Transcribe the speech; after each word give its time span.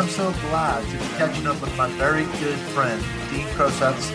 I'm 0.00 0.08
so 0.08 0.32
glad 0.48 0.82
to 0.82 0.92
be 0.96 1.04
catching 1.18 1.46
up 1.46 1.60
with 1.60 1.76
my 1.76 1.86
very 1.98 2.24
good 2.40 2.58
friend, 2.70 2.98
Dean 3.30 3.44
Krosecz. 3.48 4.10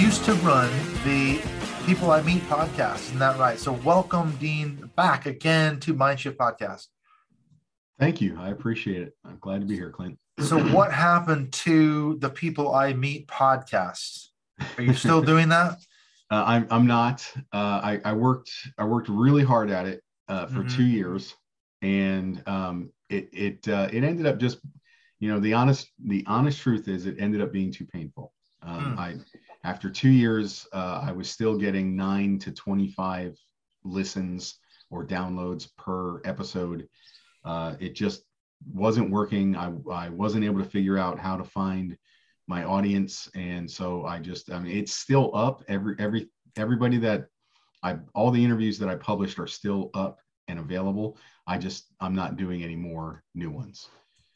Used 0.00 0.24
to 0.24 0.32
run 0.36 0.70
the 1.04 1.38
People 1.84 2.10
I 2.12 2.22
Meet 2.22 2.44
podcast. 2.44 3.00
Isn't 3.08 3.18
that 3.18 3.38
right? 3.38 3.58
So, 3.58 3.72
welcome, 3.72 4.34
Dean, 4.40 4.90
back 4.96 5.26
again 5.26 5.80
to 5.80 5.92
Mindshift 5.92 6.36
Podcast. 6.36 6.86
Thank 7.98 8.22
you. 8.22 8.38
I 8.40 8.48
appreciate 8.48 9.02
it. 9.02 9.16
I'm 9.22 9.36
glad 9.38 9.60
to 9.60 9.66
be 9.66 9.74
here, 9.74 9.90
Clint. 9.90 10.18
So, 10.40 10.58
what 10.74 10.94
happened 10.94 11.52
to 11.52 12.16
the 12.20 12.30
People 12.30 12.74
I 12.74 12.94
Meet 12.94 13.26
podcast? 13.28 14.28
Are 14.78 14.82
you 14.82 14.94
still 14.94 15.20
doing 15.32 15.50
that? 15.50 15.72
Uh, 16.30 16.42
I'm. 16.46 16.66
I'm 16.70 16.86
not. 16.86 17.30
Uh, 17.52 17.80
I, 17.84 18.00
I 18.02 18.12
worked. 18.14 18.50
I 18.78 18.84
worked 18.84 19.10
really 19.10 19.44
hard 19.44 19.68
at 19.68 19.84
it 19.84 20.02
uh, 20.28 20.46
for 20.46 20.62
Mhm. 20.62 20.74
two 20.74 20.86
years, 20.86 21.34
and 21.82 22.42
um, 22.48 22.88
it 23.10 23.28
it 23.34 23.68
uh, 23.68 23.88
it 23.92 24.04
ended 24.04 24.24
up 24.24 24.38
just, 24.38 24.60
you 25.20 25.28
know, 25.30 25.40
the 25.40 25.52
honest 25.54 25.90
the 26.06 26.24
honest 26.26 26.60
truth 26.60 26.88
is 26.88 27.06
it 27.06 27.16
ended 27.18 27.40
up 27.40 27.52
being 27.52 27.72
too 27.72 27.86
painful. 27.86 28.32
Um, 28.62 28.92
Hmm. 28.92 28.98
I 28.98 29.16
after 29.64 29.90
two 29.90 30.10
years, 30.10 30.66
uh, 30.72 31.00
I 31.04 31.12
was 31.12 31.28
still 31.30 31.56
getting 31.58 31.96
nine 31.96 32.38
to 32.40 32.52
twenty 32.52 32.88
five 32.88 33.36
listens 33.84 34.58
or 34.90 35.04
downloads 35.06 35.68
per 35.76 36.20
episode. 36.24 36.88
Uh, 37.44 37.74
it 37.80 37.94
just 37.94 38.22
wasn't 38.72 39.10
working. 39.10 39.56
I 39.56 39.72
I 39.90 40.08
wasn't 40.08 40.44
able 40.44 40.62
to 40.62 40.68
figure 40.68 40.98
out 40.98 41.18
how 41.18 41.36
to 41.36 41.44
find 41.44 41.96
my 42.46 42.64
audience 42.64 43.28
and 43.34 43.70
so 43.70 44.06
i 44.06 44.18
just 44.18 44.50
i 44.50 44.58
mean 44.58 44.74
it's 44.74 44.94
still 44.94 45.30
up 45.36 45.62
every 45.68 45.94
every 45.98 46.30
everybody 46.56 46.96
that 46.96 47.26
i 47.82 47.94
all 48.14 48.30
the 48.30 48.42
interviews 48.42 48.78
that 48.78 48.88
i 48.88 48.94
published 48.94 49.38
are 49.38 49.46
still 49.46 49.90
up 49.92 50.18
and 50.48 50.58
available 50.58 51.18
i 51.46 51.58
just 51.58 51.92
i'm 52.00 52.14
not 52.14 52.38
doing 52.38 52.64
any 52.64 52.74
more 52.74 53.22
new 53.34 53.50
ones 53.50 53.90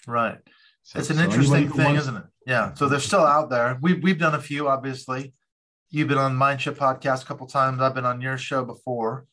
Right. 0.07 0.37
So, 0.83 0.99
It's 0.99 1.11
an 1.11 1.17
so 1.17 1.23
interesting 1.25 1.71
thing, 1.71 1.85
wants- 1.87 2.03
isn't 2.03 2.17
it? 2.17 2.25
Yeah. 2.47 2.75
So 2.75 2.89
they're 2.89 2.99
still 3.01 3.25
out 3.25 3.51
there. 3.51 3.79
We've 3.81 4.03
we've 4.03 4.19
done 4.19 4.35
a 4.35 4.41
few, 4.41 4.69
obviously. 4.69 5.33
You've 5.91 6.09
been 6.09 6.19
on 6.19 6.37
Mindshift 6.37 6.77
podcast 6.77 7.23
a 7.23 7.27
couple 7.27 7.47
times. 7.47 7.81
I've 7.81 7.95
been 7.95 8.07
on 8.07 8.21
your 8.21 8.39
show 8.39 8.65
before. 8.65 9.27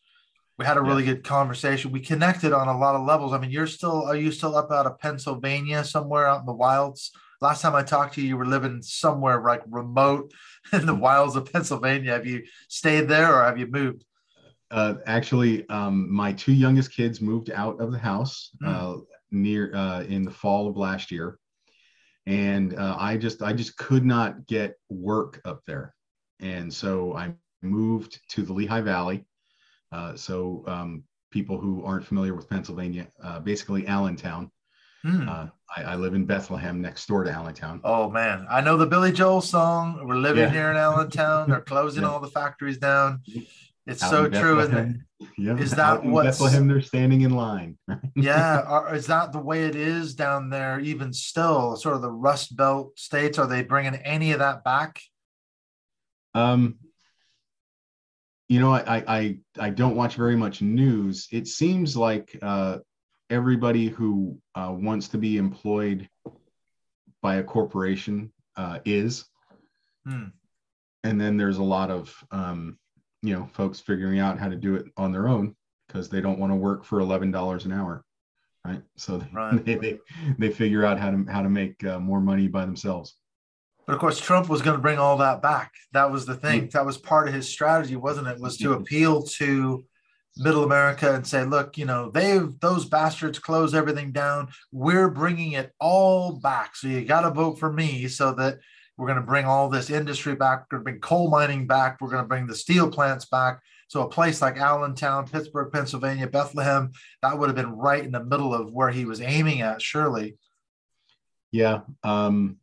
We 0.57 0.65
had 0.65 0.75
a 0.77 0.81
really 0.81 1.05
good 1.05 1.23
conversation. 1.23 1.91
We 1.91 2.01
connected 2.01 2.51
on 2.51 2.67
a 2.67 2.77
lot 2.77 2.95
of 2.95 3.05
levels. 3.07 3.31
I 3.33 3.39
mean, 3.39 3.49
you're 3.49 3.65
still 3.65 4.03
are 4.05 4.15
you 4.15 4.31
still 4.31 4.55
up 4.57 4.69
out 4.71 4.85
of 4.85 4.99
Pennsylvania 4.99 5.83
somewhere 5.85 6.27
out 6.27 6.41
in 6.41 6.45
the 6.45 6.53
wilds? 6.53 7.11
Last 7.41 7.61
time 7.61 7.73
I 7.75 7.83
talked 7.83 8.15
to 8.15 8.21
you, 8.21 8.27
you 8.27 8.37
were 8.37 8.45
living 8.45 8.81
somewhere 8.81 9.41
like 9.41 9.61
remote 9.69 10.33
in 10.73 10.85
the 10.85 10.93
wilds 10.93 11.35
of 11.37 11.51
Pennsylvania. 11.51 12.11
Have 12.11 12.27
you 12.27 12.43
stayed 12.67 13.07
there 13.07 13.33
or 13.33 13.43
have 13.45 13.57
you 13.57 13.67
moved? 13.67 14.03
uh, 14.71 14.93
actually 15.07 15.67
um, 15.69 16.13
my 16.13 16.31
two 16.31 16.53
youngest 16.53 16.91
kids 16.93 17.21
moved 17.21 17.49
out 17.49 17.81
of 17.81 17.91
the 17.91 17.97
house 17.97 18.51
Hmm. 18.61 18.67
uh, 18.67 18.95
near 19.31 19.73
uh, 19.75 20.01
in 20.03 20.23
the 20.23 20.31
fall 20.31 20.67
of 20.67 20.77
last 20.77 21.11
year 21.11 21.37
and 22.25 22.75
uh, 22.77 22.95
i 22.99 23.17
just 23.17 23.41
i 23.41 23.53
just 23.53 23.77
could 23.77 24.05
not 24.05 24.45
get 24.47 24.75
work 24.89 25.41
up 25.45 25.61
there 25.65 25.93
and 26.39 26.73
so 26.73 27.15
i 27.15 27.33
moved 27.61 28.19
to 28.29 28.43
the 28.43 28.53
lehigh 28.53 28.81
valley 28.81 29.25
uh, 29.91 30.15
so 30.15 30.63
um, 30.67 31.03
people 31.31 31.59
who 31.59 31.83
aren't 31.83 32.05
familiar 32.05 32.33
with 32.35 32.49
pennsylvania 32.49 33.07
uh, 33.23 33.39
basically 33.39 33.85
allentown 33.87 34.51
Hmm. 35.01 35.29
uh, 35.29 35.47
I, 35.77 35.83
I 35.83 35.95
live 35.95 36.13
in 36.13 36.25
bethlehem 36.25 36.81
next 36.81 37.07
door 37.07 37.23
to 37.23 37.31
allentown 37.31 37.79
Oh 37.85 38.09
man, 38.09 38.45
I 38.49 38.59
know 38.59 38.75
the 38.75 38.85
Billy 38.85 39.13
Joel 39.13 39.39
song. 39.39 40.05
We're 40.05 40.15
living 40.17 40.43
Yeah. 40.43 40.51
here 40.51 40.69
in 40.71 40.75
Allentown. 40.75 41.49
They're 41.49 41.61
closing 41.61 42.03
Yeah. 42.03 42.09
all 42.09 42.19
the 42.19 42.27
factories 42.27 42.77
down. 42.77 43.21
It's 43.89 44.03
Out 44.03 44.09
so 44.11 44.25
in 44.25 44.31
true, 44.31 44.59
isn't 44.61 44.77
it? 44.77 44.95
Yeah 45.37 45.57
Is 45.57 45.71
that 45.71 46.03
what's- 46.05 46.37
bethlehem 46.37 46.67
they're 46.67 46.81
standing 46.81 47.21
in 47.21 47.31
line 47.31 47.77
Yeah, 48.15 48.61
are, 48.61 48.95
is 48.95 49.07
that 49.07 49.33
the 49.33 49.39
way 49.39 49.65
it 49.65 49.75
is 49.75 50.15
down 50.15 50.49
there? 50.49 50.79
Even 50.79 51.11
still, 51.11 51.75
sort 51.75 51.95
of 51.95 52.01
the 52.01 52.11
Rust 52.11 52.55
Belt 52.55 52.97
states. 52.97 53.37
Are 53.37 53.47
they 53.47 53.63
bringing 53.63 53.95
any 53.95 54.31
of 54.31 54.39
that 54.39 54.63
back? 54.63 55.01
Um, 56.33 56.75
you 58.47 58.59
know, 58.59 58.71
I, 58.73 58.97
I 58.97 59.03
I 59.07 59.37
I 59.59 59.69
don't 59.71 59.95
watch 59.95 60.15
very 60.15 60.35
much 60.35 60.61
news. 60.61 61.27
It 61.31 61.47
seems 61.47 61.95
like 61.97 62.37
uh, 62.41 62.77
everybody 63.29 63.87
who 63.89 64.39
uh, 64.55 64.73
wants 64.77 65.09
to 65.09 65.17
be 65.17 65.37
employed 65.37 66.07
by 67.21 67.35
a 67.35 67.43
corporation 67.43 68.31
uh, 68.55 68.79
is, 68.85 69.25
Hmm. 70.07 70.27
and 71.03 71.19
then 71.19 71.35
there's 71.37 71.57
a 71.57 71.63
lot 71.63 71.91
of 71.91 72.15
um, 72.31 72.77
you 73.21 73.33
know 73.33 73.49
folks 73.53 73.79
figuring 73.79 74.19
out 74.19 74.39
how 74.39 74.47
to 74.49 74.55
do 74.55 74.75
it 74.75 74.85
on 74.97 75.11
their 75.11 75.27
own 75.27 75.55
because 75.87 76.09
they 76.09 76.21
don't 76.21 76.39
want 76.39 76.51
to 76.51 76.55
work 76.55 76.83
for 76.83 76.99
eleven 76.99 77.31
dollars 77.31 77.65
an 77.65 77.71
hour, 77.71 78.03
right? 78.65 78.81
So 78.97 79.21
Right. 79.33 79.63
they, 79.65 79.75
they 79.75 79.99
they 80.37 80.49
figure 80.49 80.85
out 80.85 80.99
how 80.99 81.11
to 81.11 81.25
how 81.29 81.41
to 81.41 81.49
make 81.49 81.83
uh, 81.83 81.99
more 81.99 82.21
money 82.21 82.47
by 82.47 82.65
themselves. 82.65 83.15
But 83.85 83.93
of 83.93 83.99
course, 83.99 84.19
Trump 84.19 84.49
was 84.49 84.61
going 84.61 84.75
to 84.75 84.81
bring 84.81 84.99
all 84.99 85.17
that 85.17 85.41
back. 85.41 85.73
That 85.93 86.11
was 86.11 86.27
the 86.27 86.35
thing. 86.35 86.69
That 86.73 86.85
was 86.85 86.99
part 86.99 87.27
of 87.27 87.33
his 87.33 87.49
strategy, 87.49 87.95
wasn't 87.95 88.27
it? 88.27 88.39
Was 88.39 88.55
to 88.57 88.73
appeal 88.73 89.23
to 89.23 89.83
middle 90.37 90.63
America 90.63 91.13
and 91.15 91.25
say, 91.25 91.43
look, 91.43 91.75
you 91.75 91.85
know, 91.85 92.11
they've 92.11 92.57
those 92.59 92.85
bastards 92.85 93.39
close 93.39 93.73
everything 93.73 94.11
down. 94.11 94.49
We're 94.71 95.09
bringing 95.09 95.53
it 95.53 95.73
all 95.79 96.33
back. 96.33 96.75
So 96.75 96.87
you 96.87 97.03
got 97.03 97.21
to 97.21 97.31
vote 97.31 97.57
for 97.57 97.73
me 97.73 98.07
so 98.07 98.31
that 98.33 98.59
we're 98.99 99.07
going 99.07 99.19
to 99.19 99.25
bring 99.25 99.45
all 99.45 99.69
this 99.69 99.89
industry 99.89 100.35
back. 100.35 100.65
We're 100.69 100.77
going 100.77 100.81
to 100.81 100.91
bring 100.91 100.99
coal 100.99 101.29
mining 101.29 101.65
back. 101.65 102.01
We're 102.01 102.09
going 102.09 102.21
to 102.21 102.27
bring 102.27 102.47
the 102.47 102.55
steel 102.55 102.91
plants 102.91 103.23
back. 103.23 103.61
So 103.87 104.01
a 104.01 104.09
place 104.09 104.41
like 104.41 104.57
Allentown, 104.57 105.25
Pittsburgh, 105.25 105.71
Pennsylvania, 105.71 106.27
Bethlehem, 106.27 106.91
that 107.23 107.39
would 107.39 107.47
have 107.47 107.55
been 107.55 107.77
right 107.77 108.03
in 108.03 108.11
the 108.11 108.23
middle 108.23 108.53
of 108.53 108.73
where 108.73 108.89
he 108.89 109.05
was 109.05 109.21
aiming 109.21 109.61
at, 109.61 109.81
surely. 109.81 110.37
Yeah. 111.53 111.79
Um, 112.03 112.57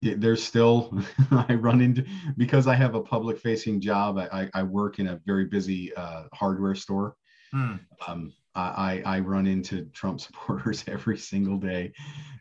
there's 0.00 0.44
still, 0.44 0.96
I 1.32 1.54
run 1.54 1.80
into, 1.80 2.06
because 2.36 2.68
I 2.68 2.76
have 2.76 2.94
a 2.94 3.02
public 3.02 3.40
facing 3.40 3.80
job, 3.80 4.18
I, 4.18 4.28
I, 4.32 4.50
I 4.54 4.62
work 4.62 5.00
in 5.00 5.08
a 5.08 5.20
very 5.26 5.46
busy 5.46 5.92
uh, 5.96 6.24
hardware 6.32 6.76
store. 6.76 7.16
Hmm. 7.50 7.74
Um, 8.06 8.32
I, 8.54 9.02
I 9.06 9.18
run 9.20 9.46
into 9.46 9.86
Trump 9.86 10.20
supporters 10.26 10.84
every 10.86 11.16
single 11.18 11.56
day 11.58 11.92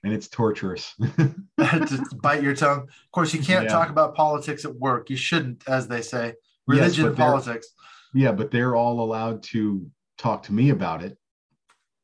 and 0.03 0.11
it's 0.13 0.27
torturous. 0.27 0.93
to 1.57 2.05
bite 2.21 2.43
your 2.43 2.55
tongue. 2.55 2.81
Of 2.81 3.11
course, 3.11 3.33
you 3.33 3.41
can't 3.41 3.65
Yeah. 3.65 3.71
talk 3.71 3.89
about 3.89 4.15
politics 4.15 4.65
at 4.65 4.75
work. 4.75 5.09
You 5.09 5.15
shouldn't, 5.15 5.63
as 5.67 5.87
they 5.87 6.01
say. 6.01 6.33
Religion 6.67 7.05
but 7.09 7.17
politics. 7.17 7.67
yeah, 8.13 8.31
but 8.31 8.51
they're 8.51 8.75
all 8.75 8.99
allowed 9.01 9.43
to 9.43 9.89
talk 10.17 10.43
to 10.43 10.53
me 10.53 10.69
about 10.69 11.03
it. 11.03 11.17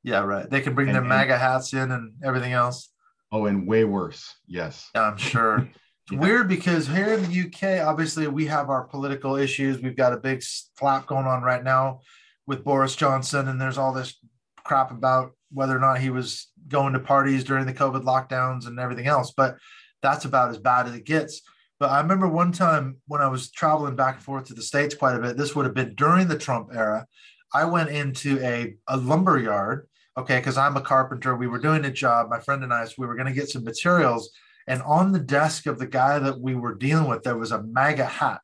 Yeah, 0.03 0.19
right. 0.23 0.49
They 0.49 0.61
can 0.61 0.73
bring 0.73 0.87
And- 0.87 0.95
their 0.95 1.01
and- 1.01 1.09
MAGA 1.09 1.37
hats 1.37 1.73
in 1.73 1.91
and 1.91 2.13
everything 2.23 2.53
else. 2.53 2.89
Oh, 3.31 3.45
and 3.45 3.67
way 3.67 3.83
worse. 3.83 4.35
Yes. 4.47 4.89
Yeah, 4.95 5.01
I'm 5.03 5.17
sure. 5.17 5.67
Yeah. 6.09 6.19
Weird 6.19 6.47
because 6.47 6.87
here 6.87 7.13
in 7.15 7.21
the 7.29 7.41
UK, 7.47 7.85
obviously, 7.85 8.27
we 8.29 8.45
have 8.45 8.69
our 8.69 8.85
political 8.85 9.35
issues. 9.35 9.81
We've 9.81 9.93
got 9.97 10.13
a 10.13 10.17
big 10.17 10.41
flap 10.77 11.05
going 11.05 11.25
on 11.25 11.41
right 11.43 11.61
now 11.61 11.99
with 12.47 12.63
Boris 12.63 12.95
Johnson, 12.95 13.47
and 13.47 13.61
there's 13.61 13.77
all 13.77 13.93
this 13.93 14.17
crap 14.63 14.91
about 14.91 15.33
whether 15.51 15.75
or 15.75 15.79
not 15.79 15.99
he 15.99 16.09
was 16.09 16.47
going 16.67 16.93
to 16.93 16.99
parties 16.99 17.43
during 17.43 17.65
the 17.65 17.73
COVID 17.73 18.03
lockdowns 18.03 18.67
and 18.67 18.79
everything 18.79 19.07
else. 19.07 19.33
But 19.35 19.57
that's 20.01 20.25
about 20.25 20.49
as 20.49 20.57
bad 20.57 20.87
as 20.87 20.95
it 20.95 21.05
gets. 21.05 21.41
But 21.79 21.91
I 21.91 22.01
remember 22.01 22.27
one 22.27 22.51
time 22.51 22.97
when 23.07 23.21
I 23.21 23.27
was 23.27 23.51
traveling 23.51 23.95
back 23.95 24.15
and 24.15 24.23
forth 24.23 24.45
to 24.45 24.53
the 24.53 24.61
States 24.61 24.95
quite 24.95 25.15
a 25.15 25.19
bit, 25.19 25.37
this 25.37 25.55
would 25.55 25.65
have 25.65 25.75
been 25.75 25.93
during 25.95 26.27
the 26.27 26.37
Trump 26.37 26.69
era. 26.73 27.05
I 27.53 27.65
went 27.65 27.89
into 27.89 28.39
a, 28.43 28.75
a 28.87 28.97
lumber 28.97 29.37
yard, 29.37 29.87
okay, 30.17 30.37
because 30.37 30.57
I'm 30.57 30.75
a 30.75 30.81
carpenter. 30.81 31.35
We 31.35 31.47
were 31.47 31.59
doing 31.59 31.85
a 31.85 31.91
job, 31.91 32.29
my 32.29 32.39
friend 32.39 32.63
and 32.63 32.73
I, 32.73 32.85
so 32.85 32.95
we 32.97 33.07
were 33.07 33.15
going 33.15 33.27
to 33.27 33.33
get 33.33 33.49
some 33.49 33.63
materials. 33.63 34.31
And 34.67 34.81
on 34.81 35.11
the 35.11 35.19
desk 35.19 35.65
of 35.65 35.79
the 35.79 35.87
guy 35.87 36.19
that 36.19 36.39
we 36.41 36.55
were 36.55 36.75
dealing 36.75 37.07
with, 37.07 37.23
there 37.23 37.37
was 37.37 37.51
a 37.51 37.63
MAGA 37.63 38.05
hat. 38.05 38.41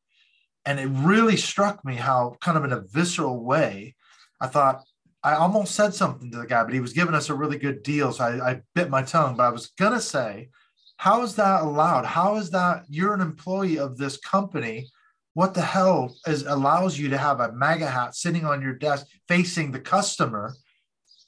And 0.65 0.80
it 0.80 0.88
really 0.88 1.38
struck 1.38 1.83
me 1.83 1.95
how, 1.95 2.38
kind 2.42 2.57
of 2.57 2.63
in 2.63 2.71
a 2.71 2.81
visceral 2.81 3.44
way, 3.44 3.95
I 4.39 4.48
thought, 4.48 4.83
I 5.24 5.36
almost 5.36 5.75
said 5.75 5.94
something 5.94 6.31
to 6.31 6.38
the 6.38 6.45
guy, 6.45 6.63
but 6.63 6.74
he 6.74 6.81
was 6.81 6.94
giving 6.94 7.15
us 7.15 7.30
a 7.30 7.33
really 7.33 7.57
good 7.57 7.81
deal. 7.81 8.12
So 8.12 8.25
I, 8.25 8.51
I 8.51 8.62
bit 8.75 8.89
my 8.89 9.04
tongue. 9.04 9.38
But 9.38 9.44
I 9.44 9.50
was 9.50 9.68
going 9.80 9.94
to 9.94 10.01
say, 10.01 10.50
How 10.98 11.24
is 11.24 11.36
that 11.36 11.62
allowed? 11.62 12.06
How 12.06 12.36
is 12.36 12.50
that 12.51 12.83
you're 12.89 13.13
an 13.13 13.21
employee 13.21 13.80
of 13.80 13.98
this 13.98 14.18
company? 14.18 14.89
What 15.33 15.54
the 15.54 15.62
hell 15.62 16.15
is 16.27 16.44
allows 16.44 17.00
you 17.00 17.10
to 17.10 17.18
have 17.18 17.39
a 17.39 17.54
MAGA 17.54 17.88
hat 17.88 18.15
sitting 18.15 18.45
on 18.45 18.62
your 18.62 18.74
desk 18.74 19.07
facing 19.27 19.71
the 19.71 19.80
customer? 19.80 20.54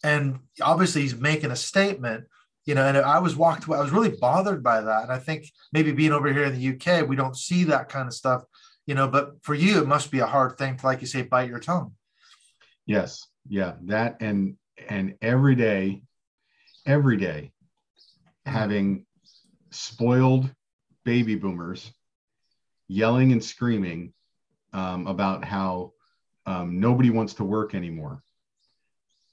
And 0.03 0.39
obviously 0.61 1.01
he's 1.01 1.15
making 1.15 1.51
a 1.51 1.55
statement, 1.55 2.25
you 2.65 2.75
know, 2.75 2.85
and 2.85 2.97
I 2.97 3.19
was 3.19 3.35
walked 3.35 3.65
away, 3.65 3.79
I 3.79 3.81
was 3.81 3.91
really 3.91 4.15
bothered 4.21 4.61
by 4.61 4.81
that. 4.81 5.03
And 5.03 5.11
I 5.11 5.17
think 5.17 5.45
maybe 5.73 5.91
being 5.91 6.11
over 6.11 6.31
here 6.31 6.43
in 6.43 6.53
the 6.53 6.75
UK, 6.75 7.07
we 7.07 7.15
don't 7.15 7.35
see 7.35 7.63
that 7.63 7.89
kind 7.89 8.07
of 8.07 8.13
stuff, 8.13 8.43
you 8.85 8.95
know, 8.95 9.07
but 9.07 9.43
for 9.43 9.55
you, 9.55 9.81
it 9.81 9.87
must 9.87 10.11
be 10.11 10.19
a 10.19 10.25
hard 10.25 10.57
thing 10.57 10.77
to, 10.77 10.85
like 10.85 11.01
you 11.01 11.07
say, 11.07 11.23
bite 11.23 11.49
your 11.49 11.59
tongue. 11.59 11.93
Yes. 12.85 13.25
Yeah. 13.47 13.73
That 13.83 14.17
and 14.21 14.57
and 14.87 15.15
every 15.21 15.55
day, 15.55 16.03
every 16.85 17.17
day, 17.17 17.51
having 18.45 19.05
spoiled 19.71 20.51
baby 21.03 21.35
boomers 21.35 21.91
yelling 22.87 23.31
and 23.31 23.43
screaming 23.43 24.13
um, 24.73 25.07
about 25.07 25.43
how 25.43 25.93
um, 26.45 26.79
nobody 26.79 27.09
wants 27.09 27.33
to 27.35 27.43
work 27.43 27.73
anymore. 27.73 28.21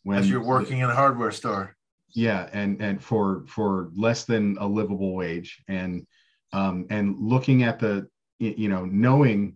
When 0.05 0.19
As 0.19 0.29
you're 0.29 0.43
working 0.43 0.79
in 0.79 0.91
a 0.91 0.95
hardware 0.95 1.31
store. 1.31 1.77
Yeah, 2.15 2.49
and 2.53 2.81
and 2.83 3.03
for 3.03 3.45
for 3.47 3.91
less 3.95 4.25
than 4.25 4.57
a 4.59 4.67
livable 4.67 5.15
wage, 5.15 5.63
and 5.69 6.07
um, 6.53 6.87
and 6.91 7.17
looking 7.19 7.63
at 7.63 7.79
the 7.79 8.09
you 8.51 8.69
know 8.69 8.85
knowing 8.85 9.55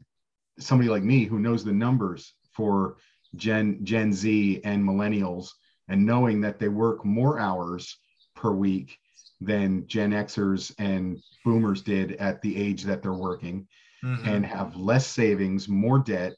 somebody 0.59 0.89
like 0.89 1.03
me 1.03 1.25
who 1.25 1.39
knows 1.39 1.65
the 1.65 1.73
numbers 1.73 2.35
for 2.53 2.97
Gen 3.35 3.85
Gen 3.85 4.13
Z 4.13 4.61
and 4.65 4.83
millennials, 4.83 5.51
and 5.89 6.07
knowing 6.07 6.41
that 6.41 6.59
they 6.59 6.69
work 6.69 7.05
more 7.05 7.39
hours 7.39 7.99
per 8.35 8.53
week 8.53 8.99
than 9.41 9.87
Gen 9.87 10.13
Xers 10.13 10.75
and 10.79 11.19
boomers 11.45 11.83
did 11.83 12.13
at 12.13 12.41
the 12.43 12.57
age 12.57 12.85
that 12.85 13.03
they're 13.03 13.13
working 13.13 13.67
mm-hmm. 14.03 14.29
and 14.29 14.47
have 14.47 14.77
less 14.77 15.07
savings, 15.07 15.69
more 15.69 15.99
debt, 15.99 16.35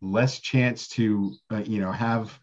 less 0.00 0.38
chance 0.38 0.88
to, 0.88 1.34
uh, 1.50 1.62
you 1.66 1.80
know, 1.80 1.90
have 1.92 2.38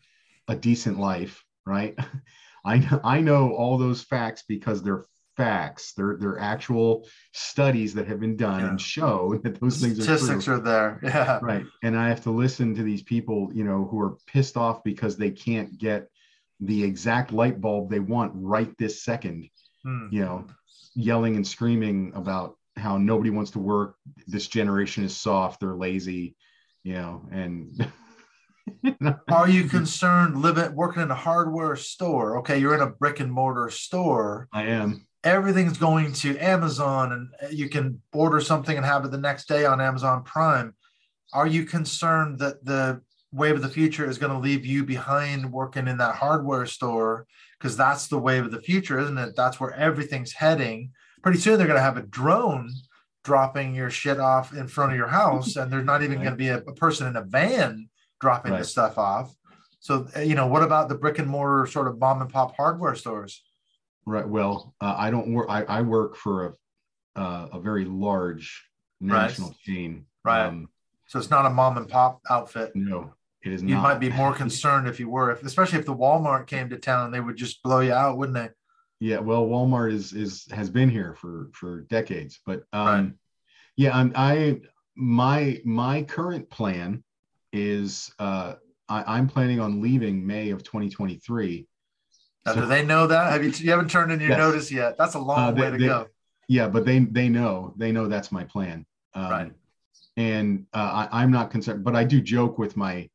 a 0.47 0.55
decent 0.55 0.99
life, 0.99 1.43
right? 1.65 1.97
I, 2.65 2.99
I 3.03 3.21
know 3.21 3.53
all 3.53 3.77
those 3.77 4.01
facts 4.01 4.43
because 4.47 4.81
they're 4.81 5.05
facts. 5.35 5.93
They're, 5.93 6.17
they're 6.19 6.39
actual 6.39 7.07
studies 7.31 7.93
that 7.95 8.07
have 8.07 8.19
been 8.19 8.37
done 8.37 8.61
yeah. 8.61 8.69
and 8.69 8.81
show 8.81 9.39
that 9.43 9.59
those 9.59 9.79
things 9.79 9.99
are 9.99 10.03
Statistics 10.03 10.47
are 10.47 10.59
there. 10.59 10.99
Yeah. 11.03 11.39
Right. 11.41 11.65
And 11.83 11.97
I 11.97 12.09
have 12.09 12.23
to 12.23 12.31
listen 12.31 12.75
to 12.75 12.83
these 12.83 13.03
people, 13.03 13.49
you 13.53 13.63
know, 13.63 13.87
who 13.89 13.99
are 13.99 14.17
pissed 14.27 14.57
off 14.57 14.83
because 14.83 15.17
they 15.17 15.31
can't 15.31 15.77
get 15.77 16.07
the 16.59 16.83
exact 16.83 17.31
light 17.33 17.59
bulb 17.59 17.89
they 17.89 17.99
want 17.99 18.31
right 18.35 18.71
this 18.77 19.03
second 19.03 19.49
mm. 19.85 20.11
you 20.11 20.21
know, 20.21 20.45
yelling 20.95 21.35
and 21.35 21.47
screaming 21.47 22.11
about 22.15 22.57
how 22.75 22.97
nobody 22.97 23.29
wants 23.29 23.51
to 23.51 23.59
work. 23.59 23.95
This 24.27 24.47
generation 24.47 25.03
is 25.03 25.15
soft, 25.15 25.59
they're 25.59 25.75
lazy, 25.75 26.35
you 26.83 26.93
know, 26.93 27.27
and 27.31 27.91
are 29.29 29.49
you 29.49 29.65
concerned 29.65 30.41
living 30.41 30.75
working 30.75 31.03
in 31.03 31.11
a 31.11 31.15
hardware 31.15 31.75
store? 31.75 32.39
Okay, 32.39 32.59
you're 32.59 32.75
in 32.75 32.81
a 32.81 32.89
brick 32.89 33.19
and 33.19 33.31
mortar 33.31 33.69
store. 33.69 34.47
I 34.51 34.63
am. 34.63 35.05
Everything's 35.23 35.77
going 35.77 36.13
to 36.13 36.37
Amazon 36.37 37.31
and 37.41 37.53
you 37.57 37.69
can 37.69 38.01
order 38.11 38.41
something 38.41 38.75
and 38.75 38.85
have 38.85 39.05
it 39.05 39.11
the 39.11 39.17
next 39.17 39.47
day 39.47 39.65
on 39.65 39.79
Amazon 39.79 40.23
Prime. 40.23 40.73
Are 41.33 41.47
you 41.47 41.65
concerned 41.65 42.39
that 42.39 42.65
the 42.65 43.01
wave 43.31 43.55
of 43.55 43.61
the 43.61 43.69
future 43.69 44.07
is 44.07 44.17
going 44.17 44.31
to 44.31 44.37
leave 44.37 44.65
you 44.65 44.83
behind 44.83 45.51
working 45.51 45.87
in 45.87 45.97
that 45.97 46.15
hardware 46.15 46.65
store 46.65 47.25
because 47.57 47.75
that's 47.75 48.07
the 48.07 48.19
wave 48.19 48.45
of 48.45 48.51
the 48.51 48.61
future, 48.61 48.99
isn't 48.99 49.17
it? 49.17 49.35
That's 49.35 49.59
where 49.59 49.73
everything's 49.73 50.33
heading. 50.33 50.91
Pretty 51.21 51.39
soon 51.39 51.57
they're 51.57 51.67
going 51.67 51.77
to 51.77 51.83
have 51.83 51.97
a 51.97 52.03
drone 52.03 52.69
dropping 53.23 53.73
your 53.73 53.89
shit 53.89 54.19
off 54.19 54.53
in 54.53 54.67
front 54.67 54.91
of 54.91 54.97
your 54.97 55.07
house, 55.07 55.55
and 55.55 55.71
there's 55.71 55.85
not 55.85 56.03
even 56.03 56.17
right. 56.17 56.25
going 56.25 56.33
to 56.33 56.37
be 56.37 56.49
a, 56.49 56.57
a, 56.57 56.73
person 56.75 57.07
in 57.07 57.15
a 57.15 57.21
van 57.21 57.87
dropping 58.19 58.51
right. 58.51 58.59
the 58.59 58.65
stuff 58.65 58.97
off. 58.97 59.33
So, 59.79 60.07
uh, 60.15 60.19
you 60.19 60.35
know, 60.35 60.47
what 60.47 60.61
about 60.63 60.89
the 60.89 60.95
brick 60.95 61.19
and 61.19 61.27
mortar 61.27 61.65
sort 61.65 61.87
of 61.87 61.99
mom 61.99 62.21
and 62.21 62.29
pop 62.29 62.55
hardware 62.55 62.95
stores? 62.95 63.41
Right. 64.05 64.27
Well, 64.27 64.73
uh, 64.81 64.95
I 64.97 65.11
don't 65.11 65.33
work. 65.33 65.47
I, 65.49 65.63
I 65.63 65.81
work 65.81 66.15
for 66.15 66.45
a 66.45 66.53
uh, 67.15 67.47
a 67.53 67.59
very 67.59 67.85
large 67.85 68.63
national 68.99 69.49
right. 69.49 69.57
chain. 69.59 70.05
Right. 70.23 70.45
Um, 70.45 70.69
so 71.07 71.19
it's 71.19 71.29
not 71.29 71.45
a 71.45 71.49
mom 71.49 71.77
and 71.77 71.87
pop 71.87 72.21
outfit. 72.29 72.71
No, 72.75 73.13
it 73.43 73.53
is 73.53 73.61
you 73.61 73.69
not. 73.69 73.75
You 73.75 73.83
might 73.83 73.99
be 73.99 74.09
more 74.09 74.33
concerned 74.33 74.87
if 74.87 74.99
you 74.99 75.09
were, 75.09 75.31
if, 75.31 75.43
especially 75.43 75.79
if 75.79 75.85
the 75.85 75.95
Walmart 75.95 76.47
came 76.47 76.69
to 76.69 76.77
town, 76.77 77.11
they 77.11 77.19
would 77.19 77.35
just 77.35 77.61
blow 77.63 77.81
you 77.81 77.93
out, 77.93 78.17
wouldn't 78.17 78.35
they? 78.35 78.49
Yeah, 78.99 79.19
well, 79.19 79.45
Walmart 79.45 79.91
is 79.91 80.13
is 80.13 80.47
has 80.51 80.69
been 80.69 80.89
here 80.89 81.13
for 81.15 81.49
for 81.53 81.81
decades, 81.81 82.39
but 82.45 82.63
um, 82.73 82.87
right. 82.87 83.11
yeah, 83.75 83.97
I'm, 83.97 84.13
I 84.15 84.61
my 84.95 85.61
my 85.65 86.03
current 86.03 86.49
plan 86.49 87.03
is 87.51 88.11
uh, 88.19 88.55
I, 88.89 89.17
am 89.17 89.27
planning 89.27 89.59
on 89.59 89.81
leaving 89.81 90.25
May 90.25 90.49
of 90.49 90.63
2023. 90.63 91.67
Now, 92.45 92.53
so, 92.53 92.61
do 92.61 92.67
they 92.67 92.83
know 92.83 93.07
that? 93.07 93.31
Have 93.31 93.43
you 93.43 93.51
you 93.51 93.71
haven't 93.71 93.89
turned 93.89 94.11
in 94.11 94.19
your 94.19 94.29
yes. 94.29 94.37
notice 94.37 94.71
yet? 94.71 94.97
That's 94.97 95.15
a 95.15 95.19
long 95.19 95.39
uh, 95.39 95.51
they, 95.51 95.61
way 95.61 95.71
to 95.71 95.77
they, 95.77 95.85
go. 95.85 96.07
Yeah, 96.47 96.67
but 96.67 96.85
they 96.85 96.99
they 96.99 97.29
know 97.29 97.73
they 97.77 97.91
know 97.91 98.07
that's 98.07 98.31
my 98.31 98.43
plan. 98.43 98.85
Um, 99.13 99.31
right. 99.31 99.51
And 100.15 100.65
uh, 100.73 101.07
I, 101.11 101.23
I'm 101.23 101.31
not 101.31 101.49
concerned, 101.49 101.83
but 101.83 101.95
I 101.95 102.03
do 102.03 102.21
joke 102.21 102.57
with 102.57 102.77
my 102.77 103.09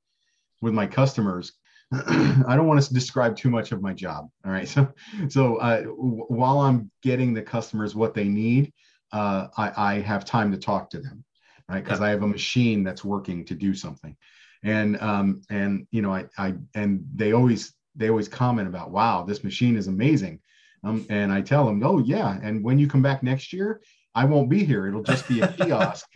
with 0.61 0.75
my 0.75 0.87
customers 0.87 1.53
I 1.93 2.55
don't 2.55 2.67
want 2.67 2.83
to 2.83 2.95
describe 2.95 3.37
too 3.37 3.49
much 3.49 3.73
of 3.73 3.81
my 3.81 3.95
job. 3.95 4.29
All 4.45 4.53
right. 4.53 4.69
So, 4.69 4.93
so 5.29 5.57
uh, 5.57 5.83
w- 5.83 6.25
while 6.29 6.59
I'm 6.59 6.91
getting 7.03 7.33
the 7.33 7.43
customers 7.43 7.95
what 7.95 8.15
they 8.15 8.29
need, 8.29 8.73
uh, 9.13 9.49
I, 9.57 9.95
I, 9.95 10.01
have 10.01 10.27
time 10.27 10.53
to 10.53 10.59
talk 10.59 10.91
to 10.91 11.01
them, 11.01 11.25
right? 11.67 11.83
Because 11.83 12.03
I 12.03 12.11
have 12.11 12.23
a 12.23 12.27
machine 12.27 12.85
that's 12.85 13.03
working 13.03 13.47
to 13.47 13.55
do 13.55 13.73
something, 13.73 14.15
and 14.63 15.01
um, 15.01 15.41
and 15.49 15.87
you 15.91 16.03
know, 16.03 16.13
I, 16.13 16.27
I 16.37 16.55
and 16.75 17.07
they 17.15 17.33
always 17.33 17.73
they 17.99 18.09
always 18.09 18.29
comment 18.29 18.69
about, 18.69 18.91
wow, 18.91 19.25
this 19.25 19.45
machine 19.45 19.77
is 19.77 19.89
amazing, 19.89 20.41
um, 20.85 21.07
and 21.11 21.33
I 21.33 21.43
tell 21.43 21.67
them, 21.67 21.83
oh 21.85 21.99
yeah, 21.99 22.39
and 22.43 22.65
when 22.65 22.79
you 22.79 22.89
come 22.89 23.03
back 23.03 23.23
next 23.23 23.53
year, 23.53 23.81
I 24.15 24.25
won't 24.25 24.49
be 24.49 24.65
here. 24.65 24.87
It'll 24.87 25.03
just 25.03 25.29
be 25.29 25.41
a 25.41 25.49
kiosk. 25.53 26.07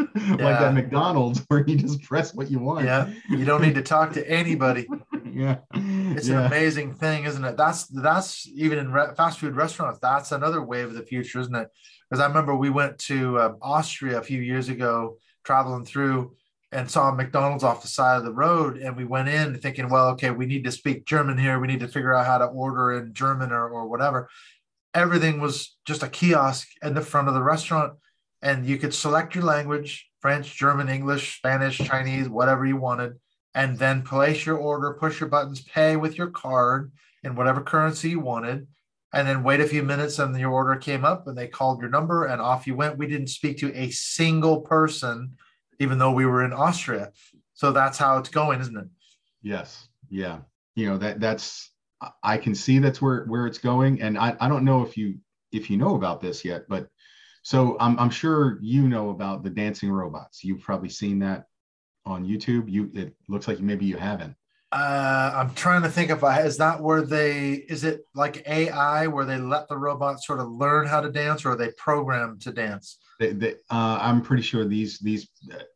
like 0.14 0.40
at 0.40 0.74
McDonald's 0.74 1.44
where 1.48 1.66
you 1.66 1.76
just 1.76 2.02
press 2.02 2.34
what 2.34 2.50
you 2.50 2.58
want. 2.58 2.84
Yeah, 2.84 3.10
you 3.28 3.44
don't 3.44 3.62
need 3.62 3.74
to 3.74 3.82
talk 3.82 4.12
to 4.14 4.30
anybody. 4.30 4.86
yeah, 5.32 5.58
it's 5.74 6.28
yeah. 6.28 6.40
an 6.40 6.46
amazing 6.46 6.94
thing, 6.94 7.24
isn't 7.24 7.44
it? 7.44 7.56
That's 7.56 7.86
that's 7.86 8.48
even 8.54 8.78
in 8.78 8.92
re- 8.92 9.14
fast 9.16 9.38
food 9.38 9.56
restaurants. 9.56 9.98
That's 10.00 10.32
another 10.32 10.62
wave 10.62 10.86
of 10.86 10.94
the 10.94 11.02
future, 11.02 11.40
isn't 11.40 11.54
it? 11.54 11.68
Because 12.08 12.22
I 12.22 12.26
remember 12.26 12.54
we 12.54 12.70
went 12.70 12.98
to 13.00 13.38
uh, 13.38 13.54
Austria 13.62 14.18
a 14.18 14.22
few 14.22 14.40
years 14.40 14.68
ago, 14.68 15.18
traveling 15.44 15.84
through, 15.84 16.36
and 16.72 16.90
saw 16.90 17.10
McDonald's 17.10 17.64
off 17.64 17.82
the 17.82 17.88
side 17.88 18.16
of 18.16 18.24
the 18.24 18.32
road, 18.32 18.76
and 18.76 18.96
we 18.96 19.04
went 19.04 19.28
in 19.28 19.58
thinking, 19.58 19.88
well, 19.88 20.08
okay, 20.10 20.30
we 20.30 20.46
need 20.46 20.64
to 20.64 20.72
speak 20.72 21.04
German 21.04 21.36
here. 21.36 21.58
We 21.58 21.66
need 21.66 21.80
to 21.80 21.88
figure 21.88 22.14
out 22.14 22.26
how 22.26 22.38
to 22.38 22.46
order 22.46 22.92
in 22.92 23.12
German 23.12 23.50
or 23.50 23.68
or 23.68 23.88
whatever. 23.88 24.28
Everything 24.94 25.40
was 25.40 25.76
just 25.86 26.02
a 26.02 26.08
kiosk 26.08 26.68
in 26.82 26.94
the 26.94 27.00
front 27.00 27.28
of 27.28 27.34
the 27.34 27.42
restaurant 27.42 27.94
and 28.42 28.66
you 28.66 28.78
could 28.78 28.94
select 28.94 29.34
your 29.34 29.44
language 29.44 30.06
French, 30.20 30.54
German, 30.54 30.88
English, 30.90 31.38
Spanish, 31.38 31.78
Chinese, 31.78 32.28
whatever 32.28 32.66
you 32.66 32.76
wanted, 32.76 33.18
and 33.54 33.78
then 33.78 34.02
place 34.02 34.44
your 34.44 34.58
order, 34.58 34.92
push 34.92 35.18
your 35.18 35.30
buttons, 35.30 35.62
pay 35.62 35.96
with 35.96 36.18
your 36.18 36.26
card 36.26 36.92
in 37.24 37.34
whatever 37.34 37.62
currency 37.62 38.10
you 38.10 38.20
wanted, 38.20 38.66
and 39.14 39.26
then 39.26 39.42
wait 39.42 39.60
a 39.60 39.66
few 39.66 39.82
minutes 39.82 40.18
and 40.18 40.38
your 40.38 40.52
order 40.52 40.76
came 40.76 41.06
up 41.06 41.26
and 41.26 41.38
they 41.38 41.46
called 41.48 41.80
your 41.80 41.88
number 41.88 42.26
and 42.26 42.40
off 42.40 42.66
you 42.66 42.74
went. 42.74 42.98
We 42.98 43.06
didn't 43.06 43.28
speak 43.28 43.58
to 43.58 43.74
a 43.74 43.90
single 43.90 44.60
person, 44.60 45.38
even 45.80 45.98
though 45.98 46.12
we 46.12 46.26
were 46.26 46.44
in 46.44 46.52
Austria. 46.52 47.10
So 47.54 47.72
that's 47.72 47.98
how 47.98 48.18
it's 48.18 48.28
going, 48.28 48.60
isn't 48.60 48.76
it? 48.76 48.86
Yes. 49.42 49.88
Yeah. 50.08 50.38
You 50.76 50.88
know, 50.88 50.98
that 50.98 51.18
that's 51.18 51.72
I 52.22 52.38
can 52.38 52.54
see 52.54 52.78
that's 52.78 53.02
where 53.02 53.24
where 53.24 53.46
it's 53.46 53.58
going. 53.58 54.00
And 54.00 54.16
I, 54.16 54.36
I 54.40 54.48
don't 54.48 54.64
know 54.64 54.82
if 54.82 54.96
you 54.96 55.18
if 55.50 55.68
you 55.68 55.76
know 55.76 55.96
about 55.96 56.20
this 56.20 56.44
yet, 56.44 56.62
but 56.68 56.86
so 57.42 57.76
I'm, 57.80 57.98
I'm 57.98 58.10
sure 58.10 58.58
you 58.60 58.86
know 58.86 59.10
about 59.10 59.42
the 59.42 59.50
dancing 59.50 59.90
robots. 59.90 60.44
You've 60.44 60.60
probably 60.60 60.90
seen 60.90 61.18
that 61.20 61.46
on 62.04 62.26
YouTube. 62.26 62.70
You 62.70 62.90
it 62.94 63.14
looks 63.28 63.48
like 63.48 63.60
maybe 63.60 63.86
you 63.86 63.96
haven't. 63.96 64.34
Uh, 64.72 65.32
I'm 65.34 65.54
trying 65.54 65.82
to 65.82 65.88
think 65.88 66.10
if 66.10 66.22
I 66.22 66.42
is 66.42 66.56
that 66.58 66.80
where 66.80 67.02
they 67.02 67.54
is 67.54 67.82
it 67.82 68.04
like 68.14 68.46
AI 68.46 69.08
where 69.08 69.24
they 69.24 69.38
let 69.38 69.68
the 69.68 69.76
robots 69.76 70.26
sort 70.26 70.38
of 70.38 70.48
learn 70.48 70.86
how 70.86 71.00
to 71.00 71.10
dance 71.10 71.44
or 71.44 71.52
are 71.52 71.56
they 71.56 71.70
programmed 71.72 72.42
to 72.42 72.52
dance? 72.52 72.98
They, 73.18 73.32
they, 73.32 73.54
uh, 73.70 73.98
I'm 74.00 74.22
pretty 74.22 74.42
sure 74.42 74.64
these 74.64 74.98
these 75.00 75.28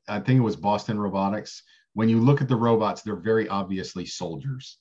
I 0.07 0.21
think 0.21 0.39
it 0.39 0.43
was 0.43 0.57
Boston 0.57 0.99
Robotics. 0.99 1.63
When 1.95 2.09
you 2.09 2.21
look 2.21 2.41
at 2.41 2.49
the 2.49 2.57
robots, 2.57 3.03
they're 3.03 3.17
very 3.17 3.49
obviously 3.49 4.07
soldiers. 4.07 4.79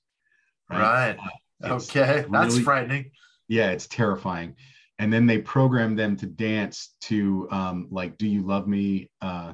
Right. 0.69 1.17
right. 1.17 1.19
Uh, 1.63 1.75
okay, 1.75 2.25
that's 2.29 2.59
frightening. 2.59 3.11
Yeah, 3.47 3.71
it's 3.71 3.87
terrifying 3.87 4.55
and 4.99 5.11
then 5.11 5.25
they 5.25 5.39
program 5.39 5.95
them 5.95 6.15
to 6.17 6.25
dance 6.25 6.95
to 7.01 7.47
um, 7.51 7.87
like 7.91 8.17
"Do 8.17 8.27
You 8.27 8.41
Love 8.41 8.67
Me," 8.67 9.09
uh, 9.21 9.53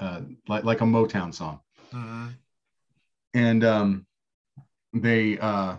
uh, 0.00 0.22
like 0.48 0.64
like 0.64 0.80
a 0.80 0.84
Motown 0.84 1.32
song, 1.32 1.60
mm-hmm. 1.92 2.28
And 3.34 3.64
um, 3.64 4.06
they 4.92 5.38
uh, 5.38 5.76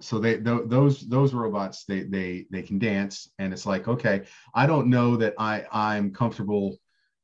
so 0.00 0.18
they 0.18 0.38
th- 0.38 0.62
those 0.66 1.00
those 1.08 1.32
robots 1.32 1.84
they 1.84 2.02
they 2.02 2.46
they 2.50 2.62
can 2.62 2.78
dance. 2.78 3.30
And 3.38 3.52
it's 3.52 3.66
like 3.66 3.88
okay 3.88 4.22
i 4.54 4.66
don't 4.66 4.88
know 4.88 5.16
that 5.16 5.34
i 5.38 5.64
i'm 5.72 6.12
comfortable 6.12 6.76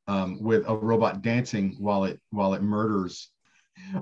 um, 0.06 0.42
with 0.42 0.64
a 0.68 0.74
robot 0.74 1.22
dancing 1.22 1.76
while 1.78 2.04
it 2.04 2.20
while 2.30 2.54
it 2.54 2.62
murders 2.62 3.30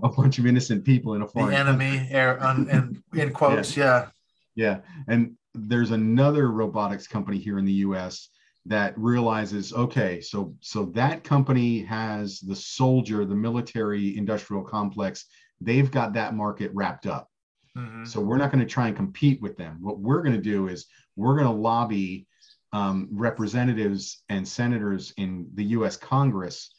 a 0.03 0.09
bunch 0.09 0.39
of 0.39 0.47
innocent 0.47 0.85
people 0.85 1.15
in 1.15 1.23
a 1.23 1.27
foreign 1.27 1.51
the 1.51 1.59
enemy 1.59 2.09
air 2.11 2.43
un, 2.43 2.69
in, 2.71 3.21
in 3.21 3.33
quotes 3.33 3.77
yeah. 3.77 3.85
yeah. 3.85 4.09
Yeah. 4.57 4.79
And 5.07 5.37
there's 5.55 5.93
another 5.93 6.51
robotics 6.51 7.07
company 7.07 7.39
here 7.39 7.59
in 7.59 7.65
the 7.65 7.75
us 7.75 8.31
that 8.69 8.99
realizes 8.99 9.73
okay 9.73 10.21
so 10.21 10.55
so 10.61 10.87
that 10.87 11.23
company 11.23 11.81
has 11.83 12.41
the 12.41 12.57
soldier 12.57 13.25
the 13.25 13.35
military 13.35 14.17
industrial 14.17 14.63
complex. 14.63 15.27
They've 15.61 15.91
got 15.91 16.13
that 16.15 16.35
market 16.35 16.71
wrapped 16.75 17.07
up. 17.07 17.31
Mm-hmm. 17.77 18.07
so 18.07 18.21
we're 18.21 18.39
not 18.39 18.51
going 18.51 18.65
to 18.65 18.71
try 18.71 18.87
and 18.87 18.97
compete 18.97 19.43
with 19.43 19.59
them. 19.59 19.77
What 19.83 19.99
we're 19.99 20.23
going 20.23 20.35
to 20.35 20.41
do 20.41 20.69
is 20.69 20.87
we're 21.15 21.35
going 21.35 21.47
to 21.47 21.53
lobby 21.53 22.27
um, 22.73 23.09
representatives 23.13 24.23
and 24.29 24.47
senators 24.47 25.13
in 25.17 25.47
the 25.55 25.65
us 25.65 25.97
congress 25.97 26.75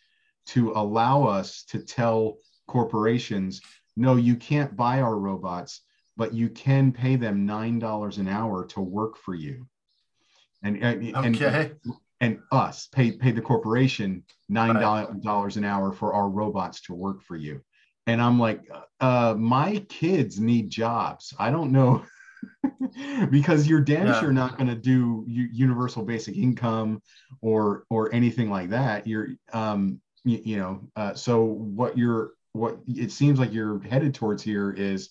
to 0.48 0.72
allow 0.72 1.24
us 1.24 1.64
to 1.64 1.80
tell 1.80 2.38
corporations 2.68 3.62
no 3.96 4.16
you 4.16 4.36
can't 4.36 4.76
buy 4.76 5.02
our 5.02 5.18
robots 5.18 5.82
but 6.18 6.34
you 6.34 6.50
can 6.50 6.92
pay 6.92 7.16
them 7.16 7.46
nine 7.46 7.80
dollars 7.80 8.18
an 8.18 8.28
hour 8.28 8.66
to 8.66 8.82
work 8.82 9.18
for 9.18 9.34
you 9.34 9.66
and 10.64 10.78
and, 10.78 11.16
okay. 11.16 11.72
and, 11.86 11.94
and 12.20 12.40
us 12.52 12.88
pay 12.88 13.12
pay 13.12 13.32
the 13.32 13.42
corporation 13.42 14.24
nine 14.50 14.76
dollars 15.22 15.58
an 15.58 15.66
hour 15.66 15.92
for 15.92 16.14
our 16.14 16.30
robots 16.30 16.82
to 16.82 16.94
work 16.94 17.22
for 17.22 17.36
you. 17.36 17.62
And 18.08 18.22
i'm 18.22 18.40
like 18.40 18.62
uh, 19.00 19.36
my 19.38 19.84
kids 19.90 20.40
need 20.40 20.70
jobs. 20.70 21.34
I 21.38 21.52
don't 21.52 21.72
know 21.72 22.04
because 23.30 23.68
you're 23.68 23.82
damn 23.82 24.08
yeah. 24.08 24.20
sure 24.20 24.32
not 24.32 24.58
going 24.58 24.70
to 24.70 24.76
do 24.76 25.24
universal 25.28 26.04
basic 26.04 26.36
income 26.36 27.02
or 27.42 27.84
or 27.90 28.14
anything 28.14 28.50
like 28.50 28.70
that. 28.70 29.08
You're 29.08 29.30
um 29.54 30.02
you, 30.24 30.42
you 30.44 30.58
know 30.58 30.90
uh, 30.96 31.14
so 31.14 31.44
what 31.44 31.98
you're 31.98 32.32
what 32.54 32.78
it 32.88 33.12
seems 33.12 33.40
like 33.40 33.54
you're 33.54 33.82
headed 33.84 34.14
towards 34.14 34.42
here 34.42 34.72
is 34.72 35.10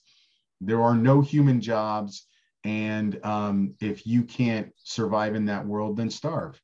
there 0.60 0.82
are 0.82 0.96
no 0.96 1.20
human 1.20 1.60
jobs 1.60 2.26
and 2.66 3.24
um, 3.24 3.74
if 3.80 4.06
you 4.06 4.22
can't 4.22 4.72
survive 4.82 5.34
in 5.34 5.46
that 5.46 5.64
world 5.64 5.96
then 5.96 6.10
starve 6.10 6.60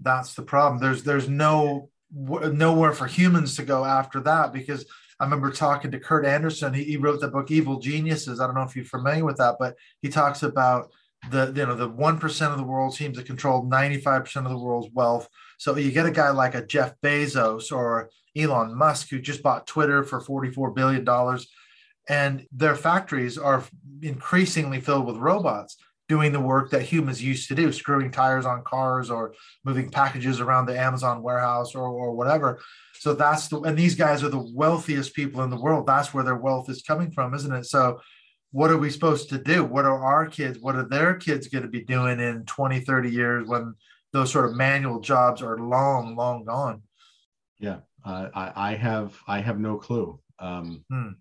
that's 0.00 0.34
the 0.34 0.42
problem 0.42 0.80
there's 0.80 1.02
there's 1.02 1.28
no 1.28 1.88
nowhere 2.12 2.92
for 2.92 3.06
humans 3.06 3.56
to 3.56 3.62
go 3.62 3.84
after 3.84 4.20
that 4.20 4.52
because 4.52 4.84
I 5.20 5.24
remember 5.24 5.50
talking 5.50 5.90
to 5.92 6.00
Kurt 6.00 6.26
Andersen. 6.26 6.74
He, 6.74 6.84
he, 6.84 6.96
wrote 6.96 7.20
the 7.20 7.28
book 7.28 7.50
Evil 7.50 7.78
Geniuses. 7.78 8.40
I 8.40 8.46
don't 8.46 8.54
know 8.54 8.62
if 8.62 8.74
you're 8.74 8.84
familiar 8.84 9.24
with 9.24 9.36
that, 9.36 9.56
but 9.58 9.76
he 10.02 10.08
talks 10.08 10.42
about 10.42 10.90
the 11.30 11.52
you 11.56 11.64
know 11.64 11.74
the 11.74 11.88
one 11.88 12.18
percent 12.18 12.52
of 12.52 12.58
the 12.58 12.64
world 12.64 12.94
seems 12.94 13.16
to 13.16 13.24
control 13.24 13.64
95 13.64 14.24
percent 14.24 14.46
of 14.46 14.52
the 14.52 14.58
world's 14.58 14.92
wealth. 14.92 15.28
So 15.58 15.76
you 15.76 15.90
get 15.90 16.06
a 16.06 16.10
guy 16.10 16.30
like 16.30 16.54
a 16.54 16.66
Jeff 16.66 16.94
Bezos 17.02 17.72
or 17.72 18.10
Elon 18.36 18.76
Musk 18.76 19.08
who 19.08 19.20
just 19.20 19.42
bought 19.42 19.66
Twitter 19.66 20.02
for 20.02 20.20
44 20.20 20.72
billion 20.72 21.04
dollars 21.04 21.48
and 22.08 22.46
their 22.52 22.76
factories 22.76 23.38
are 23.38 23.64
increasingly 24.02 24.80
filled 24.80 25.06
with 25.06 25.16
robots 25.16 25.76
doing 26.08 26.32
the 26.32 26.40
work 26.40 26.70
that 26.70 26.82
humans 26.82 27.22
used 27.22 27.48
to 27.48 27.54
do 27.54 27.72
screwing 27.72 28.10
tires 28.10 28.44
on 28.44 28.62
cars 28.62 29.10
or 29.10 29.34
moving 29.64 29.88
packages 29.88 30.38
around 30.38 30.66
the 30.66 30.78
amazon 30.78 31.22
warehouse 31.22 31.74
or, 31.74 31.88
or 31.88 32.14
whatever. 32.14 32.60
So 32.98 33.14
that's 33.14 33.48
the 33.48 33.60
and 33.60 33.76
these 33.76 33.94
guys 33.94 34.22
are 34.22 34.28
the 34.28 34.50
wealthiest 34.54 35.14
people 35.14 35.42
in 35.42 35.50
the 35.50 35.60
world. 35.60 35.86
That's 35.86 36.12
where 36.12 36.24
their 36.24 36.36
wealth 36.36 36.68
is 36.68 36.82
coming 36.82 37.10
from 37.10 37.34
isn't 37.34 37.52
it? 37.52 37.64
So 37.66 38.00
what 38.52 38.70
are 38.70 38.78
we 38.78 38.90
supposed 38.90 39.30
to 39.30 39.38
do? 39.38 39.64
What 39.64 39.86
are 39.86 39.98
our 39.98 40.26
kids 40.26 40.58
what 40.58 40.76
are 40.76 40.88
their 40.88 41.14
kids 41.14 41.48
going 41.48 41.62
to 41.62 41.68
be 41.68 41.82
doing 41.82 42.20
in 42.20 42.44
20 42.44 42.80
30 42.80 43.10
years 43.10 43.48
when 43.48 43.74
those 44.12 44.30
sort 44.30 44.44
of 44.44 44.56
manual 44.56 45.00
jobs 45.00 45.40
are 45.42 45.58
long 45.58 46.16
long 46.16 46.44
gone? 46.44 46.82
Yeah 47.58 47.78
uh, 48.04 48.28
I, 48.34 48.72
I 48.72 48.74
have 48.74 49.16
i 49.26 49.40
have 49.40 49.58
no 49.58 49.78
clue. 49.78 50.20
Um, 50.38 50.84
hmm 50.90 51.12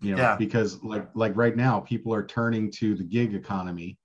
you 0.00 0.14
know 0.14 0.22
yeah. 0.22 0.36
because 0.36 0.82
like 0.82 1.08
like 1.14 1.36
right 1.36 1.56
now 1.56 1.80
people 1.80 2.14
are 2.14 2.24
turning 2.24 2.70
to 2.70 2.94
the 2.94 3.04
gig 3.04 3.34
economy 3.34 3.98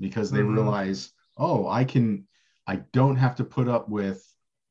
because 0.00 0.30
they 0.30 0.40
mm-hmm. 0.40 0.54
realize 0.54 1.12
oh 1.38 1.68
i 1.68 1.84
can 1.84 2.26
i 2.66 2.76
don't 2.92 3.16
have 3.16 3.34
to 3.36 3.44
put 3.44 3.68
up 3.68 3.88
with 3.88 4.22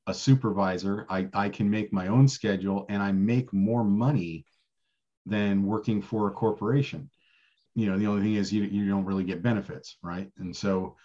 a 0.08 0.14
supervisor 0.14 1.06
i 1.10 1.28
i 1.34 1.50
can 1.50 1.70
make 1.70 1.94
my 1.94 2.08
own 2.08 2.28
schedule 2.28 2.86
and 2.90 3.02
i 3.02 3.12
make 3.12 3.52
more 3.54 3.84
money 3.84 4.46
than 5.26 5.66
working 5.66 6.02
for 6.02 6.28
a 6.28 6.32
corporation 6.32 7.10
you 7.74 7.88
know 7.88 7.98
the 7.98 8.08
only 8.08 8.22
thing 8.22 8.36
is 8.36 8.52
you, 8.52 8.64
you 8.64 8.88
don't 8.88 9.06
really 9.06 9.24
get 9.24 9.42
benefits 9.42 9.98
right 10.04 10.30
and 10.38 10.56
so 10.56 10.96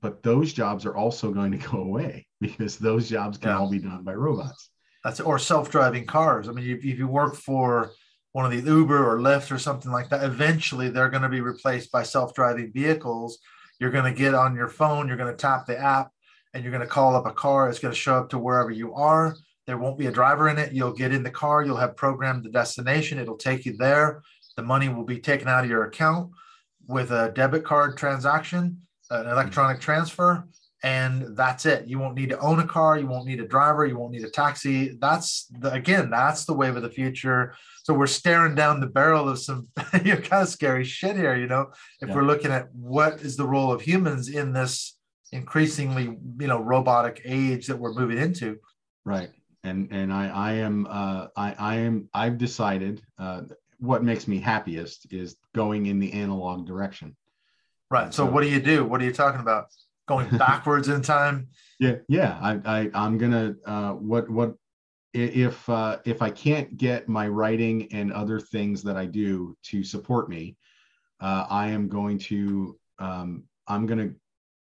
but 0.00 0.22
those 0.22 0.52
jobs 0.52 0.86
are 0.86 0.96
also 0.96 1.32
going 1.32 1.52
to 1.52 1.58
go 1.70 1.78
away 1.78 2.26
because 2.40 2.78
those 2.78 3.08
jobs 3.08 3.38
can 3.38 3.50
yeah. 3.50 3.58
all 3.58 3.70
be 3.70 3.78
done 3.78 4.02
by 4.02 4.14
robots 4.14 4.70
that's 5.04 5.20
or 5.20 5.38
self-driving 5.38 6.06
cars 6.06 6.48
i 6.48 6.52
mean 6.52 6.70
if, 6.70 6.78
if 6.78 6.98
you 6.98 7.06
work 7.06 7.34
for 7.34 7.92
one 8.32 8.44
of 8.44 8.50
the 8.50 8.70
Uber 8.70 9.06
or 9.06 9.20
Lyft 9.20 9.50
or 9.50 9.58
something 9.58 9.92
like 9.92 10.08
that, 10.08 10.24
eventually 10.24 10.88
they're 10.88 11.10
going 11.10 11.22
to 11.22 11.28
be 11.28 11.40
replaced 11.40 11.92
by 11.92 12.02
self-driving 12.02 12.72
vehicles. 12.72 13.38
You're 13.78 13.90
going 13.90 14.12
to 14.12 14.18
get 14.18 14.34
on 14.34 14.54
your 14.54 14.68
phone, 14.68 15.08
you're 15.08 15.16
going 15.16 15.32
to 15.32 15.36
tap 15.36 15.66
the 15.66 15.78
app, 15.78 16.10
and 16.54 16.62
you're 16.62 16.72
going 16.72 16.82
to 16.82 16.86
call 16.86 17.16
up 17.16 17.26
a 17.26 17.32
car. 17.32 17.68
It's 17.68 17.78
going 17.78 17.94
to 17.94 18.00
show 18.00 18.16
up 18.16 18.30
to 18.30 18.38
wherever 18.38 18.70
you 18.70 18.94
are. 18.94 19.36
There 19.66 19.78
won't 19.78 19.98
be 19.98 20.06
a 20.06 20.12
driver 20.12 20.48
in 20.48 20.58
it. 20.58 20.72
You'll 20.72 20.92
get 20.92 21.12
in 21.12 21.22
the 21.22 21.30
car. 21.30 21.62
You'll 21.64 21.76
have 21.76 21.96
programmed 21.96 22.44
the 22.44 22.50
destination. 22.50 23.18
It'll 23.18 23.36
take 23.36 23.64
you 23.64 23.76
there. 23.76 24.22
The 24.56 24.62
money 24.62 24.88
will 24.88 25.04
be 25.04 25.18
taken 25.18 25.48
out 25.48 25.64
of 25.64 25.70
your 25.70 25.84
account 25.84 26.30
with 26.86 27.10
a 27.10 27.32
debit 27.34 27.64
card 27.64 27.96
transaction, 27.96 28.82
an 29.10 29.26
electronic 29.26 29.80
transfer, 29.80 30.46
and 30.82 31.36
that's 31.36 31.64
it. 31.64 31.86
You 31.86 31.98
won't 31.98 32.16
need 32.16 32.30
to 32.30 32.38
own 32.40 32.58
a 32.58 32.66
car. 32.66 32.98
You 32.98 33.06
won't 33.06 33.26
need 33.26 33.40
a 33.40 33.46
driver. 33.46 33.86
You 33.86 33.96
won't 33.96 34.12
need 34.12 34.24
a 34.24 34.30
taxi. 34.30 34.96
That's 34.98 35.46
the, 35.60 35.72
again 35.72 36.10
that's 36.10 36.44
the 36.44 36.54
wave 36.54 36.76
of 36.76 36.82
the 36.82 36.90
future. 36.90 37.54
So 37.84 37.94
we're 37.94 38.06
staring 38.06 38.54
down 38.54 38.80
the 38.80 38.86
barrel 38.86 39.28
of 39.28 39.38
some 39.38 39.68
you 40.04 40.14
know, 40.14 40.20
kind 40.20 40.42
of 40.42 40.48
scary 40.48 40.84
shit 40.84 41.16
here 41.16 41.36
you 41.36 41.46
know 41.46 41.72
if 42.00 42.08
yeah. 42.08 42.14
we're 42.14 42.24
looking 42.24 42.52
at 42.52 42.72
what 42.74 43.20
is 43.22 43.36
the 43.36 43.46
role 43.46 43.72
of 43.72 43.80
humans 43.80 44.28
in 44.28 44.52
this 44.52 44.98
increasingly 45.32 46.04
you 46.38 46.46
know 46.46 46.60
robotic 46.60 47.22
age 47.24 47.66
that 47.66 47.76
we're 47.76 47.94
moving 47.94 48.18
into. 48.18 48.58
Right. 49.04 49.30
And 49.64 49.88
and 49.92 50.12
i 50.12 50.28
i 50.28 50.52
am 50.54 50.86
uh 50.90 51.28
i 51.36 51.54
i 51.58 51.76
am 51.76 52.08
i've 52.12 52.36
decided 52.36 53.00
uh 53.18 53.42
what 53.78 54.02
makes 54.04 54.28
me 54.28 54.38
happiest 54.38 55.12
is 55.12 55.36
going 55.54 55.86
in 55.86 55.98
the 55.98 56.12
analog 56.12 56.66
direction. 56.66 57.16
Right. 57.90 58.12
So, 58.14 58.26
so 58.26 58.30
what 58.30 58.42
do 58.42 58.48
you 58.48 58.60
do? 58.60 58.84
What 58.84 59.02
are 59.02 59.04
you 59.04 59.12
talking 59.12 59.40
about 59.40 59.66
going 60.06 60.28
backwards 60.38 60.88
in 60.88 61.02
time. 61.02 61.48
Yeah, 61.78 61.96
yeah. 62.08 62.38
I, 62.40 62.90
I 62.94 63.06
am 63.06 63.18
gonna 63.18 63.54
uh, 63.66 63.92
what 63.92 64.28
what 64.30 64.54
if 65.12 65.68
uh, 65.68 65.98
if 66.04 66.22
I 66.22 66.30
can't 66.30 66.76
get 66.76 67.08
my 67.08 67.28
writing 67.28 67.88
and 67.92 68.12
other 68.12 68.40
things 68.40 68.82
that 68.84 68.96
I 68.96 69.06
do 69.06 69.56
to 69.64 69.84
support 69.84 70.28
me, 70.28 70.56
uh, 71.20 71.46
I 71.48 71.68
am 71.68 71.88
going 71.88 72.18
to 72.18 72.78
um, 72.98 73.44
I'm 73.66 73.86
gonna 73.86 74.12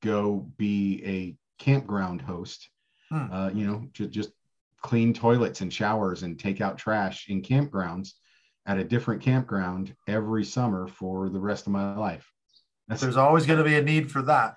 go 0.02 0.50
be 0.56 1.02
a 1.04 1.62
campground 1.62 2.20
host. 2.20 2.68
Hmm. 3.10 3.32
Uh, 3.32 3.50
you 3.50 3.66
know, 3.66 3.88
just 3.92 4.10
just 4.10 4.30
clean 4.82 5.14
toilets 5.14 5.62
and 5.62 5.72
showers 5.72 6.22
and 6.22 6.38
take 6.38 6.60
out 6.60 6.78
trash 6.78 7.28
in 7.28 7.42
campgrounds 7.42 8.12
at 8.66 8.78
a 8.78 8.84
different 8.84 9.22
campground 9.22 9.94
every 10.08 10.44
summer 10.44 10.86
for 10.86 11.28
the 11.28 11.40
rest 11.40 11.66
of 11.66 11.72
my 11.72 11.96
life. 11.96 12.30
That's, 12.88 13.00
There's 13.00 13.16
always 13.16 13.46
going 13.46 13.58
to 13.58 13.64
be 13.64 13.76
a 13.76 13.82
need 13.82 14.10
for 14.10 14.22
that 14.22 14.54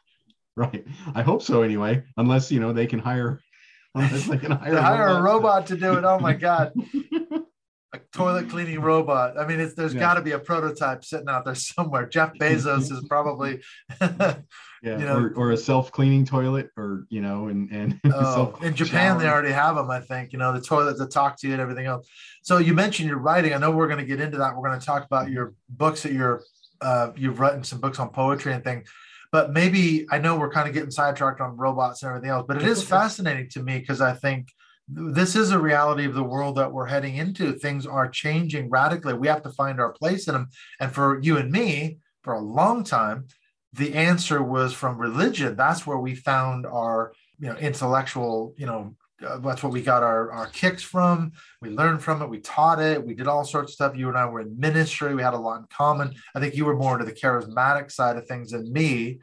right. 0.60 0.86
I 1.16 1.22
hope 1.22 1.42
so 1.42 1.62
anyway, 1.62 2.04
unless 2.18 2.52
you 2.52 2.60
know 2.60 2.74
they 2.74 2.86
can 2.86 3.00
hire 3.00 3.40
unless 3.96 4.28
they 4.28 4.38
can 4.38 4.52
hire, 4.52 4.76
a, 4.76 4.82
hire 4.82 5.06
robot. 5.06 5.20
a 5.20 5.24
robot 5.24 5.68
to 5.68 5.78
do 5.78 5.94
it. 5.98 6.04
Oh 6.04 6.20
my 6.20 6.34
god. 6.34 6.74
a 7.94 8.00
toilet 8.14 8.50
cleaning 8.50 8.82
robot. 8.82 9.40
I 9.40 9.48
mean, 9.48 9.60
it's, 9.60 9.74
there's 9.74 9.96
yeah. 9.96 10.00
got 10.00 10.14
to 10.16 10.22
be 10.22 10.34
a 10.34 10.40
prototype 10.40 11.04
sitting 11.04 11.28
out 11.28 11.44
there 11.46 11.56
somewhere. 11.56 12.08
Jeff 12.08 12.34
Bezos 12.40 12.92
is 12.92 13.04
probably, 13.08 13.62
yeah, 14.00 14.36
you 14.84 14.98
know, 14.98 15.18
or, 15.18 15.34
or 15.36 15.52
a 15.52 15.58
self-cleaning 15.58 16.26
toilet, 16.26 16.70
or 16.78 17.06
you 17.10 17.22
know, 17.22 17.48
and 17.48 17.72
and 17.72 18.00
oh, 18.14 18.58
in 18.62 18.76
Japan 18.76 19.18
they 19.18 19.28
already 19.28 19.52
have 19.52 19.76
them. 19.76 19.90
I 19.90 20.02
think 20.02 20.34
you 20.34 20.40
know 20.40 20.54
the 20.54 20.62
toilet 20.62 20.98
to 20.98 21.08
talk 21.08 21.40
to 21.40 21.48
you 21.48 21.54
and 21.54 21.62
everything 21.62 21.88
else. 21.88 22.08
So 22.44 22.58
you 22.58 22.74
mentioned 22.74 23.10
your 23.10 23.18
writing. 23.18 23.54
I 23.54 23.58
know 23.58 23.72
we're 23.72 23.88
going 23.88 24.00
to 24.00 24.06
get 24.06 24.22
into 24.22 24.38
that. 24.38 24.56
We're 24.56 24.68
going 24.68 24.80
to 24.80 24.86
talk 24.86 25.06
about 25.06 25.32
your 25.32 25.54
books 25.70 26.04
that 26.04 26.14
you're 26.14 26.44
uh, 26.82 27.12
you've 27.16 27.40
written 27.40 27.64
some 27.64 27.80
books 27.80 28.00
on 28.00 28.10
poetry 28.10 28.54
and 28.54 28.64
things. 28.64 28.88
But 29.32 29.52
maybe 29.54 30.08
I 30.10 30.18
know 30.18 30.38
we're 30.38 30.52
kind 30.52 30.68
of 30.68 30.74
getting 30.74 30.92
sidetracked 30.92 31.42
on 31.42 31.58
robots 31.58 32.02
and 32.02 32.10
everything 32.10 32.32
else, 32.32 32.46
but 32.48 32.58
it 32.58 32.64
is 32.64 32.84
fascinating 32.98 33.50
to 33.50 33.64
me 33.64 33.80
because 33.80 34.02
I 34.02 34.14
think 34.14 34.50
this 34.88 35.36
is 35.36 35.52
a 35.52 35.60
reality 35.60 36.06
of 36.06 36.16
the 36.16 36.24
world 36.24 36.56
that 36.56 36.72
we're 36.72 36.88
heading 36.88 37.16
into. 37.16 37.54
Things 37.54 37.86
are 37.86 38.10
changing 38.10 38.70
radically. 38.70 39.14
We 39.14 39.28
have 39.28 39.44
to 39.44 39.52
find 39.52 39.80
our 39.80 39.92
place 39.92 40.28
in 40.28 40.34
them. 40.34 40.50
And 40.80 40.92
for 40.92 41.22
you 41.22 41.38
and 41.38 41.52
me, 41.52 42.00
for 42.24 42.34
a 42.34 42.42
long 42.42 42.84
time, 42.84 43.28
the 43.74 43.94
answer 43.94 44.42
was 44.42 44.74
from 44.74 44.98
religion. 44.98 45.56
That's 45.56 45.86
where 45.86 46.00
we 46.00 46.16
found 46.16 46.66
our, 46.66 47.14
you 47.40 47.50
know, 47.50 47.56
intellectual, 47.58 48.56
you 48.58 48.66
know, 48.66 48.96
uh, 49.26 49.38
that's 49.40 49.64
what 49.64 49.72
we 49.74 49.82
got 49.82 50.04
our, 50.04 50.32
our 50.32 50.48
kicks 50.48 50.84
from. 50.84 51.32
We 51.62 51.70
learned 51.70 52.02
from 52.02 52.22
it. 52.22 52.30
We 52.30 52.40
taught 52.40 52.80
it. 52.80 53.04
We 53.04 53.14
did 53.14 53.28
all 53.28 53.44
sorts 53.44 53.72
of 53.72 53.74
stuff. 53.76 53.98
You 53.98 54.10
and 54.10 54.18
I 54.18 54.26
were 54.26 54.42
in 54.42 54.60
ministry. 54.60 55.14
We 55.14 55.22
had 55.22 55.34
a 55.34 55.38
lot 55.38 55.60
in 55.60 55.66
common. 55.70 56.14
I 56.36 56.40
think 56.40 56.56
you 56.56 56.66
were 56.66 56.76
more 56.76 56.94
into 56.94 57.06
the 57.06 57.20
charismatic 57.20 57.92
side 57.92 58.18
of 58.18 58.28
things 58.28 58.52
than 58.52 58.72
me. 58.72 59.20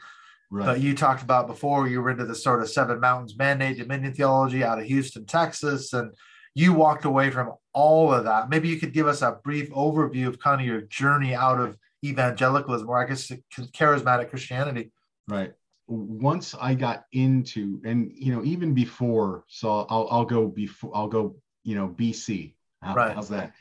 Right. 0.50 0.66
But 0.66 0.80
you 0.80 0.94
talked 0.94 1.22
about 1.22 1.46
before 1.46 1.88
you 1.88 2.00
were 2.00 2.10
into 2.10 2.24
the 2.24 2.34
sort 2.34 2.62
of 2.62 2.70
seven 2.70 3.00
mountains 3.00 3.36
mandate 3.36 3.78
dominion 3.78 4.12
theology 4.12 4.62
out 4.62 4.78
of 4.78 4.84
Houston, 4.84 5.24
Texas, 5.26 5.92
and 5.92 6.12
you 6.54 6.72
walked 6.72 7.04
away 7.04 7.30
from 7.30 7.52
all 7.72 8.12
of 8.12 8.24
that. 8.24 8.48
Maybe 8.48 8.68
you 8.68 8.78
could 8.78 8.92
give 8.92 9.08
us 9.08 9.22
a 9.22 9.38
brief 9.42 9.70
overview 9.70 10.28
of 10.28 10.38
kind 10.38 10.60
of 10.60 10.66
your 10.66 10.82
journey 10.82 11.34
out 11.34 11.60
of 11.60 11.76
evangelicalism, 12.04 12.88
or 12.88 13.02
I 13.02 13.08
guess 13.08 13.32
charismatic 13.72 14.30
Christianity. 14.30 14.92
Right 15.26 15.52
once 15.88 16.54
I 16.60 16.74
got 16.74 17.04
into, 17.12 17.80
and 17.84 18.10
you 18.14 18.34
know, 18.34 18.44
even 18.44 18.74
before, 18.74 19.44
so 19.48 19.86
I'll 19.88 20.08
I'll 20.10 20.24
go 20.24 20.48
before 20.48 20.90
I'll 20.94 21.08
go, 21.08 21.36
you 21.64 21.74
know, 21.74 21.88
BC. 21.88 22.54
How, 22.82 22.94
right. 22.94 23.14
How's 23.14 23.28
that? 23.30 23.52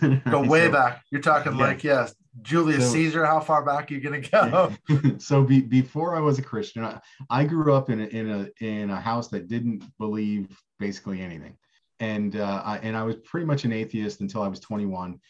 go 0.30 0.42
way 0.42 0.66
so, 0.66 0.72
back. 0.72 1.02
You're 1.10 1.20
talking 1.20 1.52
yeah. 1.52 1.58
like 1.58 1.84
yes, 1.84 2.14
Julius 2.42 2.86
so, 2.86 2.92
Caesar. 2.92 3.24
How 3.24 3.40
far 3.40 3.64
back 3.64 3.90
are 3.90 3.94
you 3.94 4.00
gonna 4.00 4.20
go? 4.20 4.72
so 5.18 5.42
be, 5.42 5.60
before 5.60 6.16
I 6.16 6.20
was 6.20 6.38
a 6.38 6.42
Christian, 6.42 6.84
I, 6.84 7.00
I 7.28 7.44
grew 7.44 7.74
up 7.74 7.90
in 7.90 8.00
a, 8.00 8.06
in 8.06 8.30
a 8.30 8.64
in 8.64 8.90
a 8.90 9.00
house 9.00 9.28
that 9.28 9.48
didn't 9.48 9.84
believe 9.98 10.56
basically 10.78 11.20
anything, 11.20 11.56
and 12.00 12.36
uh, 12.36 12.62
I, 12.64 12.78
and 12.78 12.96
I 12.96 13.02
was 13.02 13.16
pretty 13.16 13.46
much 13.46 13.64
an 13.64 13.72
atheist 13.72 14.20
until 14.20 14.42
I 14.42 14.48
was 14.48 14.60
21. 14.60 15.20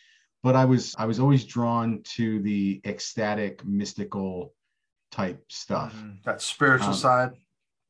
But 0.43 0.57
I 0.57 0.65
was 0.65 0.95
I 0.99 1.07
was 1.07 1.19
always 1.19 1.45
drawn 1.45 2.03
to 2.17 2.41
the 2.41 2.81
ecstatic, 2.85 3.65
mystical 3.65 4.55
type 5.13 5.45
stuff. 5.49 5.95
Mm-hmm. 5.95 6.15
That 6.25 6.43
spiritual 6.43 6.89
um, 6.89 6.95
side. 6.95 7.31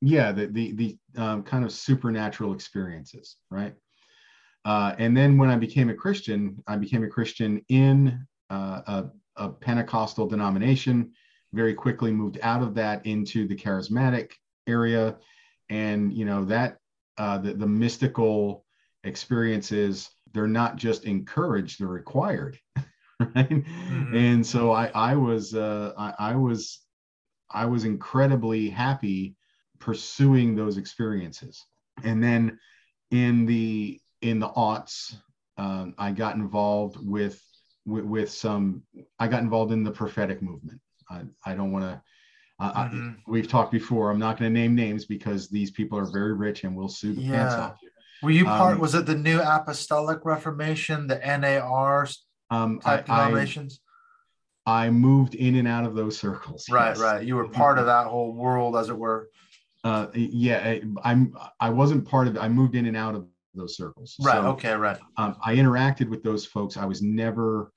Yeah, 0.02 0.32
the 0.32 0.46
the 0.46 0.72
the 0.72 0.98
um, 1.16 1.42
kind 1.44 1.64
of 1.64 1.72
supernatural 1.72 2.52
experiences, 2.52 3.36
right? 3.50 3.74
Uh, 4.64 4.94
and 4.98 5.16
then 5.16 5.38
when 5.38 5.48
I 5.48 5.56
became 5.56 5.88
a 5.88 5.94
Christian, 5.94 6.62
I 6.66 6.76
became 6.76 7.04
a 7.04 7.08
Christian 7.08 7.64
in 7.68 8.26
uh, 8.50 8.82
a, 8.86 9.04
a, 9.36 9.48
Pentecostal 9.48 10.28
denomination. 10.28 11.12
Very 11.52 11.74
quickly 11.74 12.12
moved 12.12 12.38
out 12.42 12.62
of 12.62 12.74
that 12.74 13.04
into 13.06 13.48
the 13.48 13.56
charismatic 13.56 14.32
area, 14.66 15.16
and 15.68 16.12
you 16.12 16.24
know 16.24 16.44
that 16.46 16.78
uh, 17.18 17.38
the 17.38 17.54
the 17.54 17.66
mystical 17.66 18.64
experiences 19.04 20.10
they're 20.32 20.48
not 20.48 20.76
just 20.76 21.04
encouraged; 21.04 21.78
they're 21.80 21.88
required. 21.88 22.58
right 23.36 23.50
mm-hmm. 23.50 24.16
and 24.16 24.44
so 24.44 24.72
i 24.72 24.90
i 24.96 25.14
was 25.14 25.54
uh 25.54 25.92
I, 25.96 26.32
I 26.32 26.34
was 26.34 26.80
I 27.52 27.66
was 27.66 27.84
incredibly 27.84 28.68
happy 28.70 29.36
pursuing 29.78 30.54
those 30.54 30.76
experiences. 30.76 31.64
And 32.04 32.22
then 32.22 32.58
in 33.10 33.46
the 33.46 34.00
in 34.20 34.38
the 34.38 34.48
aughts, 34.50 35.14
um, 35.58 35.94
I 35.98 36.12
got 36.12 36.36
involved 36.36 36.96
with, 37.00 37.42
with, 37.84 38.04
with 38.04 38.30
some. 38.30 38.82
I 39.18 39.28
got 39.28 39.42
involved 39.42 39.72
in 39.72 39.82
the 39.82 39.90
prophetic 39.90 40.40
movement. 40.40 40.80
I, 41.10 41.22
I 41.44 41.54
don't 41.54 41.72
want 41.72 41.84
to. 41.84 42.02
Uh, 42.60 42.84
mm-hmm. 42.84 43.10
we've 43.26 43.48
talked 43.48 43.72
before. 43.72 44.10
I'm 44.10 44.20
not 44.20 44.38
going 44.38 44.52
to 44.52 44.60
name 44.60 44.74
names 44.74 45.04
because 45.04 45.48
these 45.48 45.70
people 45.70 45.98
are 45.98 46.10
very 46.10 46.32
rich 46.32 46.64
and 46.64 46.76
will 46.76 46.88
sue 46.88 47.12
the 47.12 47.22
yeah. 47.22 47.32
pants 47.32 47.54
off 47.54 47.76
you. 47.82 47.90
Were 48.22 48.30
you 48.30 48.44
part? 48.44 48.74
Um, 48.74 48.80
was 48.80 48.94
it 48.94 49.04
the 49.04 49.16
New 49.16 49.40
Apostolic 49.40 50.24
Reformation, 50.24 51.08
the 51.08 51.18
NAR 51.18 52.08
um, 52.50 52.78
type 52.78 53.10
I, 53.10 53.24
denominations? 53.24 53.80
I 53.84 53.91
moved 54.66 55.34
in 55.34 55.56
and 55.56 55.68
out 55.68 55.84
of 55.84 55.94
those 55.94 56.18
circles. 56.18 56.66
Right, 56.70 56.90
yes. 56.90 56.98
right. 56.98 57.24
You 57.24 57.36
were 57.36 57.48
part 57.48 57.78
of 57.78 57.86
that 57.86 58.06
whole 58.06 58.32
world, 58.32 58.76
as 58.76 58.88
it 58.88 58.96
were. 58.96 59.30
Uh, 59.84 60.06
yeah, 60.14 60.58
I, 60.58 60.82
I'm. 61.02 61.36
I 61.58 61.70
wasn't 61.70 62.06
part 62.06 62.28
of. 62.28 62.36
it. 62.36 62.40
I 62.40 62.48
moved 62.48 62.74
in 62.74 62.86
and 62.86 62.96
out 62.96 63.14
of 63.14 63.26
those 63.54 63.76
circles. 63.76 64.16
Right. 64.20 64.34
So, 64.34 64.46
okay. 64.50 64.74
Right. 64.74 64.98
Um, 65.16 65.36
I 65.44 65.56
interacted 65.56 66.08
with 66.08 66.22
those 66.22 66.46
folks. 66.46 66.76
I 66.76 66.84
was 66.84 67.02
never. 67.02 67.72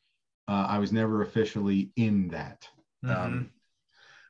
Uh, 0.48 0.68
I 0.70 0.78
was 0.78 0.92
never 0.92 1.24
officially 1.24 1.92
in 1.96 2.28
that. 2.28 2.68
Mm-hmm. 3.04 3.26
Um, 3.26 3.50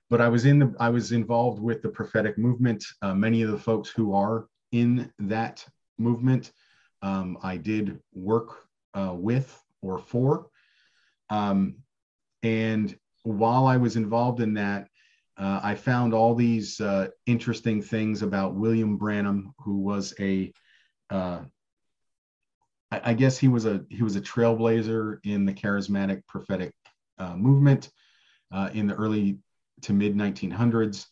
but 0.09 0.21
I 0.21 0.29
was 0.29 0.45
in 0.45 0.59
the. 0.59 0.73
I 0.79 0.89
was 0.89 1.11
involved 1.11 1.61
with 1.61 1.81
the 1.81 1.89
prophetic 1.89 2.37
movement. 2.37 2.85
Uh, 3.01 3.13
many 3.13 3.41
of 3.41 3.51
the 3.51 3.57
folks 3.57 3.89
who 3.89 4.13
are 4.13 4.47
in 4.71 5.11
that 5.19 5.65
movement, 5.97 6.51
um, 7.01 7.37
I 7.43 7.57
did 7.57 7.99
work 8.13 8.67
uh, 8.93 9.13
with 9.13 9.61
or 9.81 9.99
for. 9.99 10.47
Um, 11.29 11.75
and 12.45 12.95
while 13.23 13.65
I 13.65 13.77
was 13.77 13.95
involved 13.95 14.39
in 14.39 14.53
that, 14.53 14.87
uh, 15.35 15.59
I 15.63 15.73
found 15.73 16.13
all 16.13 16.35
these 16.35 16.79
uh, 16.79 17.07
interesting 17.25 17.81
things 17.81 18.21
about 18.21 18.53
William 18.53 18.97
Branham, 18.97 19.51
who 19.57 19.79
was 19.79 20.13
a, 20.19 20.53
uh, 21.09 21.39
I, 22.91 23.01
I 23.03 23.13
guess 23.15 23.39
he 23.39 23.47
was 23.47 23.65
a 23.65 23.83
he 23.89 24.03
was 24.03 24.15
a 24.15 24.21
trailblazer 24.21 25.17
in 25.23 25.45
the 25.45 25.53
charismatic 25.53 26.21
prophetic 26.27 26.71
uh, 27.17 27.35
movement 27.35 27.89
uh, 28.51 28.69
in 28.73 28.85
the 28.85 28.93
early 28.93 29.39
to 29.81 29.93
mid 29.93 30.15
1900s, 30.15 31.07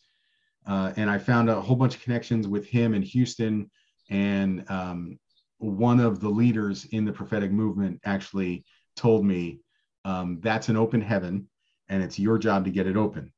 uh, 0.68 0.92
and 0.96 1.10
I 1.10 1.18
found 1.18 1.50
a 1.50 1.60
whole 1.60 1.76
bunch 1.76 1.96
of 1.96 2.02
connections 2.02 2.46
with 2.46 2.64
him 2.64 2.94
in 2.94 3.02
Houston, 3.02 3.68
and 4.08 4.64
um, 4.70 5.18
one 5.58 5.98
of 5.98 6.20
the 6.20 6.30
leaders 6.30 6.84
in 6.92 7.04
the 7.04 7.12
prophetic 7.12 7.50
movement 7.50 8.00
actually 8.04 8.64
told 8.94 9.26
me 9.26 9.58
um, 10.04 10.40
that's 10.42 10.68
an 10.68 10.76
open 10.76 11.00
heaven 11.00 11.48
and 11.88 12.02
it's 12.02 12.18
your 12.18 12.38
job 12.38 12.64
to 12.64 12.70
get 12.70 12.86
it 12.86 12.96
open 12.96 13.32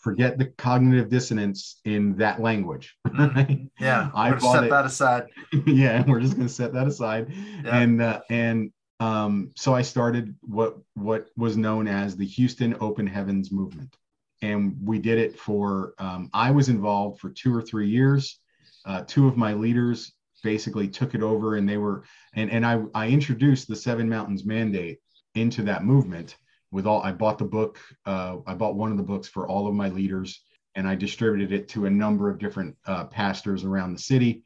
forget 0.00 0.38
the 0.38 0.46
cognitive 0.46 1.10
dissonance 1.10 1.80
in 1.84 2.16
that 2.16 2.40
language 2.40 2.96
mm-hmm. 3.06 3.64
yeah 3.78 4.10
i 4.14 4.36
set 4.38 4.64
it. 4.64 4.70
that 4.70 4.86
aside 4.86 5.26
yeah 5.66 6.02
we're 6.06 6.20
just 6.20 6.34
going 6.34 6.48
to 6.48 6.52
set 6.52 6.72
that 6.72 6.86
aside 6.86 7.26
yeah. 7.64 7.78
and 7.78 8.02
uh, 8.02 8.20
and 8.30 8.72
um, 8.98 9.50
so 9.56 9.74
i 9.74 9.82
started 9.82 10.34
what 10.40 10.76
what 10.94 11.28
was 11.36 11.56
known 11.56 11.86
as 11.86 12.16
the 12.16 12.26
houston 12.26 12.76
open 12.80 13.06
heavens 13.06 13.52
movement 13.52 13.94
and 14.42 14.74
we 14.82 14.98
did 14.98 15.18
it 15.18 15.38
for 15.38 15.94
um, 15.98 16.30
i 16.32 16.50
was 16.50 16.68
involved 16.68 17.20
for 17.20 17.30
two 17.30 17.54
or 17.54 17.62
three 17.62 17.88
years 17.88 18.40
uh, 18.86 19.02
two 19.06 19.28
of 19.28 19.36
my 19.36 19.52
leaders 19.52 20.12
basically 20.42 20.88
took 20.88 21.14
it 21.14 21.22
over 21.22 21.56
and 21.56 21.68
they 21.68 21.76
were 21.76 22.02
and 22.34 22.50
and 22.50 22.64
i 22.64 22.80
i 22.94 23.06
introduced 23.08 23.68
the 23.68 23.76
seven 23.76 24.08
mountains 24.08 24.46
mandate 24.46 24.98
into 25.34 25.62
that 25.62 25.84
movement 25.84 26.36
with 26.72 26.86
all 26.86 27.02
i 27.02 27.12
bought 27.12 27.38
the 27.38 27.44
book 27.44 27.78
uh, 28.06 28.36
i 28.46 28.54
bought 28.54 28.76
one 28.76 28.90
of 28.90 28.96
the 28.96 29.02
books 29.02 29.28
for 29.28 29.48
all 29.48 29.66
of 29.66 29.74
my 29.74 29.88
leaders 29.88 30.42
and 30.74 30.86
i 30.86 30.94
distributed 30.94 31.52
it 31.52 31.68
to 31.68 31.86
a 31.86 31.90
number 31.90 32.30
of 32.30 32.38
different 32.38 32.76
uh, 32.86 33.04
pastors 33.04 33.64
around 33.64 33.92
the 33.92 33.98
city. 33.98 34.42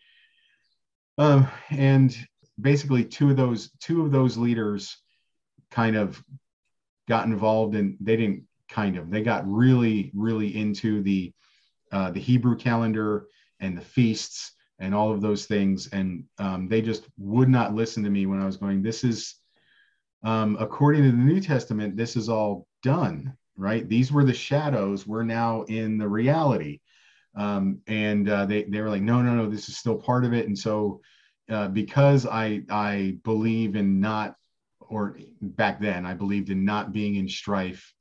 Um, 1.18 1.48
and 1.70 2.16
basically 2.60 3.04
two 3.04 3.30
of 3.30 3.36
those 3.36 3.70
two 3.80 4.04
of 4.04 4.10
those 4.10 4.36
leaders 4.36 4.96
kind 5.70 5.96
of 5.96 6.22
got 7.08 7.26
involved 7.26 7.74
and 7.74 7.96
they 8.00 8.16
didn't 8.16 8.44
kind 8.68 8.96
of 8.96 9.10
they 9.10 9.22
got 9.22 9.44
really 9.46 10.10
really 10.14 10.56
into 10.56 11.02
the 11.02 11.32
uh, 11.92 12.10
the 12.10 12.20
hebrew 12.20 12.56
calendar 12.56 13.26
and 13.60 13.76
the 13.76 13.82
feasts 13.82 14.52
and 14.80 14.94
all 14.94 15.12
of 15.12 15.20
those 15.20 15.46
things. 15.46 15.88
And 15.92 16.24
um, 16.38 16.68
they 16.68 16.82
just 16.82 17.06
would 17.16 17.48
not 17.48 17.74
listen 17.74 18.02
to 18.02 18.10
me 18.10 18.26
when 18.26 18.40
i 18.40 18.46
was 18.46 18.56
going 18.56 18.82
this 18.82 19.04
is 19.04 19.36
um, 20.24 20.56
according 20.58 21.02
to 21.04 21.10
the 21.10 21.16
New 21.16 21.40
Testament, 21.40 21.96
this 21.96 22.16
is 22.16 22.28
all 22.28 22.66
done, 22.82 23.36
right? 23.56 23.88
These 23.88 24.10
were 24.10 24.24
the 24.24 24.34
shadows. 24.34 25.06
We're 25.06 25.22
now 25.22 25.62
in 25.62 25.98
the 25.98 26.08
reality. 26.08 26.80
Um, 27.36 27.80
and 27.86 28.28
uh, 28.28 28.46
they, 28.46 28.64
they 28.64 28.80
were 28.80 28.90
like, 28.90 29.02
no, 29.02 29.20
no, 29.20 29.34
no, 29.34 29.48
this 29.48 29.68
is 29.68 29.76
still 29.76 29.96
part 29.96 30.24
of 30.24 30.32
it. 30.32 30.46
And 30.46 30.58
so, 30.58 31.00
uh, 31.50 31.68
because 31.68 32.26
I, 32.26 32.62
I 32.70 33.18
believe 33.22 33.76
in 33.76 34.00
not, 34.00 34.36
or 34.80 35.18
back 35.40 35.80
then, 35.80 36.06
I 36.06 36.14
believed 36.14 36.48
in 36.50 36.64
not 36.64 36.92
being 36.92 37.16
in 37.16 37.28
strife 37.28 37.92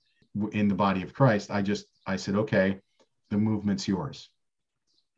in 0.52 0.68
the 0.68 0.76
body 0.76 1.02
of 1.02 1.14
Christ, 1.14 1.52
I 1.52 1.62
just, 1.62 1.88
I 2.08 2.16
said, 2.16 2.36
okay, 2.36 2.80
the 3.32 3.38
movement's 3.38 3.88
yours. 3.88 4.30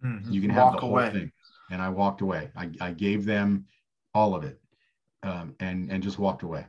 Mm-hmm. 0.03 0.31
You 0.31 0.41
can 0.41 0.49
have 0.49 0.63
Walk 0.63 0.75
the 0.75 0.81
whole 0.81 0.89
away. 0.91 1.11
thing. 1.11 1.31
And 1.71 1.81
I 1.81 1.89
walked 1.89 2.21
away. 2.21 2.51
I, 2.55 2.69
I 2.79 2.91
gave 2.91 3.25
them 3.25 3.65
all 4.13 4.35
of 4.35 4.43
it 4.43 4.59
um, 5.23 5.55
and, 5.59 5.91
and 5.91 6.01
just 6.01 6.19
walked 6.19 6.43
away. 6.43 6.65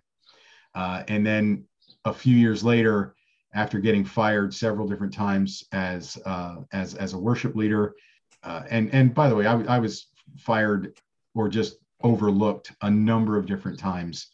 Uh, 0.77 1.03
and 1.09 1.27
then 1.27 1.65
a 2.05 2.13
few 2.13 2.37
years 2.37 2.63
later, 2.63 3.17
after 3.55 3.79
getting 3.81 4.05
fired 4.05 4.53
several 4.53 4.87
different 4.87 5.13
times 5.13 5.65
as 5.73 6.19
uh, 6.27 6.57
as 6.73 6.95
as 6.95 7.15
a 7.15 7.19
worship 7.19 7.57
leader, 7.57 7.95
uh, 8.43 8.63
and 8.69 8.93
and 8.93 9.15
by 9.15 9.29
the 9.29 9.35
way, 9.35 9.47
I, 9.47 9.59
I 9.63 9.79
was 9.79 10.09
fired 10.39 10.93
or 11.35 11.49
just 11.49 11.79
overlooked 12.03 12.73
a 12.83 12.91
number 12.91 13.39
of 13.39 13.47
different 13.47 13.79
times 13.79 14.29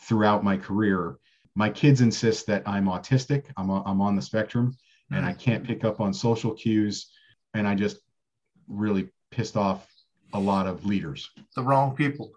throughout 0.00 0.44
my 0.44 0.56
career. 0.56 1.18
My 1.56 1.68
kids 1.68 2.00
insist 2.00 2.46
that 2.46 2.62
I'm 2.64 2.86
autistic. 2.86 3.46
I'm 3.56 3.68
a, 3.68 3.82
I'm 3.84 4.00
on 4.00 4.14
the 4.14 4.22
spectrum, 4.22 4.76
and 5.10 5.26
I 5.26 5.32
can't 5.32 5.64
pick 5.64 5.82
up 5.84 6.00
on 6.00 6.14
social 6.14 6.52
cues, 6.54 7.10
and 7.54 7.66
I 7.66 7.74
just 7.74 7.98
really 8.68 9.08
pissed 9.32 9.56
off 9.56 9.88
a 10.32 10.38
lot 10.38 10.68
of 10.68 10.84
leaders. 10.84 11.28
The 11.56 11.62
wrong 11.62 11.96
people. 11.96 12.30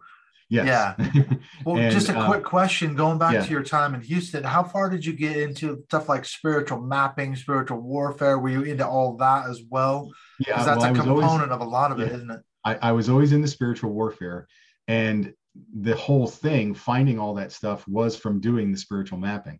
Yes. 0.51 0.95
Yeah. 0.99 1.23
Well, 1.63 1.77
and, 1.77 1.91
just 1.91 2.09
a 2.09 2.17
uh, 2.17 2.25
quick 2.25 2.43
question 2.43 2.95
going 2.95 3.19
back 3.19 3.33
yeah. 3.33 3.43
to 3.43 3.51
your 3.51 3.61
time 3.61 3.93
in 3.93 4.01
Houston, 4.01 4.43
how 4.43 4.63
far 4.63 4.89
did 4.89 5.05
you 5.05 5.13
get 5.13 5.37
into 5.37 5.83
stuff 5.85 6.09
like 6.09 6.25
spiritual 6.25 6.81
mapping, 6.81 7.35
spiritual 7.35 7.79
warfare? 7.81 8.39
Were 8.39 8.49
you 8.49 8.63
into 8.63 8.87
all 8.87 9.15
that 9.17 9.47
as 9.47 9.61
well? 9.69 10.11
Yeah. 10.39 10.53
Because 10.53 10.65
that's 10.65 10.81
well, 10.81 10.91
a 10.91 10.95
component 10.95 11.51
always, 11.51 11.51
of 11.51 11.61
a 11.61 11.63
lot 11.65 11.91
of 11.91 11.99
yeah. 11.99 12.05
it, 12.05 12.11
isn't 12.13 12.31
it? 12.31 12.39
I, 12.65 12.75
I 12.81 12.91
was 12.93 13.09
always 13.09 13.31
in 13.31 13.41
the 13.41 13.47
spiritual 13.47 13.91
warfare, 13.91 14.47
and 14.87 15.33
the 15.79 15.95
whole 15.95 16.25
thing, 16.25 16.73
finding 16.73 17.19
all 17.19 17.35
that 17.35 17.51
stuff, 17.51 17.87
was 17.87 18.17
from 18.17 18.39
doing 18.39 18.71
the 18.71 18.77
spiritual 18.77 19.19
mapping. 19.19 19.59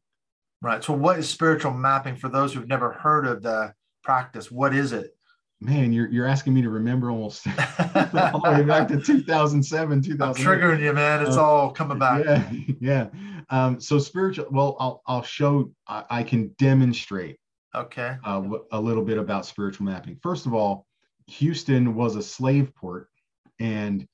Right. 0.62 0.84
So, 0.84 0.94
what 0.94 1.20
is 1.20 1.30
spiritual 1.30 1.74
mapping 1.74 2.16
for 2.16 2.30
those 2.30 2.52
who've 2.52 2.68
never 2.68 2.92
heard 2.92 3.28
of 3.28 3.44
the 3.44 3.74
practice? 4.04 4.50
What 4.50 4.76
is 4.76 4.92
it? 4.92 5.16
Man, 5.64 5.94
you're 5.94 6.08
you're 6.08 6.26
asking 6.26 6.56
me 6.56 6.64
to 6.64 6.70
remember 6.70 7.12
almost 7.12 7.46
all 7.96 8.42
the 8.42 8.52
way 8.58 8.64
back 8.64 8.88
to 8.88 9.00
2007, 9.00 10.02
2000. 10.02 10.20
I'm 10.20 10.34
triggering 10.34 10.82
you, 10.82 10.92
man. 10.92 11.24
It's 11.24 11.38
uh, 11.38 11.44
all 11.44 11.72
coming 11.72 12.00
back. 12.00 12.26
Yeah, 12.26 12.52
yeah. 12.80 13.08
Um, 13.52 13.80
so 13.80 14.00
spiritual. 14.00 14.48
Well, 14.50 14.76
I'll 14.80 15.04
I'll 15.06 15.22
show. 15.22 15.72
I, 15.88 16.04
I 16.10 16.24
can 16.24 16.48
demonstrate. 16.58 17.38
Okay. 17.76 18.18
Uh, 18.24 18.42
a 18.72 18.82
little 18.82 19.04
bit 19.04 19.20
about 19.20 19.46
spiritual 19.46 19.86
mapping. 19.86 20.18
First 20.24 20.48
of 20.48 20.54
all, 20.56 20.88
Houston 21.28 21.94
was 21.94 22.16
a 22.16 22.24
slave 22.24 22.74
port, 22.74 23.08
and 23.60 24.08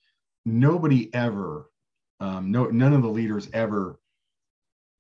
nobody 0.46 1.12
ever, 1.16 1.72
um, 2.20 2.52
no, 2.52 2.66
none 2.66 2.92
of 2.92 3.02
the 3.02 3.08
leaders 3.08 3.48
ever 3.54 4.02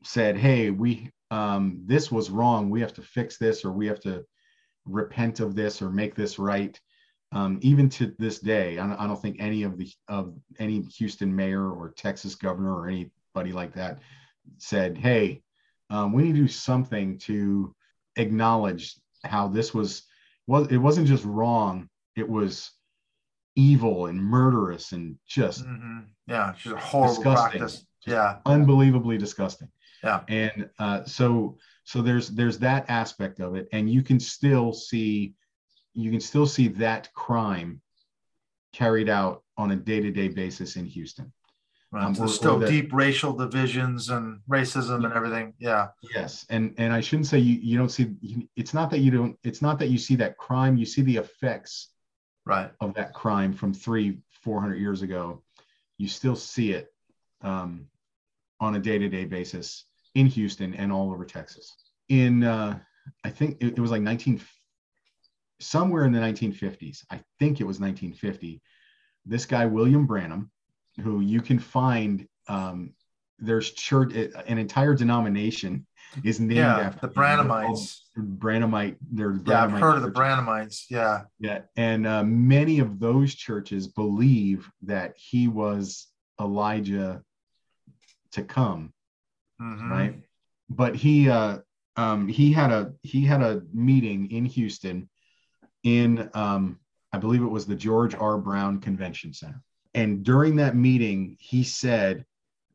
said, 0.04 0.38
"Hey, 0.38 0.70
we 0.70 1.12
um, 1.30 1.82
this 1.86 2.10
was 2.10 2.30
wrong. 2.30 2.70
We 2.70 2.80
have 2.80 2.94
to 2.94 3.02
fix 3.02 3.38
this, 3.38 3.66
or 3.66 3.74
we 3.74 3.86
have 3.88 4.00
to 4.02 4.24
repent 4.88 5.40
of 5.40 5.56
this, 5.56 5.82
or 5.82 5.90
make 5.90 6.16
this 6.16 6.40
right." 6.40 6.80
Um, 7.34 7.60
even 7.62 7.90
to 7.90 8.16
this 8.18 8.40
day, 8.40 8.78
I 8.78 8.88
don't, 8.88 9.02
I 9.02 9.08
don't, 9.08 9.22
think 9.22 9.38
any 9.40 9.64
of 9.64 9.78
the 9.78 9.90
of 10.08 10.34
any 10.60 10.82
Houston 10.98 11.36
mayor 11.36 11.70
or 11.70 11.92
Texas 11.92 12.36
governor 12.36 12.74
or 12.74 12.88
anybody 12.88 13.52
like 13.52 13.74
that 13.74 14.00
said, 14.58 14.98
"Hey, 14.98 15.42
um, 15.90 16.14
we 16.14 16.24
need 16.24 16.36
to 16.36 16.42
do 16.42 16.48
something 16.48 17.18
to 17.20 17.76
acknowledge 18.16 18.96
how 19.26 19.48
this 19.48 19.74
was 19.74 20.04
was 20.48 20.68
it 20.68 20.78
wasn't 20.78 21.08
just 21.08 21.26
wrong; 21.26 21.90
it 22.16 22.28
was 22.28 22.72
evil 23.58 24.06
and 24.06 24.22
murderous 24.22 24.92
and 24.92 25.18
just 25.28 25.66
mm-hmm. 25.66 26.00
yeah, 26.28 26.54
just 26.58 26.76
horrible 26.78 27.16
disgusting. 27.16 27.60
practice. 27.60 27.86
Yeah, 28.06 28.38
unbelievably 28.46 29.18
disgusting. 29.18 29.68
Yeah, 30.04 30.22
and 30.30 30.70
uh, 30.80 31.04
so 31.04 31.58
so 31.88 32.02
there's 32.02 32.28
there's 32.30 32.60
that 32.60 32.90
aspect 32.90 33.40
of 33.40 33.56
it, 33.56 33.70
and 33.72 33.90
you 33.90 34.04
can 34.04 34.20
still 34.20 34.74
see 34.74 35.34
you 35.94 36.12
can 36.12 36.20
still 36.20 36.46
see 36.46 36.68
that 36.68 37.14
crime 37.14 37.82
carried 38.74 39.10
out 39.10 39.44
on 39.58 39.72
a 39.72 39.76
day-to-day 39.76 40.28
basis 40.28 40.76
in 40.76 40.86
Houston. 40.86 41.32
Right. 41.92 42.04
Um, 42.04 42.14
There's 42.14 42.36
still 42.36 42.60
the, 42.60 42.68
deep 42.68 42.92
racial 42.92 43.32
divisions 43.32 44.10
and 44.10 44.42
racism 44.50 45.06
and 45.06 45.14
everything. 45.14 45.54
Yeah. 45.58 45.88
Yes, 46.14 46.46
and 46.50 46.76
and 46.78 46.92
I 46.92 47.00
shouldn't 47.00 47.28
say 47.28 47.40
you 47.40 47.56
you 47.56 47.78
don't 47.78 47.90
see. 47.90 48.14
It's 48.58 48.74
not 48.74 48.90
that 48.92 49.00
you 49.00 49.10
don't. 49.10 49.40
It's 49.44 49.62
not 49.62 49.80
that 49.80 49.88
you 49.88 49.98
see 49.98 50.16
that 50.18 50.38
crime. 50.38 50.78
You 50.78 50.86
see 50.86 51.02
the 51.02 51.18
effects 51.18 51.90
right 52.46 52.72
of 52.82 52.94
that 52.96 53.14
crime 53.14 53.54
from 53.54 53.74
three 53.74 54.20
four 54.44 54.60
hundred 54.60 54.80
years 54.80 55.02
ago 55.02 55.42
you 55.98 56.08
still 56.08 56.36
see 56.36 56.72
it 56.72 56.94
um, 57.42 57.88
on 58.60 58.76
a 58.76 58.80
day-to-day 58.80 59.26
basis 59.26 59.86
in 60.18 60.28
houston 60.28 60.74
and 60.74 60.92
all 60.92 61.12
over 61.12 61.26
texas 61.26 61.76
in 62.10 62.44
uh, 62.44 62.78
i 63.24 63.30
think 63.30 63.58
it, 63.60 63.78
it, 63.78 63.80
was 63.80 63.92
like 63.92 64.02
19 64.02 64.42
somewhere 65.60 66.06
in 66.06 66.12
the 66.12 66.20
1950s 66.20 67.04
i 67.12 67.20
think 67.40 67.62
it 67.62 67.66
was 67.66 67.80
1950 67.80 68.62
this 69.26 69.46
guy 69.46 69.66
william 69.66 70.06
branham 70.06 70.52
who 71.04 71.22
you 71.22 71.42
can 71.42 71.60
find 71.60 72.28
um, 72.48 72.94
there's 73.40 73.72
church 73.72 74.14
an 74.14 74.58
entire 74.58 74.96
denomination 74.96 75.86
is 76.24 76.40
named 76.40 76.58
yeah, 76.58 76.80
after 76.80 77.08
the 77.08 77.14
Branhamites. 77.14 78.00
Branhamite. 78.16 78.98
They're 79.12 79.40
yeah, 79.46 79.64
I've 79.64 79.72
heard 79.72 79.96
of 79.96 80.02
the 80.02 80.12
Branhamites. 80.12 80.86
Yeah, 80.90 81.24
yeah, 81.40 81.62
and 81.76 82.08
uh, 82.08 82.24
many 82.24 82.80
of 82.80 83.00
those 83.00 83.36
churches 83.36 83.88
believe 83.88 84.70
that 84.84 85.14
he 85.18 85.48
was 85.48 86.08
Elijah 86.40 87.22
to 88.32 88.44
come, 88.44 88.94
mm-hmm. 89.62 89.92
right? 89.92 90.16
But 90.70 90.96
he 90.96 91.30
uh, 91.30 91.60
um, 91.96 92.28
he 92.28 92.52
had 92.52 92.72
a 92.72 92.94
he 93.04 93.26
had 93.26 93.42
a 93.42 93.62
meeting 93.74 94.32
in 94.32 94.46
Houston, 94.46 95.10
in 95.84 96.30
um, 96.34 96.80
I 97.12 97.18
believe 97.18 97.42
it 97.42 97.48
was 97.48 97.66
the 97.66 97.76
George 97.76 98.16
R. 98.16 98.38
Brown 98.38 98.80
Convention 98.80 99.34
Center, 99.34 99.62
and 99.94 100.24
during 100.24 100.58
that 100.58 100.76
meeting, 100.76 101.38
he 101.40 101.64
said 101.64 102.26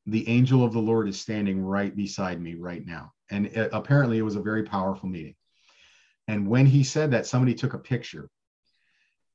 the 0.06 0.28
angel 0.28 0.64
of 0.64 0.72
the 0.72 0.80
Lord 0.80 1.08
is 1.08 1.20
standing 1.20 1.60
right 1.60 1.94
beside 1.94 2.40
me 2.40 2.54
right 2.54 2.84
now. 2.84 3.12
And 3.30 3.46
it, 3.46 3.70
apparently, 3.72 4.18
it 4.18 4.22
was 4.22 4.36
a 4.36 4.42
very 4.42 4.64
powerful 4.64 5.08
meeting. 5.08 5.36
And 6.28 6.48
when 6.48 6.66
he 6.66 6.84
said 6.84 7.10
that, 7.12 7.26
somebody 7.26 7.54
took 7.54 7.74
a 7.74 7.78
picture 7.78 8.28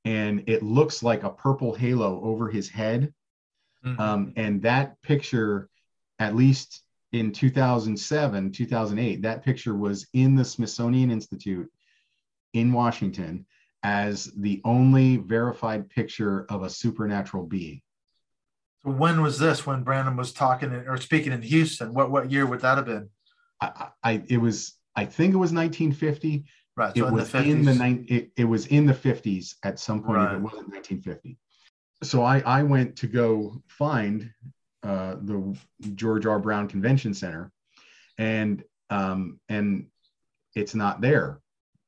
and 0.06 0.44
it 0.48 0.64
looks 0.64 1.04
like 1.04 1.24
a 1.24 1.30
purple 1.30 1.74
halo 1.74 2.22
over 2.24 2.50
his 2.50 2.70
head. 2.70 3.14
Mm-hmm. 3.86 4.02
Um, 4.02 4.34
and 4.36 4.62
that 4.64 5.02
picture, 5.02 5.70
at 6.20 6.36
least 6.36 6.82
in 7.20 7.32
2007, 7.32 8.52
2008, 8.52 9.22
that 9.22 9.44
picture 9.44 9.76
was 9.76 10.08
in 10.14 10.36
the 10.36 10.46
Smithsonian 10.46 11.12
Institute 11.12 11.72
in 12.54 12.72
Washington 12.72 13.46
as 13.84 14.26
the 14.38 14.62
only 14.66 15.18
verified 15.18 15.90
picture 15.90 16.46
of 16.50 16.64
a 16.64 16.70
supernatural 16.70 17.44
being. 17.44 17.82
So 18.84 18.92
when 18.92 19.22
was 19.22 19.40
this? 19.40 19.66
When 19.66 19.84
Branham 19.84 20.18
was 20.18 20.34
talking 20.34 20.72
in, 20.72 20.88
or 20.88 20.98
speaking 20.98 21.32
in 21.32 21.42
Houston? 21.42 21.94
What 21.94 22.12
what 22.12 22.32
year 22.32 22.46
would 22.46 22.62
that 22.62 22.78
have 22.78 22.86
been? 22.86 23.10
I, 23.62 23.90
I 24.04 24.24
it 24.28 24.38
was 24.38 24.76
I 24.96 25.06
think 25.06 25.34
it 25.34 25.38
was 25.38 25.54
1950. 25.54 26.46
Right. 26.76 26.96
So 26.96 27.06
it 27.06 27.08
in 27.08 27.14
was 27.14 27.32
the 27.32 27.44
in 27.44 27.64
the 27.64 28.06
it, 28.08 28.32
it 28.36 28.46
was 28.46 28.68
in 28.68 28.86
the 28.86 28.94
50s 28.94 29.56
at 29.64 29.80
some 29.80 30.04
point. 30.04 30.18
Right. 30.18 30.36
It 30.36 30.42
wasn't 30.42 30.70
1950. 30.70 31.38
So 32.04 32.24
I 32.24 32.40
I 32.42 32.64
went 32.64 32.96
to 32.98 33.08
go 33.08 33.62
find 33.68 34.32
uh, 34.84 35.16
the 35.22 35.58
George 35.96 36.26
R. 36.26 36.40
Brown 36.40 36.68
Convention 36.68 37.14
Center, 37.14 37.52
and 38.18 38.64
um, 38.90 39.40
and 39.50 39.88
it's 40.56 40.76
not 40.76 41.02
there. 41.02 41.42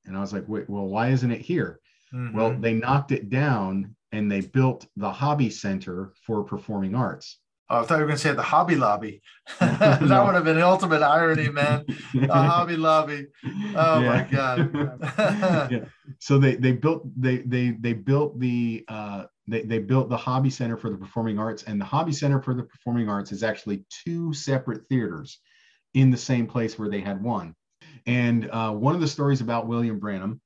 And 0.05 0.17
I 0.17 0.21
was 0.21 0.33
like, 0.33 0.45
wait, 0.47 0.69
well, 0.69 0.87
why 0.87 1.09
isn't 1.09 1.31
it 1.31 1.41
here? 1.41 1.79
Mm-hmm. 2.13 2.35
Well, 2.35 2.55
they 2.57 2.73
knocked 2.73 3.11
it 3.11 3.29
down 3.29 3.95
and 4.11 4.31
they 4.31 4.41
built 4.41 4.87
the 4.95 5.11
Hobby 5.11 5.49
Center 5.49 6.13
for 6.25 6.43
Performing 6.43 6.95
Arts. 6.95 7.37
Oh, 7.71 7.81
I 7.81 7.83
thought 7.83 7.95
you 7.95 8.01
were 8.01 8.07
going 8.07 8.17
to 8.17 8.21
say 8.21 8.33
the 8.33 8.41
Hobby 8.41 8.75
Lobby. 8.75 9.21
that 9.59 10.01
no. 10.01 10.25
would 10.25 10.33
have 10.33 10.43
been 10.43 10.59
ultimate 10.59 11.03
irony, 11.03 11.49
man. 11.49 11.85
The 12.15 12.27
Hobby 12.33 12.75
Lobby. 12.75 13.27
Oh 13.75 13.99
yeah. 13.99 14.09
my 14.09 14.23
god. 14.23 15.71
yeah. 15.71 15.85
So 16.17 16.39
they 16.39 16.55
they 16.55 16.71
built 16.71 17.03
they 17.15 17.37
they 17.37 17.71
they 17.71 17.93
built 17.93 18.39
the 18.39 18.85
uh, 18.87 19.25
they 19.49 19.63
they 19.63 19.79
built 19.79 20.09
the 20.09 20.17
Hobby 20.17 20.49
Center 20.49 20.77
for 20.77 20.89
the 20.89 20.97
Performing 20.97 21.39
Arts, 21.39 21.63
and 21.63 21.79
the 21.79 21.85
Hobby 21.85 22.13
Center 22.13 22.41
for 22.41 22.53
the 22.53 22.63
Performing 22.63 23.09
Arts 23.09 23.31
is 23.31 23.43
actually 23.43 23.85
two 23.89 24.33
separate 24.33 24.87
theaters 24.87 25.39
in 25.93 26.11
the 26.11 26.17
same 26.17 26.47
place 26.47 26.77
where 26.77 26.89
they 26.89 27.01
had 27.01 27.23
one. 27.23 27.55
And 28.05 28.49
uh, 28.51 28.71
one 28.71 28.95
of 28.95 29.01
the 29.01 29.07
stories 29.07 29.41
about 29.41 29.67
William 29.67 29.99
Branham 29.99 30.41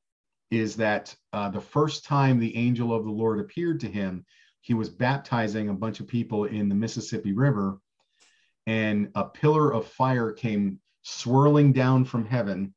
is 0.52 0.76
that 0.78 1.16
uh, 1.34 1.50
the 1.50 1.62
first 1.62 2.06
time 2.06 2.40
the 2.40 2.56
angel 2.56 2.94
of 2.94 3.04
the 3.04 3.12
Lord 3.12 3.40
appeared 3.40 3.80
to 3.82 3.88
him, 3.88 4.26
he 4.62 4.74
was 4.74 4.90
baptizing 4.90 5.70
a 5.70 5.74
bunch 5.74 6.00
of 6.00 6.08
people 6.08 6.46
in 6.46 6.70
the 6.70 6.76
Mississippi 6.76 7.34
River, 7.34 7.80
and 8.66 9.10
a 9.16 9.26
pillar 9.26 9.74
of 9.74 9.88
fire 9.88 10.32
came 10.32 10.80
swirling 11.02 11.74
down 11.74 12.06
from 12.06 12.26
heaven. 12.26 12.74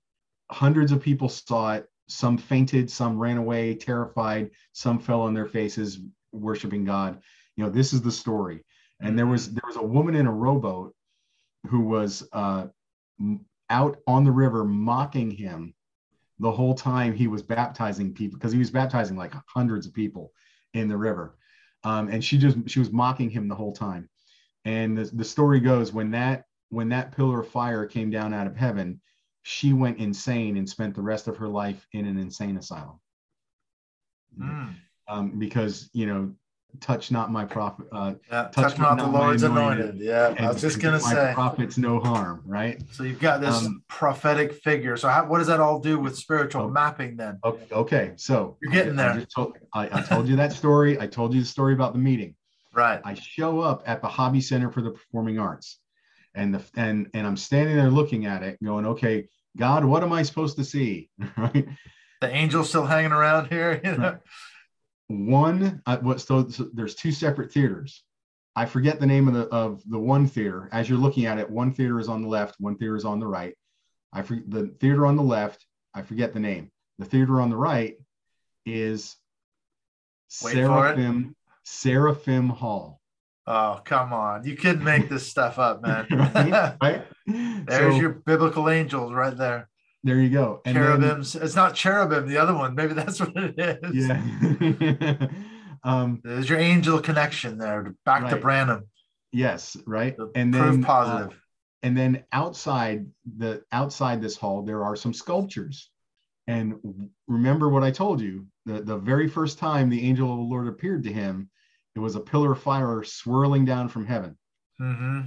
Hundreds 0.51 0.91
of 0.93 1.01
people 1.01 1.29
saw 1.29 1.75
it. 1.75 1.87
Some 2.09 2.39
fainted, 2.39 2.89
some 2.89 3.19
ran 3.19 3.37
away, 3.37 3.75
terrified, 3.75 4.51
some 4.73 5.01
fell 5.01 5.23
on 5.23 5.35
their 5.35 5.47
faces, 5.47 6.01
worshiping 6.33 6.85
God. 6.85 7.21
You 7.57 7.65
know, 7.65 7.71
this 7.71 7.93
is 7.93 8.03
the 8.03 8.13
story. 8.13 8.65
And 9.01 9.19
there 9.19 9.27
was 9.27 9.53
there 9.53 9.65
was 9.67 9.77
a 9.77 9.83
woman 9.83 10.15
in 10.15 10.27
a 10.27 10.33
rowboat 10.33 10.95
who 11.67 11.81
was 11.81 12.27
uh, 12.33 12.67
out 13.71 13.99
on 14.07 14.25
the 14.25 14.31
river 14.31 14.65
mocking 14.65 15.31
him 15.31 15.75
the 16.39 16.51
whole 16.51 16.75
time 16.75 17.15
he 17.15 17.27
was 17.27 17.43
baptizing 17.43 18.13
people 18.13 18.39
because 18.39 18.53
he 18.53 18.59
was 18.59 18.71
baptizing 18.71 19.17
like 19.17 19.33
hundreds 19.47 19.87
of 19.87 19.95
people 19.95 20.33
in 20.75 20.89
the 20.89 20.97
river 20.97 21.37
um, 21.85 22.09
and 22.09 22.23
she 22.23 22.39
just 22.39 22.57
she 22.67 22.79
was 22.79 22.93
mocking 22.93 23.31
him 23.31 23.49
the 23.49 23.55
whole 23.55 23.73
time 23.73 24.09
and 24.65 24.97
the, 24.97 25.05
the 25.17 25.25
story 25.25 25.61
goes 25.61 25.93
when 25.93 26.11
that 26.11 26.45
when 26.69 26.89
that 26.89 27.17
pillar 27.17 27.41
of 27.41 27.49
fire 27.49 27.87
came 27.87 28.11
down 28.11 28.35
out 28.35 28.47
of 28.47 28.57
heaven 28.57 29.01
she 29.43 29.73
went 29.73 29.99
insane 29.99 30.57
and 30.57 30.69
spent 30.69 30.95
the 30.95 31.03
rest 31.03 31.27
of 31.27 31.37
her 31.37 31.49
life 31.49 31.87
in 31.93 32.05
an 32.05 32.19
insane 32.19 32.57
asylum 32.57 33.01
mm. 34.39 34.75
Um, 35.09 35.39
because 35.39 35.91
you 35.93 36.07
know 36.07 36.33
touch 36.81 37.11
not 37.11 37.31
my 37.31 37.45
prophet. 37.45 37.87
Uh, 37.93 38.15
yeah, 38.31 38.43
touch, 38.45 38.55
touch 38.55 38.79
not, 38.79 38.97
not, 38.97 39.05
the 39.05 39.19
Lord's 39.19 39.43
anointed. 39.43 39.85
anointed. 39.87 40.05
Yeah, 40.05 40.35
I 40.39 40.49
was 40.49 40.61
just 40.61 40.81
gonna 40.81 41.01
say 41.01 41.33
prophets 41.35 41.79
no 41.79 42.01
harm, 42.01 42.43
right? 42.45 42.81
So 42.93 43.03
you've 43.03 43.21
got 43.21 43.41
this 43.41 43.65
um, 43.65 43.83
prophetic 43.89 44.55
figure. 44.55 44.97
So 44.97 45.09
how, 45.09 45.27
what 45.27 45.39
does 45.39 45.47
that 45.47 45.61
all 45.61 45.79
do 45.79 45.99
with 45.99 46.17
spiritual 46.17 46.65
okay, 46.65 46.73
mapping 46.73 47.17
then? 47.17 47.39
Okay, 47.45 48.13
so 48.17 48.57
you're 48.63 48.73
getting 48.73 48.99
I, 48.99 49.15
there. 49.15 49.23
I, 49.23 49.27
told, 49.35 49.59
I, 49.73 49.99
I 49.99 50.03
told 50.03 50.29
you 50.29 50.37
that 50.37 50.53
story. 50.53 51.01
I 51.01 51.07
told 51.07 51.35
you 51.35 51.41
the 51.41 51.47
story 51.47 51.75
about 51.75 51.93
the 51.93 51.99
meeting. 51.99 52.35
Right. 52.73 53.01
I 53.05 53.15
show 53.15 53.61
up 53.61 53.83
at 53.87 54.03
the 54.03 54.09
Hobby 54.09 54.41
Center 54.41 54.71
for 54.71 54.83
the 54.83 54.91
Performing 54.91 55.39
Arts, 55.39 55.79
and 56.35 56.55
the 56.55 56.63
and 56.77 57.09
and 57.15 57.27
I'm 57.27 57.37
standing 57.37 57.77
there 57.77 57.91
looking 57.91 58.27
at 58.27 58.43
it, 58.43 58.59
going, 58.63 58.87
okay, 58.87 59.29
God, 59.57 59.85
what 59.85 60.03
am 60.03 60.13
I 60.13 60.23
supposed 60.23 60.57
to 60.59 60.65
see? 60.65 61.09
right. 61.37 61.67
The 62.21 62.29
angel's 62.29 62.71
still 62.71 62.87
hanging 62.87 63.13
around 63.13 63.49
here, 63.49 63.81
you 63.85 63.93
know. 63.93 63.99
Right 63.99 64.19
one 65.09 65.83
uh, 65.87 65.99
what 65.99 66.21
so, 66.21 66.49
so 66.49 66.69
there's 66.73 66.95
two 66.95 67.13
separate 67.13 67.53
theaters 67.53 68.03
i 68.57 68.67
forget 68.67 68.99
the 68.99 69.07
name 69.07 69.29
of 69.29 69.35
the 69.35 69.43
of 69.49 69.81
the 69.87 69.99
one 69.99 70.27
theater 70.27 70.69
as 70.73 70.89
you're 70.89 70.99
looking 70.99 71.27
at 71.27 71.39
it 71.39 71.49
one 71.49 71.73
theater 71.73 72.01
is 72.01 72.09
on 72.09 72.23
the 72.23 72.29
left 72.29 72.57
one 72.59 72.77
theater 72.77 72.97
is 72.97 73.05
on 73.05 73.21
the 73.21 73.27
right 73.27 73.55
i 74.13 74.23
forget 74.23 74.51
the 74.51 74.67
theater 74.81 75.07
on 75.07 75.17
the 75.17 75.23
left 75.23 75.65
i 75.95 76.03
forget 76.03 76.33
the 76.33 76.41
name 76.41 76.71
the 76.99 77.05
theater 77.05 77.41
on 77.41 77.51
the 77.51 77.57
right 77.57 77.97
is 78.65 79.17
Wait 80.43 80.55
seraphim 80.55 81.37
seraphim 81.65 82.49
hall 82.49 83.01
Oh, 83.49 83.81
come 83.85 84.13
on. 84.13 84.45
You 84.45 84.57
couldn't 84.57 84.83
make 84.83 85.09
this 85.09 85.25
stuff 85.27 85.59
up, 85.59 85.81
man. 85.81 86.07
right, 86.11 86.77
right? 86.83 87.05
There's 87.27 87.95
So, 87.95 88.01
your 88.01 88.11
biblical 88.11 88.69
angels 88.69 89.13
right 89.13 89.37
there. 89.37 89.69
There 90.07 90.21
you 90.21 90.31
go 90.31 90.61
And 90.65 90.77
then- 90.77 90.83
Cherubims. 91.01 91.43
it's 91.43 91.57
not 91.57 91.75
cherubim, 91.75 92.27
the 92.29 92.39
other 92.39 92.55
one. 92.55 92.75
Maybe 92.75 92.95
that's 92.95 93.21
what 93.21 93.33
it 93.37 93.55
is. 93.59 94.07
yeah 94.07 95.29
um 95.85 96.21
There's 96.25 96.49
your 96.49 96.59
angel 96.59 97.01
connection 97.01 97.59
there. 97.59 97.95
Back 98.05 98.29
to 98.29 98.35
Right. 98.35 98.43
Branham. 98.43 98.83
yes 99.33 99.77
right 99.87 100.17
The 100.17 100.31
and 100.35 100.53
then 100.55 100.83
uh, 100.85 100.87
positive. 100.87 101.39
and 101.83 101.97
then 101.97 102.25
outside 102.33 103.07
the 103.37 103.63
outside 103.73 104.23
this 104.23 104.37
hall 104.37 104.63
there 104.63 104.83
are 104.85 104.97
some 104.97 105.13
sculptures 105.13 105.91
and 106.47 106.75
remember 107.27 107.69
what 107.69 107.83
i 107.83 107.91
told 107.91 108.21
you 108.21 108.47
the, 108.67 108.81
the 108.83 108.97
very 108.97 109.29
first 109.29 109.59
time 109.59 109.89
the 109.91 110.05
angel 110.09 110.31
of 110.31 110.39
the 110.39 110.45
lord 110.55 110.69
appeared 110.69 111.03
to 111.05 111.13
him 111.13 111.51
it 111.97 111.99
was 112.01 112.15
a 112.15 112.21
pillar 112.21 112.53
of 112.53 112.63
fire 112.63 113.03
swirling 113.05 113.65
down 113.65 113.89
from 113.89 114.07
heaven 114.07 114.39
hmm 114.79 115.21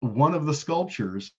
one 0.00 0.34
of 0.34 0.46
the 0.46 0.54
sculptures 0.54 1.32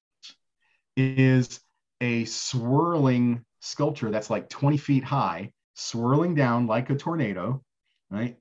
is 0.95 1.59
a 2.03 2.25
swirling 2.25 3.43
sculpture 3.61 4.11
that's 4.11 4.29
like 4.29 4.49
20 4.49 4.75
feet 4.77 5.03
high 5.05 5.49
swirling 5.73 6.35
down 6.35 6.67
like 6.67 6.89
a 6.89 6.95
tornado 6.95 7.63
right 8.11 8.35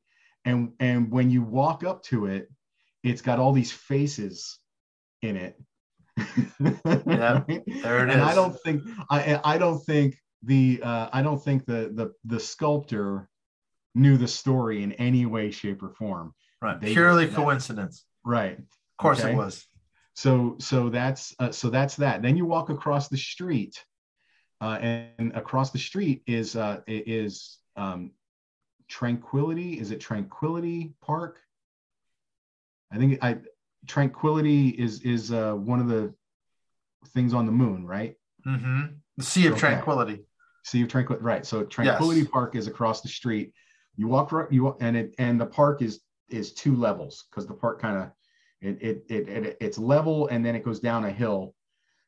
and 0.44 0.72
and 0.80 1.10
when 1.12 1.30
you 1.30 1.42
walk 1.42 1.84
up 1.84 2.02
to 2.02 2.26
it 2.26 2.48
it's 3.04 3.22
got 3.22 3.38
all 3.38 3.52
these 3.52 3.70
faces 3.70 4.58
in 5.22 5.36
it 5.36 5.54
Yeah, 6.58 7.42
Right? 7.48 7.62
there 7.82 7.98
it 8.04 8.10
and 8.10 8.20
i 8.20 8.34
don't 8.34 8.56
think 8.64 8.82
i 9.08 9.40
i 9.44 9.58
don't 9.58 9.78
think 9.86 10.16
the 10.42 10.80
uh 10.82 11.08
i 11.12 11.22
don't 11.22 11.42
think 11.42 11.64
the 11.64 11.90
the 11.94 12.12
the 12.24 12.40
sculptor 12.40 13.28
knew 13.94 14.16
the 14.16 14.28
story 14.28 14.82
in 14.82 14.92
any 14.94 15.24
way 15.24 15.50
shape 15.52 15.82
or 15.82 15.90
form 15.90 16.34
Right. 16.60 16.80
they 16.80 16.92
Purely 16.92 17.26
coincidence. 17.28 18.04
right 18.24 18.58
Of 18.58 18.96
course 18.98 19.20
Okay. 19.20 19.32
it 19.32 19.36
was. 19.36 19.66
So 20.14 20.56
so 20.58 20.88
that's 20.88 21.34
uh, 21.38 21.50
so 21.50 21.70
that's 21.70 21.96
that 21.96 22.22
then 22.22 22.36
you 22.36 22.44
walk 22.44 22.68
across 22.70 23.08
the 23.08 23.16
street 23.16 23.82
uh, 24.60 24.78
and 24.80 25.32
across 25.34 25.70
the 25.70 25.78
street 25.78 26.22
is 26.26 26.54
uh, 26.56 26.80
is 26.86 27.58
um, 27.76 28.10
tranquility 28.88 29.78
is 29.78 29.90
it 29.90 30.00
tranquility 30.00 30.92
park 31.00 31.38
i 32.92 32.96
think 32.98 33.18
i 33.22 33.36
tranquility 33.86 34.68
is 34.68 35.00
is 35.02 35.32
uh, 35.32 35.54
one 35.54 35.80
of 35.80 35.88
the 35.88 36.12
things 37.08 37.34
on 37.34 37.46
the 37.46 37.52
moon 37.52 37.86
right 37.86 38.16
Mm-hmm. 38.46 38.82
The 39.18 39.22
Sea 39.22 39.46
of 39.46 39.52
Okay. 39.52 39.60
Tranquility. 39.60 40.24
sea 40.64 40.82
of 40.82 40.88
tranquility 40.88 41.24
right 41.24 41.46
so 41.46 41.64
tranquility 41.64 42.20
Yes. 42.22 42.28
park 42.30 42.56
is 42.56 42.66
across 42.66 43.00
the 43.00 43.08
street 43.08 43.52
you 43.96 44.08
walk 44.08 44.32
right 44.32 44.50
you 44.50 44.76
and 44.80 44.96
it 44.96 45.14
and 45.18 45.40
the 45.40 45.46
park 45.46 45.80
is 45.80 46.00
is 46.28 46.52
two 46.52 46.74
levels 46.74 47.24
because 47.30 47.46
the 47.46 47.54
park 47.54 47.80
kind 47.80 47.96
of 48.02 48.10
it, 48.62 48.78
it 48.80 49.04
it 49.08 49.28
it 49.28 49.56
it's 49.60 49.78
level 49.78 50.28
and 50.28 50.44
then 50.44 50.54
it 50.54 50.64
goes 50.64 50.80
down 50.80 51.04
a 51.04 51.10
hill 51.10 51.54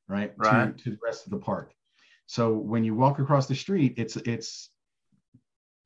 right, 0.08 0.32
Right. 0.36 0.76
To, 0.76 0.84
to 0.84 0.90
the 0.90 0.98
rest 1.02 1.26
of 1.26 1.30
the 1.30 1.38
park. 1.38 1.74
So 2.26 2.54
when 2.54 2.84
you 2.84 2.94
walk 2.94 3.18
across 3.18 3.46
the 3.46 3.54
street 3.54 3.94
it's 3.96 4.16
it's 4.16 4.70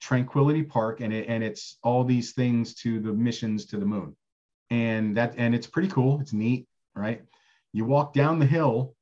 tranquility 0.00 0.62
park 0.62 1.00
and 1.00 1.12
it 1.12 1.28
and 1.28 1.42
it's 1.42 1.78
all 1.82 2.04
these 2.04 2.32
things 2.32 2.74
to 2.74 3.00
the 3.00 3.12
missions 3.12 3.66
to 3.66 3.78
the 3.78 3.86
moon. 3.86 4.14
And 4.70 5.16
that 5.16 5.34
and 5.38 5.54
it's 5.54 5.66
pretty 5.66 5.88
cool. 5.88 6.20
It's 6.20 6.32
neat 6.32 6.66
right? 6.94 7.22
You 7.72 7.84
walk 7.84 8.12
down 8.12 8.38
the 8.38 8.46
hill 8.46 8.94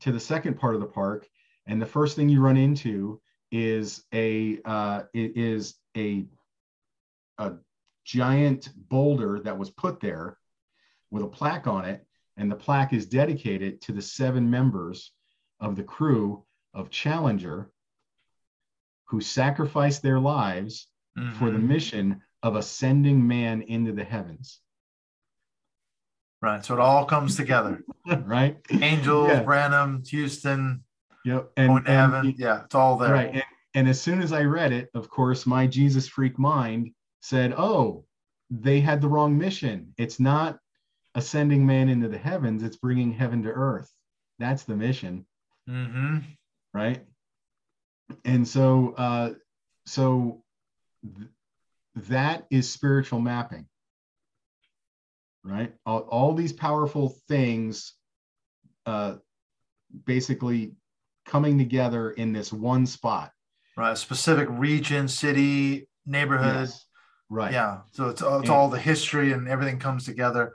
to 0.00 0.12
the 0.12 0.20
second 0.20 0.58
part 0.58 0.74
of 0.74 0.80
the 0.80 0.86
park 0.86 1.26
and 1.66 1.80
the 1.80 1.86
first 1.86 2.16
thing 2.16 2.28
you 2.28 2.40
run 2.40 2.56
into 2.56 3.20
is 3.50 4.04
a 4.14 4.58
uh, 4.64 5.02
is 5.12 5.74
a 5.96 6.26
a 7.38 7.54
giant 8.04 8.70
boulder 8.88 9.40
that 9.40 9.58
was 9.58 9.70
put 9.70 10.00
there 10.00 10.36
with 11.10 11.22
a 11.22 11.28
plaque 11.28 11.66
on 11.66 11.84
it 11.84 12.06
and 12.36 12.50
the 12.50 12.56
plaque 12.56 12.92
is 12.92 13.06
dedicated 13.06 13.80
to 13.82 13.92
the 13.92 14.02
seven 14.02 14.48
members 14.50 15.12
of 15.60 15.76
the 15.76 15.82
crew 15.82 16.44
of 16.74 16.90
challenger 16.90 17.70
who 19.06 19.20
sacrificed 19.20 20.02
their 20.02 20.20
lives 20.20 20.86
for 21.38 21.50
the 21.50 21.58
Mhm. 21.58 21.66
mission 21.66 22.22
of 22.42 22.56
ascending 22.56 23.26
man 23.26 23.62
into 23.62 23.92
the 23.92 24.04
heavens 24.04 24.60
Right. 26.42 26.64
So 26.64 26.72
it 26.72 26.80
all 26.80 27.04
comes 27.04 27.36
together. 27.36 27.84
right 28.24 28.56
Angels, 28.70 29.28
Yeah. 29.28 29.42
Branham, 29.42 30.02
Houston, 30.06 30.82
yep 31.22 31.52
and, 31.58 31.68
going 31.68 31.84
to 31.84 31.90
and 31.90 32.12
heaven. 32.14 32.34
Yeah, 32.38 32.64
it's 32.64 32.74
all 32.74 32.96
there. 32.96 33.12
Right. 33.12 33.34
And, 33.34 33.42
and 33.74 33.88
as 33.90 34.00
soon 34.00 34.22
as 34.22 34.32
I 34.32 34.44
read 34.44 34.72
it, 34.72 34.88
of 34.94 35.10
course, 35.10 35.44
my 35.46 35.66
Jesus 35.66 36.08
freak 36.08 36.38
mind 36.38 36.94
said, 37.20 37.52
oh, 37.52 38.06
they 38.48 38.80
had 38.80 39.02
the 39.02 39.08
wrong 39.08 39.36
mission. 39.36 39.92
It's 39.98 40.18
not 40.18 40.59
ascending 41.14 41.66
man 41.66 41.88
into 41.88 42.08
the 42.08 42.18
heavens, 42.18 42.62
it's 42.62 42.76
bringing 42.76 43.12
heaven 43.12 43.42
to 43.42 43.50
earth. 43.50 43.90
That's 44.38 44.64
the 44.64 44.76
mission. 44.76 45.26
hmm 45.66 46.18
Right. 46.72 47.04
And 48.24 48.46
so, 48.46 48.94
uh, 48.96 49.30
so 49.86 50.42
th- 51.04 51.28
that 52.08 52.46
is 52.50 52.70
spiritual 52.70 53.20
mapping. 53.20 53.66
Right. 55.42 55.72
All, 55.86 56.00
all 56.00 56.34
these 56.34 56.52
powerful 56.52 57.16
things 57.28 57.94
uh, 58.86 59.16
basically 60.06 60.72
coming 61.26 61.58
together 61.58 62.10
in 62.10 62.32
this 62.32 62.52
one 62.52 62.86
spot. 62.86 63.32
Right. 63.76 63.96
Specific 63.96 64.48
region, 64.50 65.08
city, 65.08 65.88
neighborhood. 66.06 66.68
Yes. 66.68 66.84
Right. 67.30 67.52
Yeah. 67.52 67.78
So 67.92 68.08
it's, 68.08 68.20
it's 68.22 68.30
And- 68.30 68.50
all 68.50 68.68
the 68.68 68.78
history 68.78 69.32
and 69.32 69.48
everything 69.48 69.78
comes 69.78 70.04
together. 70.04 70.52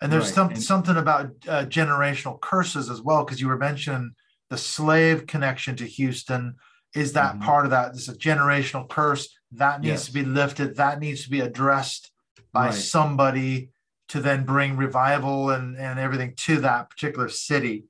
And 0.00 0.12
there's 0.12 0.26
Right, 0.26 0.34
some, 0.34 0.48
and- 0.50 0.62
something 0.62 0.96
about 0.96 1.26
uh, 1.48 1.64
generational 1.66 2.40
curses 2.40 2.88
as 2.90 3.00
well, 3.02 3.24
because 3.24 3.40
you 3.40 3.48
were 3.48 3.56
mentioning 3.58 4.12
the 4.50 4.58
slave 4.58 5.26
connection 5.26 5.76
to 5.76 5.84
Houston. 5.86 6.54
Is 6.94 7.12
that 7.14 7.36
Mhm. 7.36 7.42
part 7.42 7.64
of 7.64 7.70
that? 7.72 7.92
This 7.92 8.02
is 8.02 8.14
a 8.14 8.18
generational 8.18 8.88
curse 8.88 9.28
that 9.52 9.80
needs 9.80 9.88
Yes. 9.90 10.06
to 10.06 10.12
be 10.12 10.24
lifted. 10.24 10.76
That 10.76 11.00
needs 11.00 11.24
to 11.24 11.30
be 11.30 11.40
addressed 11.40 12.12
by 12.52 12.66
Right. 12.66 12.74
somebody 12.74 13.70
to 14.08 14.20
then 14.20 14.44
bring 14.44 14.76
revival 14.76 15.50
and, 15.50 15.76
and 15.76 15.98
everything 15.98 16.34
to 16.36 16.60
that 16.60 16.88
particular 16.88 17.28
city. 17.28 17.84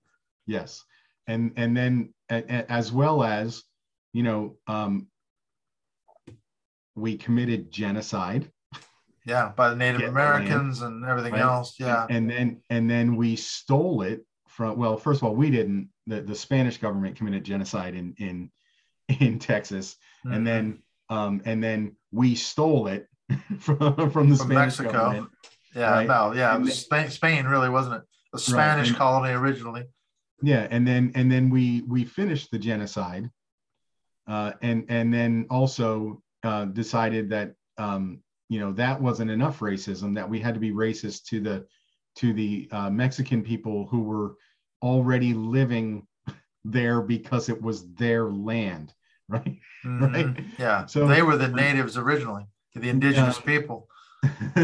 Yes, 0.47 0.85
and 1.27 1.53
and 1.57 1.77
then 1.77 2.12
as 2.29 2.90
well 2.90 3.23
as 3.23 3.62
you 4.12 4.23
know, 4.23 4.57
um, 4.66 5.09
we 6.97 7.16
committed 7.16 7.71
genocide, 7.71 8.51
Yeah, 9.29 9.53
by 9.55 9.69
the 9.71 9.77
Native 9.77 10.01
the 10.01 10.07
land, 10.07 10.17
Americans 10.17 10.81
and 10.83 11.05
everything 11.05 11.33
right? 11.35 11.43
else. 11.43 11.75
Yeah. 11.79 12.07
and 12.09 12.29
then 12.31 12.62
and 12.71 12.88
then 12.91 13.14
we 13.17 13.37
stole 13.37 14.03
it 14.03 14.25
from. 14.49 14.79
Well, 14.79 14.97
first 14.97 15.21
of 15.21 15.25
all, 15.29 15.35
we 15.37 15.51
didn't. 15.51 15.91
The, 16.07 16.23
the 16.23 16.35
Spanish 16.35 16.79
government 16.79 17.17
committed 17.17 17.45
genocide 17.45 17.95
in 17.95 18.14
in 18.19 18.51
in 19.21 19.38
Texas, 19.38 19.97
Mhm. 20.27 20.35
and 20.35 20.47
then 20.47 20.83
um, 21.11 21.43
and 21.45 21.62
then 21.62 21.97
we 22.11 22.35
stole 22.35 22.87
it 22.88 23.07
from 23.61 23.77
from 23.79 23.95
the 23.97 24.11
From 24.11 24.35
Spanish 24.37 24.79
Mexico. 24.79 24.93
government. 24.93 25.29
Yeah, 25.75 25.91
Right. 25.91 26.07
no, 26.09 26.33
yeah, 26.33 26.53
it 26.53 26.57
And 26.57 26.64
was 26.64 26.79
Spain, 26.79 27.11
Spain 27.11 27.45
really 27.45 27.69
wasn't 27.69 27.97
it? 27.97 28.03
A 28.35 28.38
Spanish 28.38 28.88
and- 28.88 28.97
colony 28.97 29.35
originally. 29.35 29.85
yeah 30.43 30.67
and 30.71 30.87
then 30.87 31.12
and 31.14 31.31
then 31.33 31.51
we 31.51 31.83
we 31.88 32.05
finished 32.05 32.51
the 32.53 32.59
genocide 32.59 33.29
uh 34.29 34.53
and 34.62 34.85
and 34.88 35.12
then 35.12 35.47
also 35.51 36.23
uh 36.45 36.64
decided 36.67 37.31
that 37.31 37.55
um 37.77 38.23
you 38.49 38.59
know 38.61 38.73
that 38.73 39.01
wasn't 39.01 39.31
enough 39.31 39.61
racism 39.61 40.15
that 40.15 40.29
we 40.29 40.39
had 40.41 40.55
to 40.55 40.61
be 40.61 40.73
racist 40.73 41.25
to 41.25 41.41
the 41.41 41.67
to 42.17 42.33
the 42.33 42.69
uh, 42.73 42.91
mexican 42.91 43.43
people 43.43 43.87
who 43.87 44.01
were 44.03 44.35
already 44.83 45.35
living 45.35 46.07
there 46.65 47.01
because 47.01 47.49
it 47.49 47.61
was 47.61 47.93
their 47.95 48.31
land 48.31 48.93
right 49.29 49.59
Mhm. 49.87 50.13
Right. 50.13 50.45
Yeah. 50.59 50.87
So- 50.87 51.07
they 51.07 51.23
were 51.23 51.37
the 51.37 51.47
natives 51.49 51.97
originally, 51.97 52.47
the 52.75 52.89
indigenous 52.89 53.39
people. 53.39 53.87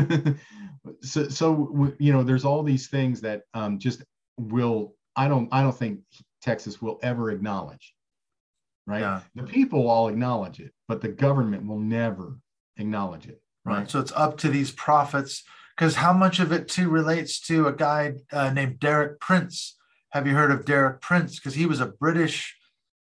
so 1.02 1.28
so 1.28 1.94
you 1.98 2.12
know 2.12 2.22
there's 2.24 2.44
all 2.44 2.62
these 2.62 2.88
things 2.88 3.20
that 3.20 3.42
um 3.54 3.78
just 3.78 4.02
will 4.38 4.94
i 5.16 5.28
don't 5.28 5.48
i 5.52 5.62
don't 5.62 5.76
think 5.78 6.00
texas 6.42 6.82
will 6.82 6.98
ever 7.02 7.30
acknowledge 7.30 7.94
right 8.86 9.00
Yeah. 9.00 9.20
the 9.34 9.44
people 9.44 9.88
all 9.88 10.08
acknowledge 10.08 10.58
it 10.60 10.72
but 10.88 11.00
the 11.00 11.08
government 11.08 11.66
will 11.66 11.78
never 11.78 12.38
acknowledge 12.76 13.26
it 13.28 13.40
Right. 13.64 13.78
right 13.78 13.90
So 13.90 14.00
it's 14.00 14.12
up 14.12 14.36
to 14.38 14.48
these 14.48 14.70
prophets 14.72 15.42
because 15.76 15.96
how 15.96 16.12
much 16.12 16.38
of 16.38 16.52
it 16.52 16.68
too 16.68 16.88
relates 16.88 17.40
to 17.42 17.66
a 17.66 17.72
guy 17.72 18.14
uh, 18.32 18.50
named 18.50 18.78
Derek 18.78 19.20
Prince. 19.20 19.76
Have 20.10 20.26
you 20.26 20.34
heard 20.34 20.52
of 20.52 20.64
Derek 20.64 21.00
Prince? 21.00 21.36
Because 21.36 21.54
he 21.54 21.66
was 21.66 21.80
a 21.80 21.86
British 21.86 22.56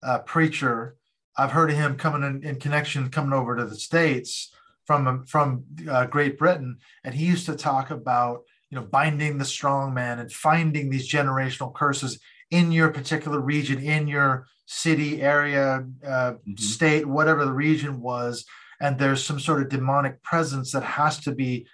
uh, 0.03 0.19
preacher. 0.19 0.95
I've 1.37 1.51
heard 1.51 1.71
of 1.71 1.77
him 1.77 1.95
coming 1.95 2.23
in, 2.23 2.47
in 2.47 2.59
connection, 2.59 3.09
coming 3.09 3.33
over 3.33 3.55
to 3.55 3.65
the 3.65 3.75
States 3.75 4.53
from 4.85 5.25
from 5.25 5.65
uh, 5.89 6.05
Great 6.05 6.37
Britain, 6.37 6.77
and 7.03 7.13
he 7.15 7.25
used 7.25 7.45
to 7.47 7.55
talk 7.55 7.89
about 7.89 8.41
you 8.69 8.75
know 8.75 8.85
binding 8.85 9.37
the 9.37 9.45
strong 9.45 9.93
man 9.93 10.19
and 10.19 10.31
finding 10.31 10.89
these 10.89 11.11
generational 11.11 11.73
curses 11.73 12.19
in 12.51 12.71
your 12.71 12.89
particular 12.89 13.39
region, 13.39 13.79
in 13.79 14.07
your 14.07 14.47
city, 14.65 15.21
area, 15.21 15.85
uh, 16.05 16.33
mm-hmm. 16.33 16.55
state, 16.55 17.05
whatever 17.05 17.45
the 17.45 17.51
region 17.51 18.01
was, 18.01 18.45
and 18.79 18.97
there's 18.97 19.23
some 19.23 19.39
sort 19.39 19.61
of 19.61 19.69
demonic 19.69 20.21
presence 20.23 20.71
that 20.71 20.83
has 20.83 21.19
to 21.19 21.33
be 21.33 21.67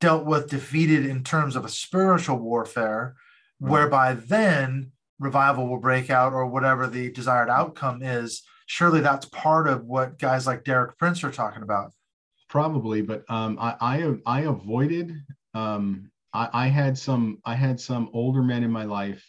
dealt 0.00 0.24
with, 0.24 0.50
defeated 0.50 1.06
in 1.06 1.22
terms 1.22 1.56
of 1.56 1.64
a 1.64 1.68
spiritual 1.68 2.38
warfare, 2.38 3.14
right. 3.60 3.70
whereby 3.70 4.14
then 4.14 4.92
revival 5.18 5.68
will 5.68 5.78
break 5.78 6.10
out 6.10 6.32
or 6.32 6.46
whatever 6.46 6.86
the 6.86 7.10
desired 7.12 7.50
outcome 7.50 8.02
is. 8.02 8.42
Surely 8.66 9.00
that's 9.00 9.26
part 9.26 9.68
of 9.68 9.84
what 9.84 10.18
guys 10.18 10.46
like 10.46 10.64
Derek 10.64 10.96
Prince 10.98 11.24
are 11.24 11.32
talking 11.32 11.62
about. 11.62 11.92
Probably, 12.48 13.02
but 13.02 13.24
um, 13.28 13.58
I, 13.60 13.76
I 13.80 14.14
I 14.26 14.40
avoided. 14.42 15.14
Um, 15.54 16.10
I, 16.32 16.48
I 16.52 16.66
had 16.68 16.96
some 16.96 17.38
I 17.44 17.54
had 17.54 17.80
some 17.80 18.10
older 18.12 18.42
men 18.42 18.62
in 18.62 18.70
my 18.70 18.84
life 18.84 19.24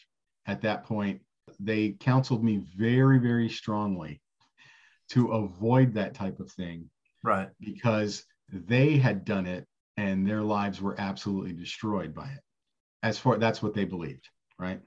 at 0.47 0.61
that 0.61 0.85
point. 0.85 1.21
They 1.59 1.95
counseled 1.99 2.43
me 2.43 2.63
very 2.75 3.19
very 3.19 3.49
strongly 3.49 4.21
to 5.09 5.31
avoid 5.33 5.93
that 5.95 6.13
type 6.13 6.39
of 6.39 6.51
thing 6.51 6.89
right 7.23 7.49
because 7.59 8.23
they 8.51 8.97
had 8.97 9.25
done 9.25 9.45
it 9.45 9.65
and 9.97 10.27
their 10.27 10.41
lives 10.41 10.81
were 10.81 10.99
absolutely 10.99 11.53
destroyed 11.53 12.13
by 12.13 12.27
it 12.27 12.39
as 13.03 13.17
far 13.17 13.37
that's 13.37 13.61
what 13.61 13.73
they 13.73 13.85
believed 13.85 14.27
right 14.59 14.79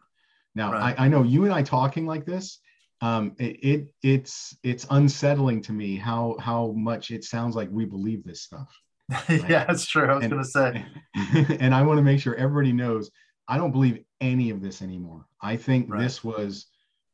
now 0.54 0.72
right. 0.72 0.98
I, 0.98 1.06
I 1.06 1.08
know 1.08 1.22
you 1.22 1.44
and 1.44 1.52
i 1.52 1.62
talking 1.62 2.06
like 2.06 2.24
this 2.24 2.58
um, 3.00 3.34
it, 3.38 3.58
it, 3.62 3.88
it's 4.02 4.56
it's 4.62 4.86
unsettling 4.90 5.60
to 5.62 5.72
me 5.72 5.96
how 5.96 6.36
how 6.40 6.72
much 6.72 7.10
it 7.10 7.24
sounds 7.24 7.54
like 7.54 7.68
we 7.70 7.84
believe 7.84 8.24
this 8.24 8.42
stuff 8.42 8.68
right? 9.10 9.48
yeah 9.48 9.64
that's 9.64 9.84
true 9.84 10.08
i 10.08 10.14
was 10.14 10.24
and, 10.24 10.32
gonna 10.32 10.44
say 10.44 10.86
and 11.60 11.74
i 11.74 11.82
want 11.82 11.98
to 11.98 12.02
make 12.02 12.20
sure 12.20 12.34
everybody 12.36 12.72
knows 12.72 13.10
i 13.48 13.58
don't 13.58 13.72
believe 13.72 14.02
any 14.20 14.48
of 14.50 14.62
this 14.62 14.80
anymore 14.80 15.26
i 15.42 15.56
think 15.56 15.90
right. 15.90 16.00
this 16.00 16.24
was 16.24 16.66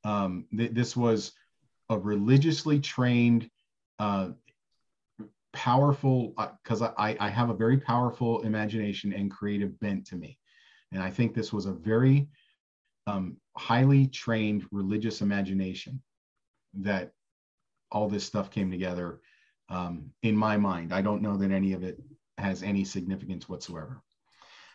um, 0.05 0.47
th- 0.57 0.73
this 0.73 0.97
was 0.97 1.33
a 1.91 1.99
religiously 1.99 2.81
trained 2.81 3.51
uh, 3.99 4.31
powerful 5.53 6.35
because 6.63 6.83
uh, 6.83 6.93
I, 6.97 7.17
I 7.21 7.29
have 7.29 7.51
a 7.51 7.55
very 7.55 7.79
powerful 7.79 8.43
imagination 8.43 9.13
and 9.13 9.31
creative 9.31 9.79
bent 9.81 10.07
to 10.09 10.17
me. 10.17 10.39
And 10.93 11.03
i 11.03 11.11
think 11.11 11.35
this 11.35 11.53
was 11.53 11.67
a 11.67 11.73
very 11.73 12.29
um, 13.07 13.37
highly 13.57 14.07
trained 14.07 14.67
religious 14.71 15.21
imagination 15.21 16.03
that 16.75 17.13
all 17.91 18.09
this 18.09 18.25
stuff 18.25 18.51
came 18.51 18.71
together 18.71 19.21
um, 19.69 20.11
in 20.23 20.37
my 20.37 20.57
mind. 20.57 20.93
I 20.93 21.03
don't 21.03 21.23
know 21.23 21.37
that 21.37 21.51
any 21.51 21.73
of 21.73 21.83
it 21.83 21.99
has 22.39 22.63
any 22.63 22.85
significance 22.85 23.49
whatsoever. 23.49 24.03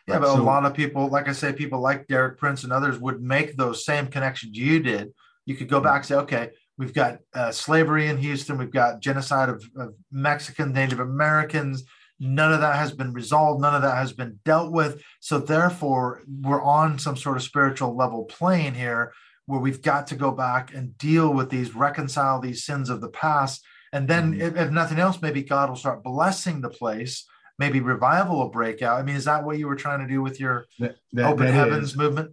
Yeah 0.06 0.20
but 0.20 0.34
so, 0.34 0.40
a 0.40 0.42
lot 0.42 0.64
of 0.64 0.72
people 0.72 1.08
like 1.08 1.26
i 1.28 1.32
say 1.32 1.52
people 1.52 1.80
like 1.80 2.06
derek 2.06 2.38
prince 2.38 2.62
and 2.62 2.72
others 2.72 2.96
would 2.96 3.20
make 3.20 3.56
those 3.56 3.84
same 3.84 4.06
connections 4.06 4.56
you 4.56 4.80
did. 4.80 5.12
You 5.46 5.56
could 5.56 5.68
go 5.68 5.80
back 5.80 5.96
and 5.96 6.06
say 6.06 6.14
okay 6.16 6.50
We've 6.78 6.92
got 6.92 7.20
uh, 7.34 7.52
slavery 7.52 8.08
in 8.08 8.18
Houston. 8.18 8.58
We've 8.58 8.70
got 8.70 9.00
genocide 9.00 9.48
of, 9.48 9.64
of 9.76 9.94
Mexican 10.10 10.72
Native 10.72 11.00
Americans. 11.00 11.84
None 12.18 12.52
of 12.52 12.60
that 12.60 12.76
has 12.76 12.92
been 12.92 13.12
resolved. 13.12 13.60
None 13.60 13.74
of 13.74 13.82
that 13.82 13.96
has 13.96 14.12
been 14.12 14.38
dealt 14.44 14.72
with. 14.72 15.02
So, 15.20 15.38
therefore, 15.38 16.22
we're 16.42 16.62
on 16.62 16.98
some 16.98 17.16
sort 17.16 17.36
of 17.36 17.42
spiritual 17.42 17.96
level 17.96 18.24
plane 18.24 18.74
here 18.74 19.12
where 19.46 19.60
we've 19.60 19.82
got 19.82 20.06
to 20.08 20.16
go 20.16 20.30
back 20.32 20.74
and 20.74 20.96
deal 20.98 21.32
with 21.32 21.50
these, 21.50 21.74
reconcile 21.74 22.40
these 22.40 22.64
sins 22.64 22.90
of 22.90 23.00
the 23.00 23.08
past. 23.08 23.64
And 23.92 24.08
then, 24.08 24.32
mm-hmm. 24.32 24.42
if, 24.42 24.56
if 24.56 24.70
nothing 24.70 24.98
else, 24.98 25.22
maybe 25.22 25.42
God 25.42 25.68
will 25.68 25.76
start 25.76 26.02
blessing 26.02 26.60
the 26.60 26.70
place. 26.70 27.26
Maybe 27.58 27.80
revival 27.80 28.38
will 28.38 28.50
break 28.50 28.82
out. 28.82 28.98
I 28.98 29.02
mean, 29.02 29.16
is 29.16 29.24
that 29.24 29.44
what 29.44 29.58
you 29.58 29.66
were 29.66 29.76
trying 29.76 30.00
to 30.00 30.12
do 30.12 30.20
with 30.20 30.38
your 30.40 30.66
that, 30.78 30.96
that, 31.12 31.26
open 31.26 31.46
that 31.46 31.52
heavens 31.52 31.90
is. 31.90 31.96
movement? 31.96 32.32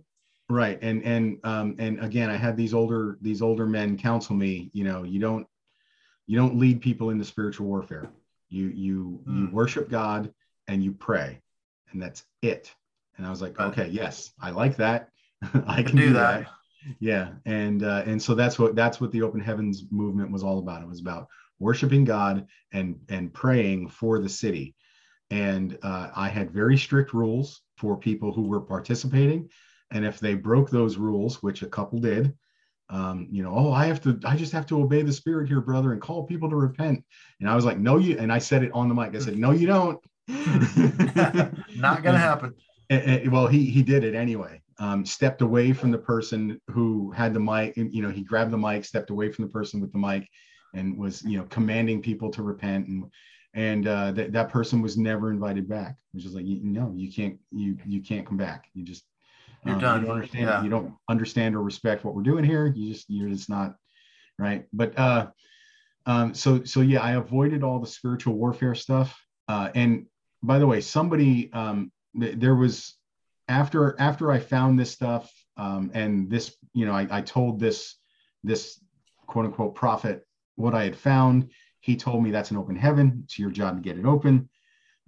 Right 0.49 0.79
and 0.81 1.03
and 1.03 1.37
um 1.43 1.75
and 1.79 2.03
again 2.03 2.29
i 2.29 2.35
had 2.35 2.57
these 2.57 2.73
older 2.73 3.17
these 3.21 3.41
older 3.41 3.65
men 3.65 3.97
counsel 3.97 4.35
me 4.35 4.69
you 4.73 4.83
know 4.83 5.03
you 5.03 5.19
don't 5.19 5.47
you 6.27 6.37
don't 6.37 6.57
lead 6.57 6.81
people 6.81 7.09
into 7.09 7.23
spiritual 7.23 7.67
warfare 7.67 8.09
you 8.49 8.67
you 8.67 9.21
mm. 9.27 9.39
you 9.39 9.47
hmm. 9.47 9.55
worship 9.55 9.89
god 9.89 10.33
and 10.67 10.83
you 10.83 10.91
pray 10.91 11.39
and 11.91 12.01
that's 12.01 12.25
it 12.41 12.73
and 13.17 13.25
i 13.25 13.29
was 13.29 13.41
like 13.41 13.59
okay 13.59 13.87
yes 13.87 14.31
i 14.41 14.49
like 14.49 14.75
that 14.77 15.09
i 15.67 15.81
can 15.81 15.95
do, 15.95 16.07
do 16.07 16.13
that. 16.13 16.41
that. 16.41 16.95
yeah 16.99 17.29
and 17.45 17.83
uh, 17.83 18.03
and 18.05 18.21
so 18.21 18.35
that's 18.35 18.59
what 18.59 18.75
that's 18.75 18.99
what 18.99 19.11
the 19.11 19.21
open 19.21 19.39
heavens 19.39 19.85
movement 19.91 20.31
was 20.31 20.43
all 20.43 20.59
about 20.59 20.81
it 20.81 20.87
was 20.87 21.01
about 21.01 21.27
worshiping 21.59 22.03
god 22.03 22.45
and 22.73 22.99
and 23.09 23.33
praying 23.33 23.87
for 23.87 24.19
the 24.19 24.29
city 24.29 24.75
and 25.31 25.77
uh, 25.83 26.09
i 26.15 26.27
had 26.27 26.51
very 26.51 26.77
strict 26.77 27.13
rules 27.13 27.61
for 27.77 27.97
people 27.97 28.33
who 28.33 28.43
were 28.43 28.61
participating 28.61 29.49
and 29.91 30.05
if 30.05 30.19
they 30.19 30.35
broke 30.35 30.69
those 30.69 30.97
rules, 30.97 31.41
which 31.43 31.61
a 31.61 31.67
couple 31.67 31.99
did, 31.99 32.33
um, 32.89 33.27
you 33.31 33.43
know, 33.43 33.53
oh, 33.55 33.71
I 33.71 33.85
have 33.85 34.01
to, 34.03 34.19
I 34.25 34.35
just 34.35 34.51
have 34.51 34.65
to 34.67 34.81
obey 34.81 35.01
the 35.01 35.13
spirit 35.13 35.47
here, 35.47 35.61
brother, 35.61 35.93
and 35.93 36.01
call 36.01 36.23
people 36.23 36.49
to 36.49 36.55
repent. 36.55 37.03
And 37.39 37.49
I 37.49 37.55
was 37.55 37.65
like, 37.65 37.79
no, 37.79 37.97
you, 37.97 38.17
and 38.19 38.31
I 38.31 38.39
said 38.39 38.63
it 38.63 38.71
on 38.73 38.87
the 38.87 38.95
mic. 38.95 39.15
I 39.15 39.19
said, 39.19 39.37
no, 39.37 39.51
you 39.51 39.67
don't. 39.67 39.99
Not 40.27 42.03
gonna 42.03 42.17
happen. 42.17 42.53
And, 42.89 43.01
and, 43.01 43.31
well, 43.31 43.47
he 43.47 43.65
he 43.65 43.81
did 43.81 44.03
it 44.03 44.15
anyway. 44.15 44.61
Um, 44.79 45.05
stepped 45.05 45.41
away 45.41 45.73
from 45.73 45.91
the 45.91 45.97
person 45.97 46.59
who 46.69 47.11
had 47.11 47.33
the 47.33 47.39
mic. 47.39 47.75
You 47.75 48.01
know, 48.01 48.09
he 48.09 48.23
grabbed 48.23 48.51
the 48.51 48.57
mic, 48.57 48.85
stepped 48.85 49.09
away 49.09 49.31
from 49.31 49.45
the 49.45 49.51
person 49.51 49.81
with 49.81 49.91
the 49.91 49.97
mic, 49.97 50.27
and 50.73 50.97
was 50.97 51.23
you 51.23 51.37
know 51.37 51.45
commanding 51.45 52.01
people 52.01 52.31
to 52.31 52.43
repent. 52.43 52.87
And 52.87 53.05
and 53.53 53.87
uh, 53.87 54.11
that 54.13 54.31
that 54.33 54.49
person 54.49 54.81
was 54.81 54.97
never 54.97 55.31
invited 55.31 55.67
back. 55.67 55.95
Which 56.13 56.25
is 56.25 56.33
like, 56.33 56.45
you, 56.45 56.59
no, 56.63 56.93
you 56.95 57.11
can't 57.11 57.37
you 57.51 57.77
you 57.85 58.01
can't 58.01 58.25
come 58.25 58.37
back. 58.37 58.67
You 58.73 58.83
just 58.83 59.03
you're 59.65 59.75
um, 59.75 59.81
done. 59.81 60.01
You 60.01 60.07
don't 60.07 60.15
understand. 60.15 60.45
Yeah. 60.45 60.63
You 60.63 60.69
don't 60.69 60.93
understand 61.09 61.55
or 61.55 61.61
respect 61.61 62.03
what 62.03 62.15
we're 62.15 62.23
doing 62.23 62.43
here. 62.43 62.73
You 62.75 62.93
just 62.93 63.09
you're 63.09 63.29
just 63.29 63.49
not 63.49 63.75
right. 64.37 64.65
But 64.73 64.97
uh, 64.97 65.27
um, 66.05 66.33
so 66.33 66.63
so 66.63 66.81
yeah, 66.81 67.01
I 67.01 67.13
avoided 67.13 67.63
all 67.63 67.79
the 67.79 67.87
spiritual 67.87 68.35
warfare 68.35 68.75
stuff. 68.75 69.19
Uh, 69.47 69.69
and 69.75 70.05
by 70.41 70.59
the 70.59 70.67
way, 70.67 70.81
somebody 70.81 71.51
um, 71.53 71.91
th- 72.19 72.35
there 72.37 72.55
was 72.55 72.95
after 73.47 73.95
after 73.99 74.31
I 74.31 74.39
found 74.39 74.79
this 74.79 74.91
stuff 74.91 75.31
um, 75.57 75.91
and 75.93 76.29
this 76.29 76.55
you 76.73 76.85
know 76.85 76.93
I, 76.93 77.07
I 77.09 77.21
told 77.21 77.59
this 77.59 77.95
this 78.43 78.79
quote 79.27 79.45
unquote 79.45 79.75
prophet 79.75 80.25
what 80.55 80.73
I 80.73 80.83
had 80.83 80.95
found. 80.95 81.49
He 81.79 81.95
told 81.95 82.23
me 82.23 82.31
that's 82.31 82.51
an 82.51 82.57
open 82.57 82.75
heaven. 82.75 83.21
It's 83.25 83.37
your 83.37 83.51
job 83.51 83.75
to 83.75 83.81
get 83.81 83.97
it 83.99 84.05
open. 84.05 84.49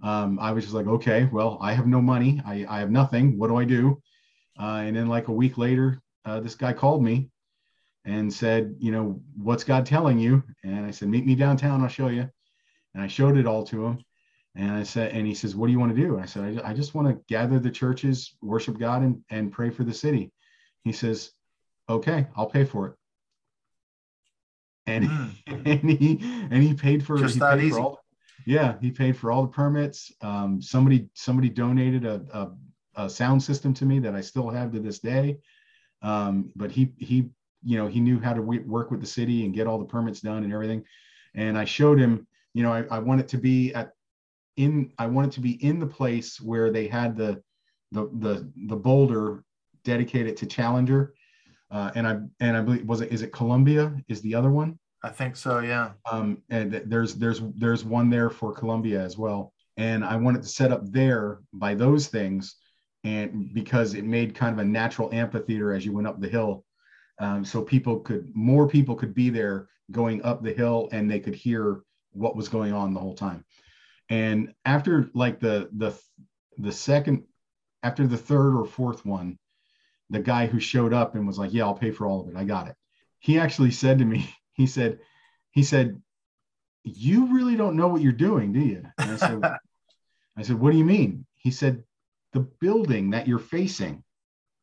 Um, 0.02 0.38
I 0.38 0.52
was 0.52 0.64
just 0.64 0.74
like, 0.74 0.86
okay, 0.86 1.28
well, 1.32 1.58
I 1.62 1.72
have 1.72 1.86
no 1.86 2.02
money. 2.02 2.42
I, 2.44 2.66
I 2.68 2.80
have 2.80 2.90
nothing. 2.90 3.38
What 3.38 3.48
do 3.48 3.56
I 3.56 3.64
do? 3.64 4.02
Uh, 4.58 4.82
and 4.84 4.96
then 4.96 5.08
like 5.08 5.28
a 5.28 5.32
week 5.32 5.58
later, 5.58 6.00
uh, 6.24 6.40
this 6.40 6.54
guy 6.54 6.72
called 6.72 7.02
me 7.02 7.30
and 8.04 8.32
said, 8.32 8.74
you 8.78 8.92
know, 8.92 9.20
what's 9.36 9.64
God 9.64 9.84
telling 9.84 10.18
you? 10.18 10.42
And 10.64 10.86
I 10.86 10.90
said, 10.90 11.08
meet 11.08 11.26
me 11.26 11.34
downtown. 11.34 11.82
I'll 11.82 11.88
show 11.88 12.08
you. 12.08 12.28
And 12.94 13.02
I 13.02 13.08
showed 13.08 13.36
it 13.36 13.46
all 13.46 13.64
to 13.64 13.86
him. 13.86 13.98
And 14.54 14.70
I 14.72 14.84
said, 14.84 15.12
and 15.12 15.26
he 15.26 15.34
says, 15.34 15.54
what 15.54 15.66
do 15.66 15.72
you 15.72 15.78
want 15.78 15.94
to 15.94 16.00
do? 16.00 16.14
And 16.14 16.22
I 16.22 16.26
said, 16.26 16.62
I, 16.64 16.70
I 16.70 16.72
just 16.72 16.94
want 16.94 17.08
to 17.08 17.22
gather 17.28 17.58
the 17.58 17.70
churches, 17.70 18.34
worship 18.40 18.78
God, 18.78 19.02
and, 19.02 19.22
and 19.28 19.52
pray 19.52 19.70
for 19.70 19.84
the 19.84 19.92
city. 19.92 20.32
He 20.82 20.92
says, 20.92 21.32
okay, 21.88 22.26
I'll 22.36 22.48
pay 22.48 22.64
for 22.64 22.86
it. 22.86 22.94
And, 24.86 25.04
mm. 25.04 25.30
and 25.46 25.90
he 25.90 26.18
and 26.22 26.62
he 26.62 26.74
paid 26.74 27.04
for 27.04 27.18
just 27.18 27.34
he 27.34 27.40
that 27.40 27.60
easy. 27.60 27.78
All, 27.78 28.00
yeah, 28.46 28.76
he 28.80 28.92
paid 28.92 29.16
for 29.16 29.32
all 29.32 29.42
the 29.42 29.48
permits. 29.48 30.12
Um, 30.22 30.62
somebody 30.62 31.08
somebody 31.14 31.48
donated 31.48 32.04
a, 32.04 32.22
a 32.32 32.52
a 32.96 33.08
sound 33.08 33.42
system 33.42 33.74
to 33.74 33.84
me 33.84 33.98
that 34.00 34.14
I 34.14 34.20
still 34.20 34.50
have 34.50 34.72
to 34.72 34.80
this 34.80 34.98
day. 34.98 35.38
Um, 36.02 36.50
but 36.56 36.70
he 36.70 36.92
he 36.98 37.30
you 37.64 37.78
know 37.78 37.86
he 37.86 38.00
knew 38.00 38.20
how 38.20 38.32
to 38.32 38.42
work 38.42 38.90
with 38.90 39.00
the 39.00 39.06
city 39.06 39.44
and 39.44 39.54
get 39.54 39.66
all 39.66 39.78
the 39.78 39.84
permits 39.84 40.20
done 40.20 40.44
and 40.44 40.52
everything. 40.52 40.84
And 41.34 41.56
I 41.58 41.64
showed 41.64 41.98
him 41.98 42.26
you 42.54 42.62
know 42.62 42.72
I, 42.72 42.84
I 42.90 42.98
want 42.98 43.20
it 43.20 43.28
to 43.28 43.38
be 43.38 43.74
at 43.74 43.92
in 44.56 44.92
I 44.98 45.06
want 45.06 45.28
it 45.28 45.32
to 45.34 45.40
be 45.40 45.52
in 45.64 45.78
the 45.78 45.86
place 45.86 46.40
where 46.40 46.70
they 46.70 46.86
had 46.86 47.16
the 47.16 47.42
the 47.92 48.08
the 48.18 48.50
the 48.68 48.76
boulder 48.76 49.44
dedicated 49.84 50.36
to 50.38 50.46
Challenger. 50.46 51.14
Uh, 51.70 51.90
and 51.94 52.06
I 52.06 52.20
and 52.40 52.56
I 52.56 52.60
believe 52.60 52.86
was 52.86 53.00
it 53.00 53.12
is 53.12 53.22
it 53.22 53.32
Columbia 53.32 53.96
is 54.08 54.20
the 54.22 54.34
other 54.34 54.50
one? 54.50 54.78
I 55.02 55.10
think 55.10 55.36
so, 55.36 55.60
yeah. 55.60 55.92
Um, 56.10 56.42
and 56.50 56.82
there's 56.86 57.14
there's 57.14 57.40
there's 57.54 57.84
one 57.84 58.10
there 58.10 58.30
for 58.30 58.52
Columbia 58.52 59.00
as 59.00 59.16
well. 59.16 59.52
And 59.76 60.04
I 60.04 60.16
wanted 60.16 60.42
to 60.42 60.48
set 60.48 60.72
up 60.72 60.90
there 60.90 61.40
by 61.52 61.74
those 61.74 62.08
things 62.08 62.56
and 63.06 63.52
because 63.54 63.94
it 63.94 64.04
made 64.04 64.34
kind 64.34 64.52
of 64.52 64.58
a 64.58 64.68
natural 64.68 65.12
amphitheater 65.12 65.72
as 65.72 65.84
you 65.84 65.92
went 65.92 66.06
up 66.06 66.20
the 66.20 66.28
hill 66.28 66.64
um, 67.18 67.44
so 67.44 67.62
people 67.62 68.00
could 68.00 68.30
more 68.34 68.68
people 68.68 68.94
could 68.94 69.14
be 69.14 69.30
there 69.30 69.68
going 69.90 70.22
up 70.22 70.42
the 70.42 70.52
hill 70.52 70.88
and 70.92 71.10
they 71.10 71.20
could 71.20 71.34
hear 71.34 71.80
what 72.12 72.36
was 72.36 72.48
going 72.48 72.72
on 72.72 72.92
the 72.92 73.00
whole 73.00 73.14
time 73.14 73.44
and 74.10 74.52
after 74.64 75.08
like 75.14 75.40
the 75.40 75.68
the 75.76 75.96
the 76.58 76.72
second 76.72 77.24
after 77.82 78.06
the 78.06 78.16
third 78.16 78.58
or 78.58 78.64
fourth 78.64 79.04
one 79.06 79.38
the 80.10 80.20
guy 80.20 80.46
who 80.46 80.58
showed 80.60 80.92
up 80.92 81.14
and 81.14 81.26
was 81.26 81.38
like 81.38 81.52
yeah 81.52 81.64
i'll 81.64 81.74
pay 81.74 81.90
for 81.90 82.06
all 82.06 82.20
of 82.20 82.28
it 82.28 82.36
i 82.36 82.44
got 82.44 82.68
it 82.68 82.74
he 83.18 83.38
actually 83.38 83.70
said 83.70 83.98
to 83.98 84.04
me 84.04 84.28
he 84.52 84.66
said 84.66 84.98
he 85.56 85.62
said 85.62 86.00
You 86.84 87.34
really 87.34 87.56
don't 87.56 87.76
know 87.76 87.88
what 87.88 88.02
you're 88.02 88.12
doing, 88.12 88.52
do 88.52 88.60
you? 88.60 88.84
And 88.98 89.10
I 89.10 89.16
said, 89.16 89.40
I 90.36 90.42
said, 90.42 90.60
What 90.60 90.72
do 90.72 90.78
you 90.78 90.84
mean? 90.84 91.24
He 91.34 91.50
said, 91.50 91.82
The 92.36 92.46
building 92.60 93.10
that 93.10 93.26
you're 93.26 93.38
facing. 93.38 94.02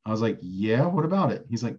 I 0.05 0.11
was 0.11 0.21
like, 0.21 0.37
Yeah, 0.41 0.85
what 0.85 1.05
about 1.05 1.31
it? 1.31 1.45
He's 1.49 1.63
like, 1.63 1.77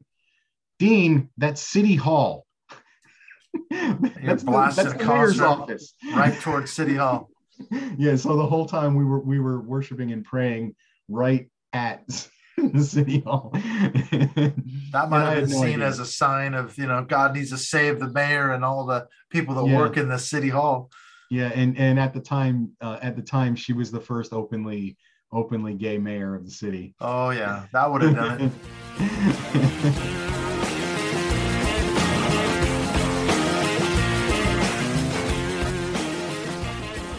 Dean, 0.81 1.31
that's 1.37 1.63
City 1.63 1.95
Hall. 1.95 2.47
that's 3.71 4.43
the, 4.43 4.73
that's 4.75 4.93
the 4.95 5.05
mayor's 5.05 5.41
office. 5.41 5.95
Right 6.13 6.35
towards 6.41 6.73
City 6.73 6.97
Hall. 6.97 7.31
yeah, 7.97 8.17
so 8.17 8.37
the 8.37 8.47
whole 8.47 8.67
time 8.67 8.97
we 8.97 9.05
were 9.05 9.21
we 9.21 9.39
were 9.39 9.61
worshiping 9.61 10.11
and 10.11 10.25
praying 10.25 10.75
right 11.09 11.49
at 11.73 12.03
city 12.81 13.21
hall. 13.21 13.51
that 13.55 15.07
might 15.09 15.25
have 15.25 15.49
been 15.49 15.51
no 15.51 15.61
seen 15.61 15.75
idea. 15.75 15.87
as 15.87 16.01
a 16.01 16.07
sign 16.07 16.55
of 16.55 16.77
you 16.77 16.87
know 16.87 17.05
God 17.05 17.35
needs 17.35 17.51
to 17.51 17.59
save 17.59 18.01
the 18.01 18.11
mayor 18.11 18.53
and 18.53 18.65
all 18.65 18.85
the 18.87 19.07
people 19.31 19.55
that 19.55 19.67
yeah. 19.67 19.79
work 19.79 19.97
in 19.97 20.09
the 20.09 20.19
city 20.19 20.49
hall. 20.49 20.91
Yeah, 21.31 21.51
and 21.55 21.79
and 21.79 22.01
at 22.01 22.13
the 22.15 22.21
time, 22.21 22.73
uh, 22.81 22.99
at 23.01 23.15
the 23.15 23.23
time, 23.23 23.55
she 23.55 23.73
was 23.73 23.93
the 23.93 24.01
first 24.01 24.33
openly 24.33 24.97
openly 25.35 25.75
gay 25.75 25.99
mayor 25.99 26.35
of 26.35 26.45
the 26.45 26.51
city. 26.51 26.95
Oh 27.01 27.31
yeah, 27.31 27.67
that 27.73 27.91
would 27.91 28.03
have 28.03 28.15
done 28.15 28.41
it. 28.41 28.53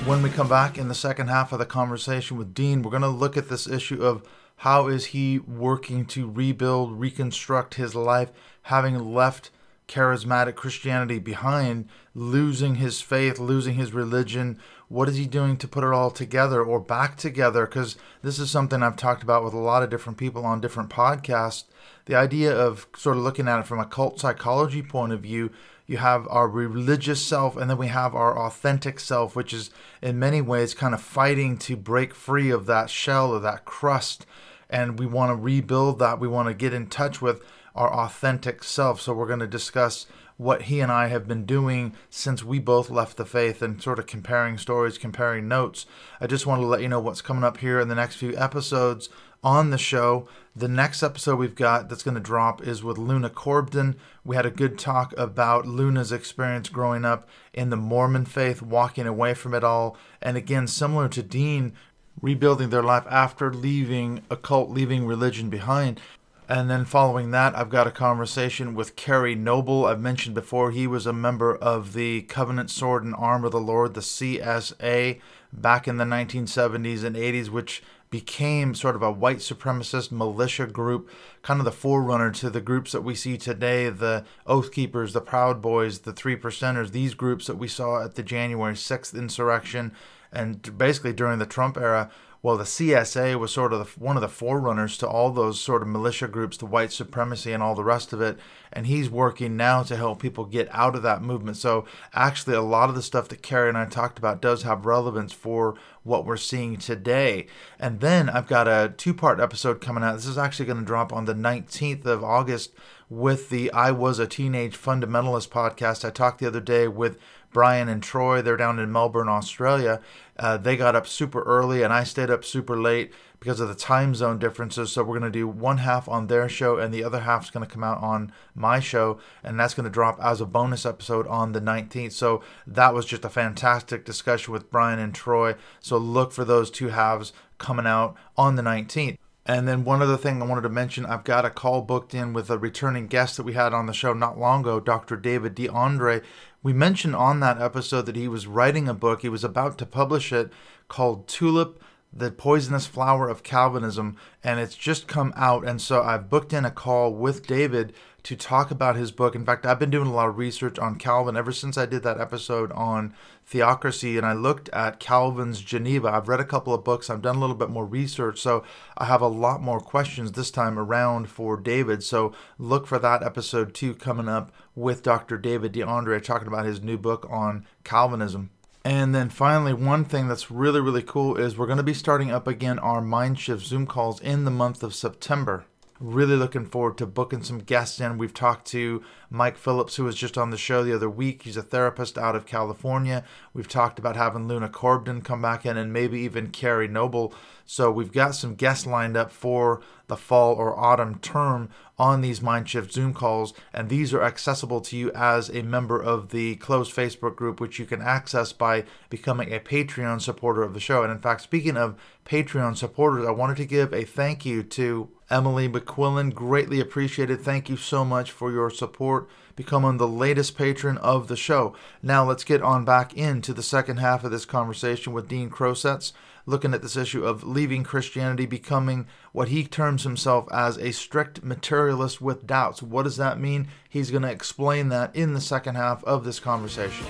when 0.05 0.21
we 0.21 0.29
come 0.29 0.47
back 0.47 0.77
in 0.77 0.87
the 0.87 0.93
second 0.93 1.29
half 1.29 1.51
of 1.51 1.57
the 1.57 1.65
conversation 1.65 2.37
with 2.37 2.53
Dean, 2.53 2.83
we're 2.83 2.91
going 2.91 3.01
to 3.01 3.07
look 3.07 3.35
at 3.35 3.49
this 3.49 3.67
issue 3.67 4.03
of 4.03 4.23
how 4.57 4.87
is 4.87 5.07
he 5.07 5.39
working 5.39 6.05
to 6.05 6.29
rebuild, 6.29 6.99
reconstruct 6.99 7.73
his 7.73 7.95
life, 7.95 8.31
having 8.63 9.13
left 9.13 9.49
charismatic 9.87 10.55
Christianity 10.55 11.17
behind, 11.17 11.87
losing 12.13 12.75
his 12.75 13.01
faith, 13.01 13.39
losing 13.39 13.75
his 13.75 13.93
religion. 13.93 14.59
What 14.87 15.09
is 15.09 15.15
he 15.15 15.25
doing 15.25 15.57
to 15.57 15.67
put 15.67 15.83
it 15.83 15.91
all 15.91 16.11
together 16.11 16.63
or 16.63 16.79
back 16.79 17.17
together? 17.17 17.65
Because 17.65 17.97
this 18.21 18.39
is 18.39 18.51
something 18.51 18.83
I've 18.83 18.95
talked 18.95 19.23
about 19.23 19.43
with 19.43 19.53
a 19.53 19.59
lot 19.59 19.83
of 19.83 19.89
different 19.89 20.17
people 20.17 20.45
on 20.45 20.61
different 20.61 20.89
podcasts. 20.89 21.63
The 22.05 22.15
idea 22.15 22.55
of 22.55 22.87
sort 22.95 23.17
of 23.17 23.23
looking 23.23 23.47
at 23.47 23.59
it 23.59 23.65
from 23.65 23.79
a 23.79 23.85
cult 23.85 24.19
psychology 24.19 24.83
point 24.83 25.11
of 25.11 25.21
view 25.21 25.51
you 25.87 25.97
have 25.97 26.27
our 26.29 26.47
religious 26.47 27.23
self, 27.23 27.55
and 27.55 27.69
then 27.69 27.77
we 27.77 27.87
have 27.87 28.15
our 28.15 28.37
authentic 28.37 28.99
self, 28.99 29.35
which 29.35 29.53
is 29.53 29.69
in 30.01 30.17
many 30.17 30.41
ways 30.41 30.73
kind 30.73 30.93
of 30.93 31.01
fighting 31.01 31.57
to 31.59 31.77
break 31.77 32.15
free 32.15 32.49
of 32.49 32.65
that 32.65 32.89
shell 32.89 33.31
or 33.31 33.39
that 33.41 33.65
crust. 33.65 34.25
And 34.67 34.97
we 34.97 35.05
want 35.05 35.29
to 35.29 35.35
rebuild 35.35 35.99
that. 35.99 36.19
We 36.19 36.27
want 36.27 36.47
to 36.47 36.55
get 36.55 36.73
in 36.73 36.87
touch 36.87 37.21
with 37.21 37.43
our 37.75 37.93
authentic 37.93 38.63
self. 38.63 38.99
So 38.99 39.13
we're 39.13 39.27
going 39.27 39.39
to 39.39 39.47
discuss 39.47 40.07
what 40.37 40.63
he 40.63 40.81
and 40.81 40.91
I 40.91 41.07
have 41.07 41.27
been 41.27 41.45
doing 41.45 41.95
since 42.09 42.43
we 42.43 42.59
both 42.59 42.89
left 42.89 43.17
the 43.17 43.25
faith 43.25 43.61
and 43.61 43.81
sort 43.81 43.99
of 43.99 44.07
comparing 44.07 44.57
stories, 44.57 44.97
comparing 44.97 45.47
notes. 45.47 45.85
I 46.19 46.27
just 46.27 46.45
want 46.45 46.61
to 46.61 46.67
let 46.67 46.81
you 46.81 46.89
know 46.89 46.99
what's 46.99 47.21
coming 47.21 47.43
up 47.43 47.57
here 47.57 47.79
in 47.79 47.87
the 47.87 47.95
next 47.95 48.15
few 48.15 48.35
episodes 48.37 49.09
on 49.43 49.69
the 49.69 49.77
show. 49.77 50.27
The 50.55 50.67
next 50.67 51.03
episode 51.03 51.37
we've 51.37 51.55
got 51.55 51.87
that's 51.87 52.03
going 52.03 52.15
to 52.15 52.21
drop 52.21 52.65
is 52.65 52.83
with 52.83 52.97
Luna 52.97 53.29
Corbden. 53.29 53.95
We 54.25 54.35
had 54.35 54.45
a 54.45 54.51
good 54.51 54.77
talk 54.77 55.13
about 55.17 55.67
Luna's 55.67 56.11
experience 56.11 56.67
growing 56.67 57.05
up 57.05 57.29
in 57.53 57.69
the 57.69 57.77
Mormon 57.77 58.25
faith, 58.25 58.61
walking 58.61 59.07
away 59.07 59.35
from 59.35 59.53
it 59.53 59.63
all. 59.63 59.97
And 60.21 60.35
again, 60.35 60.67
similar 60.67 61.07
to 61.09 61.23
Dean, 61.23 61.73
rebuilding 62.21 62.71
their 62.71 62.83
life 62.83 63.05
after 63.09 63.53
leaving 63.53 64.23
a 64.29 64.35
cult, 64.35 64.69
leaving 64.69 65.05
religion 65.05 65.49
behind. 65.49 66.01
And 66.47 66.69
then 66.69 66.85
following 66.85 67.31
that, 67.31 67.57
I've 67.57 67.71
got 67.71 67.87
a 67.87 67.91
conversation 67.91 68.75
with 68.75 68.95
Kerry 68.95 69.33
Noble. 69.33 69.85
I've 69.85 69.99
mentioned 69.99 70.35
before 70.35 70.69
he 70.69 70.85
was 70.85 71.07
a 71.07 71.13
member 71.13 71.55
of 71.55 71.93
the 71.93 72.21
Covenant 72.23 72.69
Sword 72.69 73.03
and 73.03 73.15
Arm 73.15 73.43
of 73.43 73.51
the 73.51 73.59
Lord, 73.59 73.95
the 73.95 74.01
CSA, 74.01 75.19
back 75.51 75.87
in 75.87 75.97
the 75.97 76.03
1970s 76.03 77.03
and 77.03 77.15
80s, 77.15 77.49
which 77.49 77.81
became 78.11 78.75
sort 78.75 78.95
of 78.95 79.01
a 79.01 79.11
white 79.11 79.39
supremacist 79.39 80.11
militia 80.11 80.67
group, 80.67 81.09
kind 81.41 81.59
of 81.59 81.65
the 81.65 81.71
forerunner 81.71 82.29
to 82.29 82.51
the 82.51 82.61
groups 82.61 82.91
that 82.91 83.01
we 83.01 83.15
see 83.15 83.37
today 83.37 83.89
the 83.89 84.23
Oath 84.45 84.71
Keepers, 84.71 85.13
the 85.13 85.21
Proud 85.21 85.63
Boys, 85.63 85.99
the 85.99 86.13
Three 86.13 86.37
Percenters, 86.37 86.91
these 86.91 87.15
groups 87.15 87.47
that 87.47 87.57
we 87.57 87.67
saw 87.67 88.03
at 88.03 88.13
the 88.13 88.23
January 88.23 88.75
6th 88.75 89.17
insurrection 89.17 89.91
and 90.31 90.77
basically 90.77 91.13
during 91.13 91.39
the 91.39 91.45
Trump 91.45 91.77
era 91.77 92.11
well, 92.45 92.57
the 92.57 92.63
CSA 92.63 93.39
was 93.39 93.51
sort 93.51 93.73
of 93.73 93.79
the, 93.79 93.99
one 93.99 94.17
of 94.17 94.21
the 94.21 94.27
forerunners 94.27 94.99
to 94.99 95.07
all 95.07 95.31
those 95.31 95.59
sort 95.59 95.81
of 95.81 95.87
militia 95.87 96.27
groups, 96.27 96.57
to 96.57 96.67
white 96.67 96.91
supremacy 96.91 97.51
and 97.51 97.63
all 97.63 97.73
the 97.73 97.83
rest 97.83 98.13
of 98.13 98.21
it. 98.21 98.37
And 98.71 98.85
he's 98.85 99.09
working 99.09 99.57
now 99.57 99.81
to 99.81 99.95
help 99.95 100.21
people 100.21 100.45
get 100.45 100.69
out 100.71 100.95
of 100.95 101.01
that 101.01 101.23
movement. 101.23 101.57
So, 101.57 101.85
actually, 102.13 102.55
a 102.55 102.61
lot 102.61 102.87
of 102.87 102.93
the 102.93 103.01
stuff 103.01 103.29
that 103.29 103.41
Kerry 103.41 103.67
and 103.67 103.75
I 103.75 103.85
talked 103.85 104.19
about 104.19 104.43
does 104.43 104.61
have 104.61 104.85
relevance 104.85 105.33
for 105.33 105.73
what 106.03 106.23
we're 106.23 106.37
seeing 106.37 106.77
today. 106.77 107.47
And 107.79 107.99
then 107.99 108.29
I've 108.29 108.45
got 108.45 108.67
a 108.67 108.93
two 108.95 109.15
part 109.15 109.39
episode 109.39 109.81
coming 109.81 110.03
out. 110.03 110.13
This 110.13 110.27
is 110.27 110.37
actually 110.37 110.67
going 110.67 110.77
to 110.77 110.85
drop 110.85 111.11
on 111.11 111.25
the 111.25 111.33
19th 111.33 112.05
of 112.05 112.23
August 112.23 112.73
with 113.09 113.49
the 113.49 113.71
I 113.71 113.89
Was 113.89 114.19
a 114.19 114.27
Teenage 114.27 114.79
Fundamentalist 114.79 115.49
podcast. 115.49 116.05
I 116.05 116.11
talked 116.11 116.37
the 116.37 116.47
other 116.47 116.61
day 116.61 116.87
with 116.87 117.17
Brian 117.55 117.87
and 117.87 118.03
Troy. 118.03 118.41
They're 118.41 118.57
down 118.57 118.79
in 118.79 118.91
Melbourne, 118.91 119.29
Australia. 119.29 120.01
Uh, 120.37 120.57
they 120.57 120.75
got 120.75 120.93
up 120.93 121.07
super 121.07 121.41
early, 121.43 121.83
and 121.83 121.93
I 121.93 122.03
stayed 122.03 122.29
up 122.29 122.43
super 122.43 122.77
late 122.77 123.13
because 123.39 123.61
of 123.61 123.69
the 123.69 123.75
time 123.75 124.13
zone 124.13 124.39
differences. 124.39 124.91
So 124.91 125.03
we're 125.03 125.17
going 125.17 125.31
to 125.31 125.39
do 125.39 125.47
one 125.47 125.77
half 125.77 126.09
on 126.09 126.27
their 126.27 126.49
show, 126.49 126.77
and 126.77 126.93
the 126.93 127.05
other 127.05 127.21
half 127.21 127.45
is 127.45 127.51
going 127.51 127.65
to 127.65 127.73
come 127.73 127.81
out 127.81 128.03
on 128.03 128.33
my 128.53 128.81
show, 128.81 129.19
and 129.41 129.57
that's 129.57 129.73
going 129.73 129.85
to 129.85 129.89
drop 129.89 130.19
as 130.21 130.41
a 130.41 130.45
bonus 130.45 130.85
episode 130.85 131.27
on 131.27 131.53
the 131.53 131.61
19th. 131.61 132.11
So 132.11 132.43
that 132.67 132.93
was 132.93 133.05
just 133.05 133.23
a 133.23 133.29
fantastic 133.29 134.03
discussion 134.03 134.51
with 134.51 134.69
Brian 134.69 134.99
and 134.99 135.15
Troy. 135.15 135.55
So 135.79 135.97
look 135.97 136.33
for 136.33 136.43
those 136.43 136.69
two 136.69 136.89
halves 136.89 137.31
coming 137.57 137.87
out 137.87 138.17
on 138.35 138.57
the 138.57 138.63
19th. 138.63 139.17
And 139.47 139.67
then 139.67 139.83
one 139.83 140.01
other 140.01 140.17
thing 140.17 140.41
I 140.41 140.45
wanted 140.45 140.63
to 140.63 140.69
mention, 140.69 141.05
I've 141.05 141.23
got 141.23 141.45
a 141.45 141.51
call 141.51 141.83
booked 141.83 142.15
in 142.15 142.33
with 142.33 142.49
a 142.49 142.57
returning 142.57 143.05
guest 143.05 143.37
that 143.37 143.43
we 143.43 143.53
had 143.53 143.73
on 143.73 143.85
the 143.85 143.93
show 143.93 144.11
not 144.11 144.39
long 144.39 144.61
ago, 144.61 144.79
Dr. 144.79 145.15
David 145.15 145.55
DeAndre. 145.55 146.23
We 146.65 146.73
mentioned 146.73 147.15
on 147.15 147.41
that 147.41 147.61
episode 147.61 148.07
that 148.07 148.15
he 148.15 148.27
was 148.27 148.47
writing 148.47 148.87
a 148.87 148.95
book, 148.95 149.21
he 149.21 149.29
was 149.29 149.43
about 149.43 149.77
to 149.77 149.85
publish 149.85 150.33
it 150.33 150.51
called 150.87 151.27
Tulip 151.27 151.79
the 152.11 152.31
poisonous 152.31 152.87
flower 152.87 153.29
of 153.29 153.43
Calvinism, 153.43 154.17
and 154.43 154.59
it's 154.59 154.73
just 154.73 155.07
come 155.07 155.31
out. 155.35 155.63
And 155.63 155.79
so 155.79 156.01
I've 156.01 156.27
booked 156.27 156.53
in 156.53 156.65
a 156.65 156.71
call 156.71 157.13
with 157.13 157.45
David 157.45 157.93
to 158.25 158.35
talk 158.35 158.71
about 158.71 158.95
his 158.95 159.11
book. 159.11 159.35
In 159.35 159.45
fact, 159.45 159.67
I've 159.67 159.77
been 159.77 159.91
doing 159.91 160.07
a 160.07 160.11
lot 160.11 160.27
of 160.27 160.39
research 160.39 160.79
on 160.79 160.97
Calvin 160.97 161.37
ever 161.37 161.51
since 161.51 161.77
I 161.77 161.85
did 161.85 162.01
that 162.01 162.19
episode 162.19 162.71
on 162.71 163.13
theocracy, 163.45 164.17
and 164.17 164.25
I 164.25 164.33
looked 164.33 164.67
at 164.69 164.99
Calvin's 164.99 165.61
Geneva. 165.61 166.09
I've 166.09 166.27
read 166.27 166.39
a 166.39 166.45
couple 166.45 166.73
of 166.73 166.83
books, 166.83 167.07
I've 167.07 167.21
done 167.21 167.35
a 167.35 167.39
little 167.39 167.55
bit 167.55 167.69
more 167.69 167.85
research, 167.85 168.41
so 168.41 168.63
I 168.97 169.05
have 169.05 169.21
a 169.21 169.27
lot 169.27 169.61
more 169.61 169.79
questions 169.79 170.31
this 170.31 170.49
time 170.49 170.79
around 170.79 171.29
for 171.29 171.55
David. 171.55 172.01
So 172.01 172.33
look 172.57 172.87
for 172.87 172.97
that 172.97 173.21
episode 173.21 173.75
too 173.75 173.93
coming 173.93 174.27
up 174.27 174.51
with 174.73 175.03
Dr. 175.03 175.37
David 175.37 175.73
DeAndre 175.73 176.23
talking 176.23 176.47
about 176.47 176.65
his 176.65 176.81
new 176.81 176.97
book 176.97 177.27
on 177.29 177.67
Calvinism. 177.83 178.49
And 178.83 179.13
then 179.13 179.29
finally, 179.29 179.73
one 179.73 180.03
thing 180.03 180.27
that's 180.27 180.49
really, 180.49 180.81
really 180.81 181.03
cool 181.03 181.37
is 181.37 181.57
we're 181.57 181.67
going 181.67 181.77
to 181.77 181.83
be 181.83 181.93
starting 181.93 182.31
up 182.31 182.47
again 182.47 182.79
our 182.79 183.01
Mindshift 183.01 183.61
Zoom 183.61 183.85
calls 183.85 184.19
in 184.19 184.45
the 184.45 184.51
month 184.51 184.81
of 184.81 184.95
September. 184.95 185.65
Really 186.01 186.35
looking 186.35 186.65
forward 186.65 186.97
to 186.97 187.05
booking 187.05 187.41
some 187.41 187.59
guests 187.59 188.01
in. 188.01 188.17
We've 188.17 188.33
talked 188.33 188.67
to 188.67 189.01
Mike 189.29 189.55
Phillips, 189.55 189.95
who 189.95 190.03
was 190.03 190.15
just 190.15 190.37
on 190.37 190.49
the 190.49 190.57
show 190.57 190.83
the 190.83 190.93
other 190.93 191.09
week. 191.09 191.43
He's 191.43 191.55
a 191.55 191.61
therapist 191.61 192.17
out 192.17 192.35
of 192.35 192.45
California. 192.45 193.23
We've 193.53 193.67
talked 193.67 193.97
about 193.97 194.17
having 194.17 194.45
Luna 194.45 194.67
Corbden 194.67 195.23
come 195.23 195.41
back 195.41 195.65
in 195.65 195.77
and 195.77 195.93
maybe 195.93 196.19
even 196.19 196.49
Kerry 196.49 196.89
Noble. 196.89 197.33
So 197.65 197.91
we've 197.91 198.11
got 198.11 198.35
some 198.35 198.55
guests 198.55 198.85
lined 198.85 199.17
up 199.17 199.31
for 199.31 199.81
the 200.07 200.15
fall 200.15 200.53
or 200.53 200.77
autumn 200.77 201.17
term 201.19 201.69
on 201.97 202.21
these 202.21 202.39
Mindshift 202.39 202.91
Zoom 202.91 203.13
calls, 203.13 203.53
and 203.73 203.89
these 203.89 204.13
are 204.13 204.21
accessible 204.21 204.81
to 204.81 204.97
you 204.97 205.11
as 205.13 205.49
a 205.49 205.63
member 205.63 205.99
of 205.99 206.29
the 206.29 206.55
closed 206.57 206.95
Facebook 206.95 207.35
group, 207.35 207.59
which 207.59 207.79
you 207.79 207.85
can 207.85 208.01
access 208.01 208.51
by 208.51 208.83
becoming 209.09 209.51
a 209.51 209.59
Patreon 209.59 210.21
supporter 210.21 210.61
of 210.61 210.73
the 210.73 210.79
show. 210.79 211.01
And 211.03 211.11
in 211.11 211.19
fact, 211.19 211.41
speaking 211.41 211.77
of 211.77 211.99
Patreon 212.25 212.77
supporters, 212.77 213.25
I 213.25 213.31
wanted 213.31 213.57
to 213.57 213.65
give 213.65 213.93
a 213.93 214.03
thank 214.03 214.45
you 214.45 214.61
to 214.61 215.09
Emily 215.29 215.67
McQuillan. 215.67 216.33
Greatly 216.35 216.79
appreciated. 216.79 217.41
Thank 217.41 217.69
you 217.69 217.77
so 217.77 218.05
much 218.05 218.31
for 218.31 218.51
your 218.51 218.69
support, 218.69 219.27
becoming 219.55 219.97
the 219.97 220.07
latest 220.07 220.57
patron 220.57 220.97
of 220.97 221.27
the 221.27 221.37
show. 221.37 221.75
Now, 222.03 222.25
let's 222.25 222.43
get 222.43 222.61
on 222.61 222.85
back 222.85 223.13
into 223.15 223.53
the 223.53 223.63
second 223.63 223.97
half 223.97 224.23
of 224.23 224.31
this 224.31 224.45
conversation 224.45 225.13
with 225.13 225.27
Dean 225.27 225.49
Krosecz 225.49 226.11
looking 226.45 226.73
at 226.73 226.81
this 226.81 226.95
issue 226.95 227.25
of 227.25 227.43
leaving 227.43 227.83
Christianity, 227.83 228.45
becoming 228.45 229.07
what 229.31 229.49
he 229.49 229.65
terms 229.65 230.03
himself 230.03 230.47
as 230.51 230.77
a 230.77 230.91
strict 230.91 231.43
materialist 231.43 232.21
with 232.21 232.45
doubts. 232.47 232.81
What 232.81 233.03
does 233.03 233.17
that 233.17 233.39
mean? 233.39 233.67
He's 233.89 234.11
going 234.11 234.23
to 234.23 234.31
explain 234.31 234.89
that 234.89 235.15
in 235.15 235.33
the 235.33 235.41
second 235.41 235.75
half 235.75 236.03
of 236.03 236.23
this 236.23 236.39
conversation. 236.39 237.05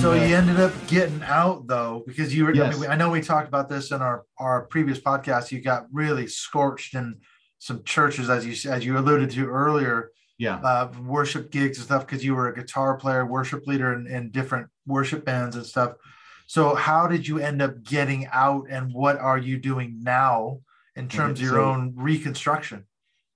so 0.00 0.12
uh, 0.12 0.14
he 0.14 0.34
ended 0.34 0.58
up 0.58 0.72
getting 0.86 1.22
out 1.24 1.66
though 1.66 2.02
because 2.06 2.34
you 2.34 2.44
were 2.44 2.54
yes. 2.54 2.76
I, 2.76 2.80
mean, 2.80 2.90
I 2.90 2.96
know 2.96 3.10
we 3.10 3.20
talked 3.20 3.48
about 3.48 3.68
this 3.68 3.90
in 3.90 4.00
our 4.00 4.24
our 4.38 4.64
previous 4.66 4.98
podcast 4.98 5.50
you 5.50 5.60
got 5.60 5.86
really 5.92 6.26
scorched 6.26 6.94
in 6.94 7.16
some 7.60 7.84
churches, 7.84 8.30
as 8.30 8.46
you 8.46 8.70
as 8.70 8.84
you 8.84 8.98
alluded 8.98 9.30
to 9.30 9.46
earlier, 9.46 10.10
Yeah. 10.40 10.56
uh, 10.56 10.90
worship 11.04 11.50
gigs 11.50 11.76
and 11.76 11.84
stuff 11.84 12.06
because 12.06 12.24
you 12.24 12.34
were 12.34 12.48
a 12.48 12.54
guitar 12.54 12.96
player, 12.96 13.26
worship 13.26 13.66
leader 13.66 13.92
in, 13.92 14.06
in 14.06 14.30
different 14.30 14.68
worship 14.86 15.22
bands 15.24 15.54
and 15.54 15.66
stuff. 15.66 15.96
So, 16.46 16.74
how 16.74 17.06
did 17.06 17.28
you 17.28 17.38
end 17.38 17.60
up 17.60 17.82
getting 17.82 18.26
out, 18.32 18.66
and 18.70 18.92
what 18.92 19.18
are 19.18 19.36
you 19.36 19.58
doing 19.58 19.98
now 20.02 20.60
in 20.96 21.08
terms 21.08 21.40
of 21.40 21.44
your 21.44 21.56
so- 21.56 21.64
own 21.64 21.92
reconstruction? 21.94 22.86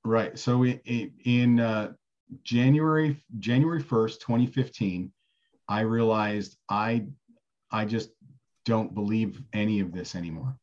Right. 0.04 0.38
So 0.38 0.64
in, 0.64 1.12
in 1.24 1.60
uh, 1.60 1.92
January 2.42 3.22
January 3.38 3.82
first, 3.82 4.20
2015, 4.20 5.12
I 5.68 5.80
realized 5.80 6.56
I 6.68 7.06
I 7.70 7.84
just 7.84 8.10
don't 8.64 8.94
believe 8.94 9.42
any 9.52 9.80
of 9.80 9.92
this 9.92 10.14
anymore. 10.14 10.56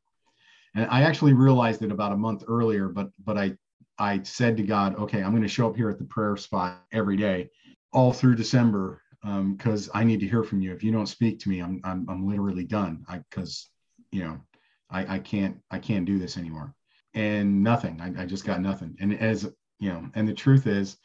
And 0.75 0.87
I 0.89 1.03
actually 1.03 1.33
realized 1.33 1.81
it 1.81 1.91
about 1.91 2.13
a 2.13 2.17
month 2.17 2.43
earlier, 2.47 2.87
but 2.87 3.09
but 3.23 3.37
I 3.37 3.57
I 4.01 4.23
said 4.23 4.57
to 4.57 4.63
God, 4.63 4.95
okay, 4.95 5.21
I'm 5.21 5.29
going 5.31 5.43
to 5.43 5.47
show 5.47 5.69
up 5.69 5.75
here 5.75 5.89
at 5.89 5.99
the 5.99 6.05
prayer 6.05 6.35
spot 6.35 6.83
every 6.91 7.15
day, 7.15 7.51
all 7.93 8.11
through 8.11 8.35
December, 8.35 8.99
um, 9.23 9.53
because 9.53 9.91
I 9.93 10.03
need 10.03 10.19
to 10.21 10.27
hear 10.27 10.43
from 10.43 10.59
you. 10.59 10.73
If 10.73 10.83
you 10.83 10.91
don't 10.91 11.05
speak 11.05 11.39
to 11.41 11.49
me, 11.49 11.59
I'm 11.61 11.79
I'm, 11.83 12.09
I'm 12.09 12.27
literally 12.27 12.63
done. 12.63 13.05
I 13.07 13.19
because 13.19 13.69
you 14.11 14.23
know 14.23 14.41
I, 14.89 15.15
I 15.15 15.19
can't 15.19 15.57
I 15.69 15.77
can't 15.77 16.05
do 16.05 16.17
this 16.17 16.35
anymore 16.35 16.73
and 17.13 17.61
nothing. 17.61 17.99
I, 18.01 18.23
I 18.23 18.25
just 18.25 18.43
got 18.43 18.59
nothing. 18.61 18.95
And 18.99 19.19
as 19.19 19.43
you 19.79 19.89
know, 19.89 20.09
and 20.15 20.27
the 20.27 20.33
truth 20.33 20.65
is, 20.67 20.97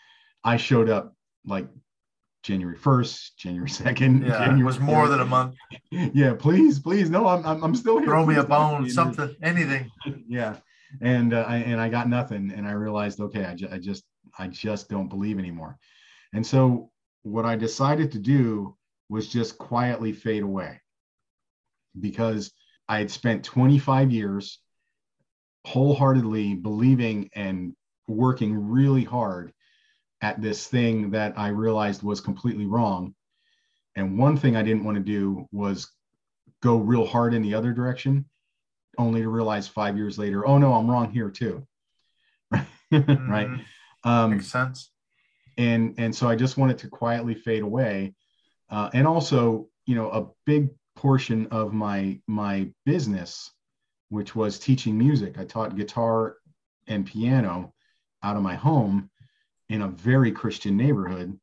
I 0.43 0.57
showed 0.57 0.89
up 0.89 1.15
like 1.45 1.69
January 2.43 2.79
1st, 2.79 3.31
January 3.37 3.69
2nd. 3.71 4.23
Yeah, 4.23 4.39
January 4.39 4.61
it 4.61 4.65
was 4.65 4.81
more 4.81 5.09
than 5.09 5.21
a 5.21 5.27
month. 5.27 5.55
Yeah, 5.91 6.35
please, 6.35 6.79
please. 6.79 7.11
No, 7.11 7.27
I'm, 7.27 7.45
I'm, 7.45 7.63
I'm 7.63 7.75
still 7.75 7.99
here. 7.99 8.07
Throw 8.07 8.25
me 8.25 8.37
a 8.37 8.43
bone, 8.45 8.85
me. 8.85 8.91
Something, 8.91 9.35
anything. 9.43 9.91
Yeah. 10.29 10.57
And, 11.01 11.35
uh, 11.35 11.45
I, 11.47 11.57
and 11.59 11.81
I 11.81 11.89
got 11.89 12.09
nothing. 12.09 12.53
And 12.55 12.67
I 12.67 12.73
realized, 12.73 13.21
okay, 13.21 13.45
I, 13.45 13.55
ju- 13.55 13.69
I 13.71 13.79
just, 13.79 14.05
I 14.39 14.49
just 14.49 14.89
don't 14.89 15.09
believe 15.09 15.39
anymore. 15.39 15.79
And 16.33 16.47
so 16.47 16.91
what 17.23 17.45
I 17.45 17.57
decided 17.57 18.13
to 18.13 18.19
do 18.19 18.77
was 19.09 19.29
just 19.29 19.59
quietly 19.59 20.13
fade 20.13 20.43
away 20.43 20.81
because 21.99 22.53
I 22.89 22.99
had 22.99 23.11
spent 23.11 23.45
25 23.45 24.11
years 24.11 24.61
wholeheartedly 25.67 26.55
believing 26.55 27.29
and 27.35 27.75
working 28.07 28.71
really 28.71 29.05
hard 29.05 29.53
at 30.21 30.41
this 30.41 30.67
thing 30.67 31.11
that 31.11 31.37
I 31.37 31.49
realized 31.49 32.03
was 32.03 32.21
completely 32.21 32.67
wrong. 32.67 33.15
And 33.97 34.19
one 34.19 34.37
thing 34.37 34.57
I 34.57 34.63
didn't 34.63 34.85
want 34.85 34.97
to 34.97 35.03
do 35.03 35.47
was 35.51 35.91
go 36.63 36.77
real 36.77 37.07
hard 37.07 37.35
in 37.35 37.43
the 37.43 37.55
other 37.55 37.73
direction, 37.73 38.27
only 38.99 39.23
to 39.23 39.29
realize 39.29 39.69
five 39.69 39.97
years 39.97 40.19
later, 40.19 40.47
oh 40.47 40.59
no, 40.59 40.75
I'm 40.75 40.91
wrong 40.91 41.11
here 41.11 41.31
too. 41.31 41.67
right. 42.53 42.67
Mhm. 42.91 43.65
Um, 44.05 44.31
Makes 44.33 44.49
sense. 44.49 44.91
and 45.59 45.95
and 45.99 46.15
so 46.15 46.29
I 46.29 46.37
just 46.37 46.57
wanted 46.57 46.79
to 46.79 46.89
quietly 46.89 47.35
fade 47.35 47.63
away. 47.63 48.15
Uh, 48.71 48.91
and 48.95 49.07
also, 49.07 49.69
you 49.87 49.95
know, 49.95 50.11
a 50.11 50.27
big 50.45 50.71
portion 50.95 51.47
of 51.51 51.73
my 51.73 52.21
my 52.27 52.71
business, 52.85 53.51
which 54.09 54.35
was 54.35 54.59
teaching 54.59 54.97
music, 54.97 55.39
I 55.39 55.45
taught 55.45 55.77
guitar 55.77 56.37
and 56.87 57.05
piano 57.07 57.75
out 58.23 58.37
of 58.37 58.43
my 58.43 58.55
home 58.55 59.11
in 59.69 59.83
a 59.83 59.89
very 59.89 60.31
Christian 60.31 60.77
neighborhood. 60.77 61.39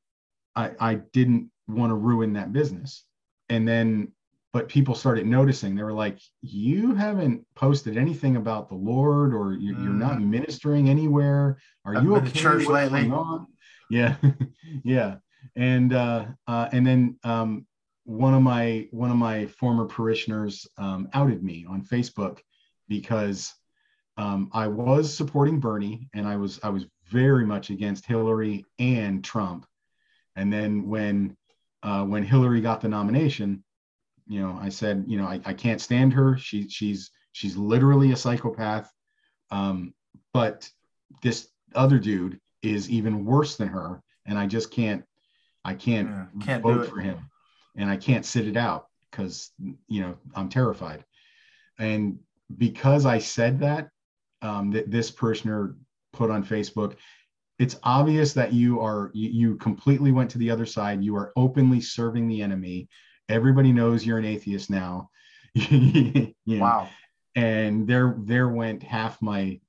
I, 0.56 0.72
I 0.80 0.96
didn't 0.96 1.52
want 1.68 1.90
to 1.90 1.96
ruin 1.96 2.34
that 2.34 2.54
business. 2.54 3.04
And 3.50 3.68
then, 3.68 4.14
but 4.54 4.70
people 4.70 4.94
started 4.94 5.26
noticing. 5.26 5.76
They 5.76 5.84
were 5.84 5.92
like, 5.92 6.20
"You 6.42 6.94
haven't 6.94 7.44
posted 7.56 7.98
anything 7.98 8.36
about 8.36 8.70
the 8.70 8.76
Lord, 8.76 9.34
or 9.34 9.54
you, 9.54 9.76
you're 9.76 9.92
not 9.92 10.22
ministering 10.22 10.90
anywhere. 10.90 11.58
Are 11.84 11.94
Haven't 11.94 12.08
you 12.08 12.16
okay? 12.18 12.32
church 12.32 12.68
lately?" 12.68 13.10
on?" 13.10 13.48
Yeah, 13.90 14.16
yeah. 14.84 15.16
And 15.56 15.92
uh, 15.94 16.26
uh, 16.48 16.70
and 16.72 16.86
then 16.86 17.18
um, 17.24 17.66
one 18.06 18.36
of 18.36 18.44
my 18.44 18.88
one 18.92 19.10
of 19.10 19.18
my 19.18 19.48
former 19.48 19.86
parishioners 19.86 20.68
um, 20.78 21.10
outed 21.14 21.44
me 21.44 21.66
on 21.68 21.84
Facebook 21.84 22.40
because 22.88 23.54
um, 24.18 24.52
I 24.54 24.68
was 24.68 25.16
supporting 25.16 25.60
Bernie 25.60 26.10
and 26.14 26.28
I 26.28 26.38
was 26.38 26.60
I 26.64 26.70
was 26.70 26.86
very 27.10 27.46
much 27.46 27.72
against 27.72 28.06
Hillary 28.06 28.66
and 28.78 29.24
Trump. 29.24 29.66
And 30.36 30.54
then 30.54 30.88
when 30.88 31.36
uh, 31.82 32.04
when 32.04 32.24
Hillary 32.24 32.62
got 32.62 32.82
the 32.82 32.88
nomination, 32.88 33.64
you 34.28 34.42
know, 34.42 34.58
I 34.62 34.70
said, 34.70 35.06
you 35.08 35.18
know, 35.18 35.26
I, 35.26 35.40
I 35.46 35.54
can't 35.54 35.82
stand 35.82 36.14
her. 36.14 36.38
She 36.38 36.68
she's 36.70 37.12
she's 37.32 37.58
literally 37.58 38.12
a 38.12 38.16
psychopath. 38.16 38.92
Um, 39.52 39.94
but 40.34 40.70
this 41.22 41.50
other 41.76 42.00
dude 42.00 42.40
is 42.62 42.90
even 42.90 43.26
worse 43.26 43.56
than 43.56 43.68
her, 43.68 44.02
and 44.26 44.38
I 44.38 44.48
just 44.48 44.72
can't 44.72 45.04
I 45.66 45.74
can't, 45.74 46.10
Yeah, 46.10 46.26
can't 46.42 46.64
vote 46.64 46.88
for 46.88 47.00
him, 47.00 47.30
and 47.76 47.90
I 47.90 47.98
can't 47.98 48.26
sit 48.26 48.48
it 48.48 48.58
out 48.58 48.88
because 49.10 49.52
you 49.88 50.02
know 50.02 50.18
I'm 50.36 50.50
terrified. 50.50 51.06
And 51.80 52.20
because 52.58 53.06
I 53.06 53.20
said 53.20 53.60
that, 53.60 53.90
um, 54.42 54.72
that 54.72 54.92
this 54.92 55.10
parishioner 55.10 55.76
put 56.12 56.30
on 56.30 56.44
Facebook, 56.44 56.96
it's 57.60 57.80
obvious 57.84 58.34
that 58.34 58.54
you 58.54 58.82
are 58.82 59.12
you, 59.14 59.30
you 59.30 59.56
completely 59.56 60.12
went 60.12 60.30
to 60.32 60.38
the 60.38 60.52
other 60.52 60.66
side. 60.66 61.04
You 61.04 61.16
are 61.16 61.32
openly 61.36 61.80
serving 61.80 62.28
the 62.28 62.42
enemy. 62.42 62.90
Everybody 63.30 63.72
knows 63.72 64.06
you're 64.06 64.18
an 64.18 64.26
atheist 64.26 64.70
now. 64.70 65.10
you 65.54 66.34
know, 66.46 66.62
Wow. 66.62 66.90
And 67.36 67.88
there 67.88 68.16
there 68.20 68.50
went 68.50 68.84
half 68.84 69.22
my 69.22 69.60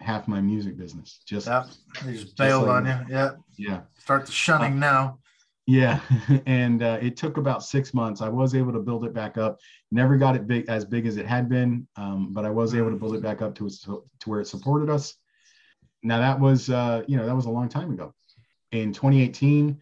half 0.00 0.26
my 0.26 0.40
music 0.40 0.76
business. 0.76 1.20
Just 1.26 1.46
Yep. 1.46 1.66
They 2.04 2.12
just 2.14 2.36
bailed 2.36 2.66
like 2.66 2.76
on 2.76 2.86
you. 2.86 3.14
Yeah. 3.14 3.30
yeah. 3.56 3.80
Start 3.98 4.26
the 4.26 4.32
shunning 4.32 4.78
now. 4.78 5.18
Yeah, 5.66 6.00
and 6.46 6.82
uh, 6.82 6.98
it 7.00 7.16
took 7.16 7.38
about 7.38 7.64
six 7.64 7.94
months. 7.94 8.20
I 8.20 8.28
was 8.28 8.54
able 8.54 8.72
to 8.72 8.80
build 8.80 9.04
it 9.04 9.14
back 9.14 9.38
up. 9.38 9.58
Never 9.90 10.16
got 10.18 10.36
it 10.36 10.46
big 10.46 10.68
as 10.68 10.84
big 10.84 11.06
as 11.06 11.16
it 11.16 11.26
had 11.26 11.48
been, 11.48 11.88
um, 11.96 12.32
but 12.32 12.44
I 12.44 12.50
was 12.50 12.74
able 12.74 12.90
to 12.90 12.96
build 12.96 13.14
it 13.14 13.22
back 13.22 13.40
up 13.40 13.54
to 13.56 13.70
to 13.70 14.02
where 14.26 14.40
it 14.40 14.46
supported 14.46 14.90
us. 14.90 15.14
Now 16.02 16.18
that 16.18 16.38
was 16.38 16.68
uh, 16.68 17.02
you 17.06 17.16
know 17.16 17.24
that 17.24 17.34
was 17.34 17.46
a 17.46 17.50
long 17.50 17.68
time 17.68 17.92
ago. 17.92 18.12
In 18.72 18.92
2018, 18.92 19.80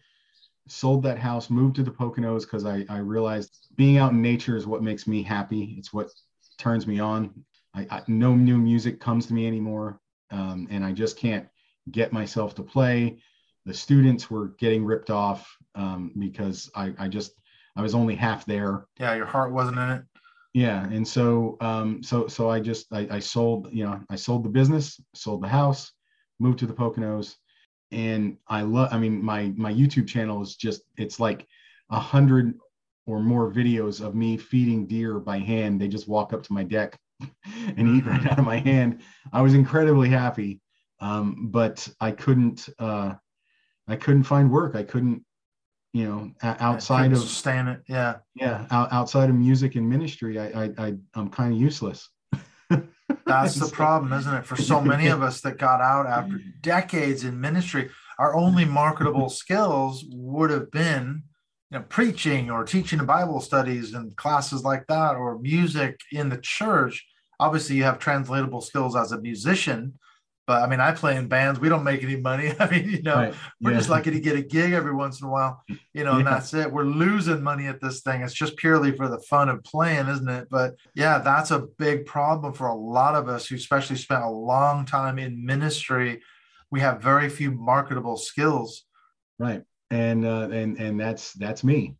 sold 0.67 1.03
that 1.03 1.19
house, 1.19 1.49
moved 1.49 1.75
to 1.75 1.83
the 1.83 1.91
Poconos 1.91 2.41
because 2.41 2.65
I, 2.65 2.85
I 2.89 2.97
realized 2.97 3.67
being 3.75 3.97
out 3.97 4.11
in 4.11 4.21
nature 4.21 4.55
is 4.55 4.67
what 4.67 4.83
makes 4.83 5.07
me 5.07 5.23
happy. 5.23 5.75
It's 5.77 5.93
what 5.93 6.09
turns 6.57 6.87
me 6.87 6.99
on. 6.99 7.43
I, 7.73 7.87
I 7.89 8.03
no 8.07 8.35
new 8.35 8.57
music 8.57 8.99
comes 8.99 9.25
to 9.27 9.33
me 9.33 9.47
anymore, 9.47 9.99
um, 10.31 10.67
and 10.69 10.85
I 10.85 10.91
just 10.91 11.17
can't 11.17 11.47
get 11.91 12.13
myself 12.13 12.55
to 12.55 12.63
play 12.63 13.19
the 13.65 13.73
students 13.73 14.29
were 14.29 14.49
getting 14.59 14.83
ripped 14.83 15.09
off 15.09 15.55
um, 15.75 16.11
because 16.17 16.69
I, 16.75 16.93
I 16.97 17.07
just 17.07 17.33
I 17.75 17.81
was 17.81 17.95
only 17.95 18.15
half 18.15 18.45
there. 18.45 18.85
Yeah. 18.99 19.15
Your 19.15 19.25
heart 19.25 19.51
wasn't 19.51 19.77
in 19.77 19.89
it. 19.89 20.03
Yeah, 20.53 20.83
and 20.83 21.07
so 21.07 21.57
um, 21.61 22.03
so 22.03 22.27
so 22.27 22.49
I 22.49 22.59
just 22.59 22.93
I, 22.93 23.07
I 23.09 23.19
sold 23.19 23.69
you 23.71 23.85
know 23.85 23.99
I 24.09 24.15
sold 24.15 24.43
the 24.43 24.49
business, 24.49 25.01
sold 25.15 25.41
the 25.41 25.47
house, 25.47 25.91
moved 26.39 26.59
to 26.59 26.67
the 26.67 26.73
Poconos, 26.73 27.37
and 27.93 28.37
I 28.47 28.61
love. 28.61 28.89
I 28.91 28.97
mean 28.97 29.23
my 29.23 29.53
my 29.55 29.71
YouTube 29.71 30.07
channel 30.07 30.41
is 30.41 30.55
just 30.55 30.81
it's 30.97 31.19
like 31.19 31.47
a 31.89 31.99
hundred 31.99 32.55
or 33.05 33.19
more 33.19 33.51
videos 33.51 34.05
of 34.05 34.15
me 34.15 34.37
feeding 34.37 34.87
deer 34.87 35.19
by 35.19 35.37
hand. 35.37 35.79
They 35.79 35.87
just 35.87 36.07
walk 36.07 36.33
up 36.33 36.43
to 36.43 36.53
my 36.53 36.63
deck 36.63 36.97
and 37.77 37.87
eat 37.97 38.05
right 38.05 38.25
out 38.27 38.39
of 38.39 38.45
my 38.45 38.57
hand. 38.57 39.01
I 39.31 39.41
was 39.41 39.53
incredibly 39.53 40.09
happy, 40.09 40.61
um, 40.99 41.49
but 41.51 41.87
I 41.99 42.11
couldn't. 42.11 42.67
Uh, 42.79 43.13
I 43.87 43.97
couldn't 43.97 44.23
find 44.23 44.49
work. 44.49 44.75
I 44.75 44.83
couldn't, 44.83 45.25
you 45.91 46.05
know, 46.05 46.31
outside 46.41 47.11
of 47.11 47.19
sustain 47.19 47.67
it. 47.67 47.81
Yeah. 47.87 48.15
yeah, 48.33 48.65
out, 48.71 48.93
outside 48.93 49.29
of 49.29 49.35
music 49.35 49.75
and 49.75 49.87
ministry, 49.89 50.39
I 50.39 50.63
I, 50.63 50.69
I 50.77 50.93
I'm 51.13 51.29
kind 51.29 51.53
of 51.53 51.59
useless. 51.59 52.09
That's 53.25 53.55
the 53.55 53.67
problem, 53.67 54.13
isn't 54.13 54.33
it? 54.33 54.45
For 54.45 54.55
so 54.55 54.81
many 54.81 55.07
of 55.07 55.21
us 55.21 55.41
that 55.41 55.57
got 55.57 55.81
out 55.81 56.05
after 56.05 56.39
decades 56.61 57.23
in 57.23 57.39
ministry, 57.39 57.89
our 58.19 58.35
only 58.35 58.65
marketable 58.65 59.29
skills 59.29 60.05
would 60.09 60.49
have 60.49 60.69
been, 60.71 61.23
you 61.71 61.79
know, 61.79 61.85
preaching 61.89 62.51
or 62.51 62.63
teaching 62.63 63.03
Bible 63.05 63.39
studies 63.39 63.93
and 63.93 64.15
classes 64.17 64.63
like 64.63 64.85
that, 64.87 65.15
or 65.15 65.39
music 65.39 65.99
in 66.11 66.29
the 66.29 66.37
church. 66.37 67.05
Obviously, 67.39 67.77
you 67.77 67.83
have 67.83 67.99
translatable 67.99 68.61
skills 68.61 68.95
as 68.95 69.11
a 69.11 69.21
musician, 69.21 69.97
but 70.45 70.61
I 70.61 70.67
mean, 70.67 70.79
I 70.81 70.91
play 70.91 71.15
in 71.15 71.27
bands. 71.27 71.59
We 71.59 71.69
don't 71.69 71.83
make 71.83 72.03
any 72.03 72.15
money. 72.17 72.53
I 72.59 72.69
mean, 72.69 72.89
you 72.89 73.01
know, 73.01 73.15
Right. 73.15 73.33
we're 73.61 73.71
Yeah. 73.71 73.77
just 73.77 73.89
lucky 73.89 74.11
to 74.11 74.19
get 74.19 74.35
a 74.35 74.41
gig 74.41 74.73
every 74.73 74.93
once 74.93 75.21
in 75.21 75.27
a 75.27 75.31
while, 75.31 75.63
you 75.93 76.03
know, 76.03 76.17
and 76.17 76.27
that's 76.27 76.53
it. 76.53 76.71
We're 76.71 76.83
losing 76.83 77.41
money 77.41 77.67
at 77.67 77.79
this 77.81 78.01
thing. 78.01 78.21
It's 78.21 78.33
just 78.33 78.57
purely 78.57 78.91
for 78.95 79.07
the 79.07 79.19
fun 79.19 79.47
of 79.49 79.63
playing, 79.63 80.07
isn't 80.07 80.27
it? 80.29 80.47
But 80.49 80.75
yeah, 80.95 81.19
that's 81.19 81.51
a 81.51 81.67
big 81.77 82.05
problem 82.05 82.53
for 82.53 82.67
a 82.67 82.75
lot 82.75 83.15
of 83.15 83.29
us 83.29 83.47
who 83.47 83.55
especially 83.55 83.95
spent 83.95 84.23
a 84.23 84.29
long 84.29 84.85
time 84.85 85.17
in 85.19 85.45
ministry. 85.45 86.21
We 86.71 86.79
have 86.81 87.01
very 87.01 87.29
few 87.29 87.51
marketable 87.51 88.17
skills. 88.17 88.83
right 89.39 89.63
and 89.91 90.25
uh, 90.25 90.49
and 90.51 90.77
and 90.79 90.99
that's 90.99 91.33
that's 91.33 91.63
me 91.63 91.95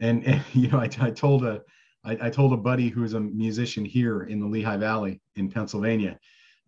and, 0.00 0.24
and 0.24 0.40
you 0.52 0.68
know 0.68 0.78
I, 0.78 0.88
I 1.00 1.10
told 1.10 1.44
a 1.44 1.62
I, 2.04 2.16
I 2.26 2.30
told 2.30 2.52
a 2.52 2.56
buddy 2.56 2.88
who 2.88 3.02
is 3.04 3.14
a 3.14 3.20
musician 3.20 3.84
here 3.84 4.22
in 4.22 4.38
the 4.40 4.46
lehigh 4.46 4.76
valley 4.76 5.20
in 5.36 5.50
pennsylvania 5.50 6.18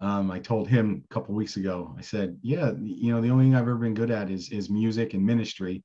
Um, 0.00 0.30
I 0.30 0.38
told 0.38 0.66
him 0.68 1.04
a 1.04 1.14
couple 1.14 1.34
weeks 1.34 1.56
ago. 1.56 1.94
I 1.98 2.00
said, 2.00 2.38
"Yeah, 2.42 2.72
you 2.80 3.12
know, 3.12 3.20
the 3.20 3.30
only 3.30 3.44
thing 3.44 3.54
I've 3.54 3.62
ever 3.62 3.76
been 3.76 3.94
good 3.94 4.10
at 4.10 4.30
is 4.30 4.50
is 4.50 4.70
music 4.70 5.14
and 5.14 5.24
ministry," 5.24 5.84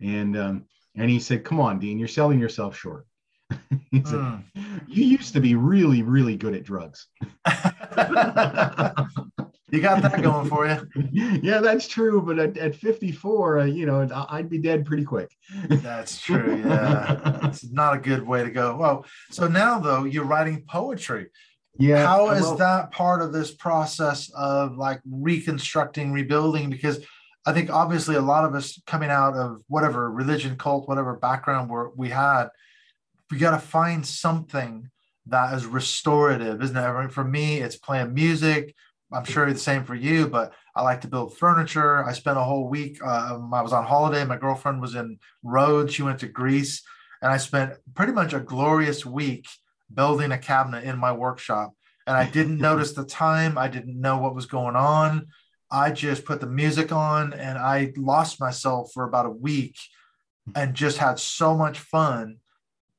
and 0.00 0.36
um, 0.36 0.64
and 0.96 1.08
he 1.08 1.20
said, 1.20 1.44
"Come 1.44 1.60
on, 1.60 1.78
Dean, 1.78 1.98
you're 1.98 2.08
selling 2.08 2.40
yourself 2.40 2.76
short." 2.76 3.06
he 3.90 4.02
said, 4.04 4.14
Mm. 4.18 4.42
"You 4.88 5.04
used 5.04 5.34
to 5.34 5.40
be 5.40 5.54
really, 5.54 6.02
really 6.02 6.36
good 6.36 6.54
at 6.54 6.64
drugs." 6.64 7.06
you 9.70 9.80
got 9.80 10.02
that 10.02 10.20
going 10.22 10.48
for 10.48 10.66
you. 10.66 10.88
yeah, 11.42 11.60
that's 11.60 11.86
true. 11.88 12.22
But 12.22 12.38
at, 12.38 12.58
at 12.58 12.74
54, 12.74 13.58
uh, 13.58 13.64
you 13.64 13.86
know, 13.86 14.08
I'd 14.30 14.50
be 14.50 14.58
dead 14.58 14.84
pretty 14.86 15.04
quick. 15.04 15.30
That's 15.68 16.20
true. 16.20 16.62
Yeah. 16.64 17.38
it's 17.48 17.70
not 17.70 17.94
a 17.96 17.98
good 18.00 18.26
way 18.26 18.42
to 18.42 18.50
go. 18.50 18.76
Well, 18.76 19.06
so 19.30 19.46
now 19.48 19.78
though, 19.78 20.04
you're 20.04 20.24
writing 20.24 20.64
poetry. 20.68 21.28
Yeah. 21.78 22.06
How 22.06 22.30
is 22.30 22.42
well, 22.42 22.56
that 22.56 22.92
part 22.92 23.22
of 23.22 23.32
this 23.32 23.52
process 23.52 24.30
of 24.36 24.76
like 24.76 25.00
reconstructing, 25.10 26.12
rebuilding? 26.12 26.70
Because 26.70 27.04
I 27.46 27.52
think 27.52 27.70
obviously 27.70 28.16
a 28.16 28.22
lot 28.22 28.44
of 28.44 28.54
us 28.54 28.80
coming 28.86 29.10
out 29.10 29.34
of 29.34 29.62
whatever 29.68 30.10
religion, 30.10 30.56
cult, 30.56 30.88
whatever 30.88 31.16
background 31.16 31.68
we're, 31.68 31.90
we 31.90 32.10
had, 32.10 32.48
we 33.30 33.38
got 33.38 33.50
to 33.50 33.58
find 33.58 34.06
something 34.06 34.88
that 35.26 35.54
is 35.54 35.66
restorative, 35.66 36.62
isn't 36.62 36.76
it? 36.76 36.80
I 36.80 37.00
mean, 37.00 37.10
for 37.10 37.24
me, 37.24 37.58
it's 37.58 37.76
playing 37.76 38.14
music. 38.14 38.74
I'm 39.12 39.24
sure 39.24 39.50
the 39.50 39.58
same 39.58 39.84
for 39.84 39.94
you, 39.94 40.28
but 40.28 40.52
I 40.74 40.82
like 40.82 41.02
to 41.02 41.08
build 41.08 41.36
furniture. 41.36 42.04
I 42.04 42.12
spent 42.12 42.38
a 42.38 42.42
whole 42.42 42.68
week. 42.68 43.02
Um, 43.04 43.52
I 43.54 43.62
was 43.62 43.72
on 43.72 43.84
holiday. 43.84 44.24
My 44.24 44.36
girlfriend 44.36 44.80
was 44.80 44.94
in 44.94 45.18
Rhodes. 45.42 45.94
She 45.94 46.02
went 46.02 46.20
to 46.20 46.28
Greece, 46.28 46.82
and 47.22 47.30
I 47.30 47.36
spent 47.36 47.74
pretty 47.94 48.12
much 48.12 48.32
a 48.32 48.40
glorious 48.40 49.06
week 49.06 49.46
building 49.94 50.32
a 50.32 50.38
cabinet 50.38 50.84
in 50.84 50.98
my 50.98 51.12
workshop. 51.12 51.74
And 52.06 52.16
I 52.16 52.28
didn't 52.28 52.58
notice 52.70 52.92
the 52.92 53.04
time. 53.04 53.56
I 53.58 53.68
didn't 53.68 54.00
know 54.00 54.18
what 54.18 54.34
was 54.34 54.46
going 54.46 54.76
on. 54.76 55.28
I 55.70 55.90
just 55.90 56.24
put 56.24 56.40
the 56.40 56.46
music 56.46 56.92
on, 56.92 57.32
and 57.32 57.58
I 57.58 57.92
lost 57.96 58.38
myself 58.38 58.92
for 58.92 59.04
about 59.04 59.26
a 59.26 59.30
week, 59.30 59.76
hmm. 60.46 60.52
and 60.54 60.74
just 60.74 60.98
had 60.98 61.18
so 61.18 61.56
much 61.56 61.78
fun 61.78 62.38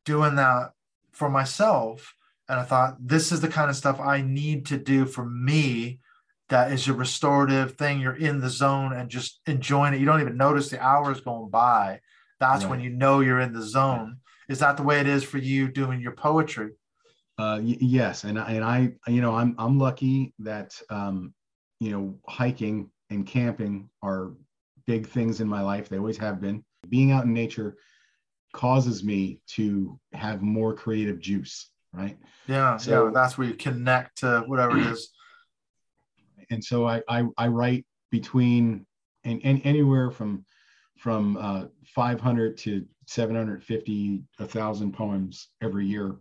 doing 0.04 0.36
that 0.36 0.72
for 1.12 1.30
myself. 1.30 2.14
And 2.50 2.60
I 2.60 2.64
thought, 2.64 2.98
this 3.00 3.32
is 3.32 3.42
the 3.42 3.48
kind 3.48 3.70
of 3.70 3.76
stuff 3.76 4.00
I 4.00 4.22
need 4.22 4.68
to 4.68 4.78
do 4.78 5.06
for 5.06 5.26
me 5.26 6.00
that 6.50 6.72
is 6.72 6.88
a 6.88 6.94
restorative 6.94 7.76
thing. 7.76 8.00
You're 8.00 8.16
in 8.16 8.40
the 8.40 8.50
zone 8.50 8.94
and 8.94 9.10
just 9.10 9.40
enjoying 9.48 9.94
it. 9.94 10.00
You 10.00 10.06
don't 10.06 10.22
even 10.22 10.38
notice 10.38 10.70
the 10.70 10.84
hours 10.84 11.22
going 11.22 11.50
by. 11.50 12.02
That's 12.40 12.66
when 12.66 12.82
you 12.82 12.90
know 12.90 13.22
you're 13.22 13.40
in 13.40 13.54
the 13.54 13.62
zone. 13.62 14.18
Is 14.48 14.60
that 14.60 14.78
the 14.78 14.84
way 14.84 15.00
it 15.00 15.08
is 15.08 15.24
for 15.24 15.38
you 15.38 15.68
doing 15.68 16.02
your 16.02 16.12
poetry? 16.12 16.72
Uh, 17.38 17.60
y- 17.62 17.78
yes, 17.82 18.24
and 18.24 18.40
I- 18.40 18.52
and 18.54 18.64
I, 18.64 18.94
you 19.08 19.22
know, 19.22 19.36
I'm 19.36 19.56
I'm 19.58 19.78
lucky 19.78 20.34
that 20.40 20.80
um, 20.90 21.34
you 21.80 21.92
know, 21.92 22.18
hiking 22.28 22.90
and 23.10 23.28
camping 23.28 23.90
are 24.02 24.32
big 24.88 25.08
things 25.08 25.42
in 25.42 25.48
my 25.48 25.62
life. 25.62 25.90
They 25.90 25.98
always 25.98 26.18
have 26.18 26.40
been. 26.40 26.64
Being 26.90 27.12
out 27.12 27.26
in 27.26 27.34
nature 27.34 27.76
causes 28.54 29.04
me 29.04 29.42
to 29.48 30.00
have 30.14 30.42
more 30.42 30.74
creative 30.74 31.20
juice, 31.20 31.70
right? 31.94 32.18
Yeah, 32.48 32.78
So- 32.78 33.06
yeah. 33.08 33.12
That's 33.14 33.38
where 33.38 33.48
you 33.48 33.56
connect 33.56 34.20
to 34.20 34.44
whatever 34.48 34.78
it 34.78 34.88
is. 34.88 35.10
and 36.50 36.64
so 36.64 36.88
I, 36.88 37.02
I 37.10 37.26
I 37.38 37.48
write 37.50 37.86
between 38.12 38.86
and, 39.26 39.42
and 39.44 39.62
anywhere 39.66 40.10
from 40.12 40.46
from 40.98 41.36
uh, 41.36 41.66
500 41.88 42.58
to 42.60 42.86
750 43.08 44.24
a 44.40 44.46
thousand 44.48 44.94
poems 44.94 45.50
every 45.62 45.86
year 45.86 46.16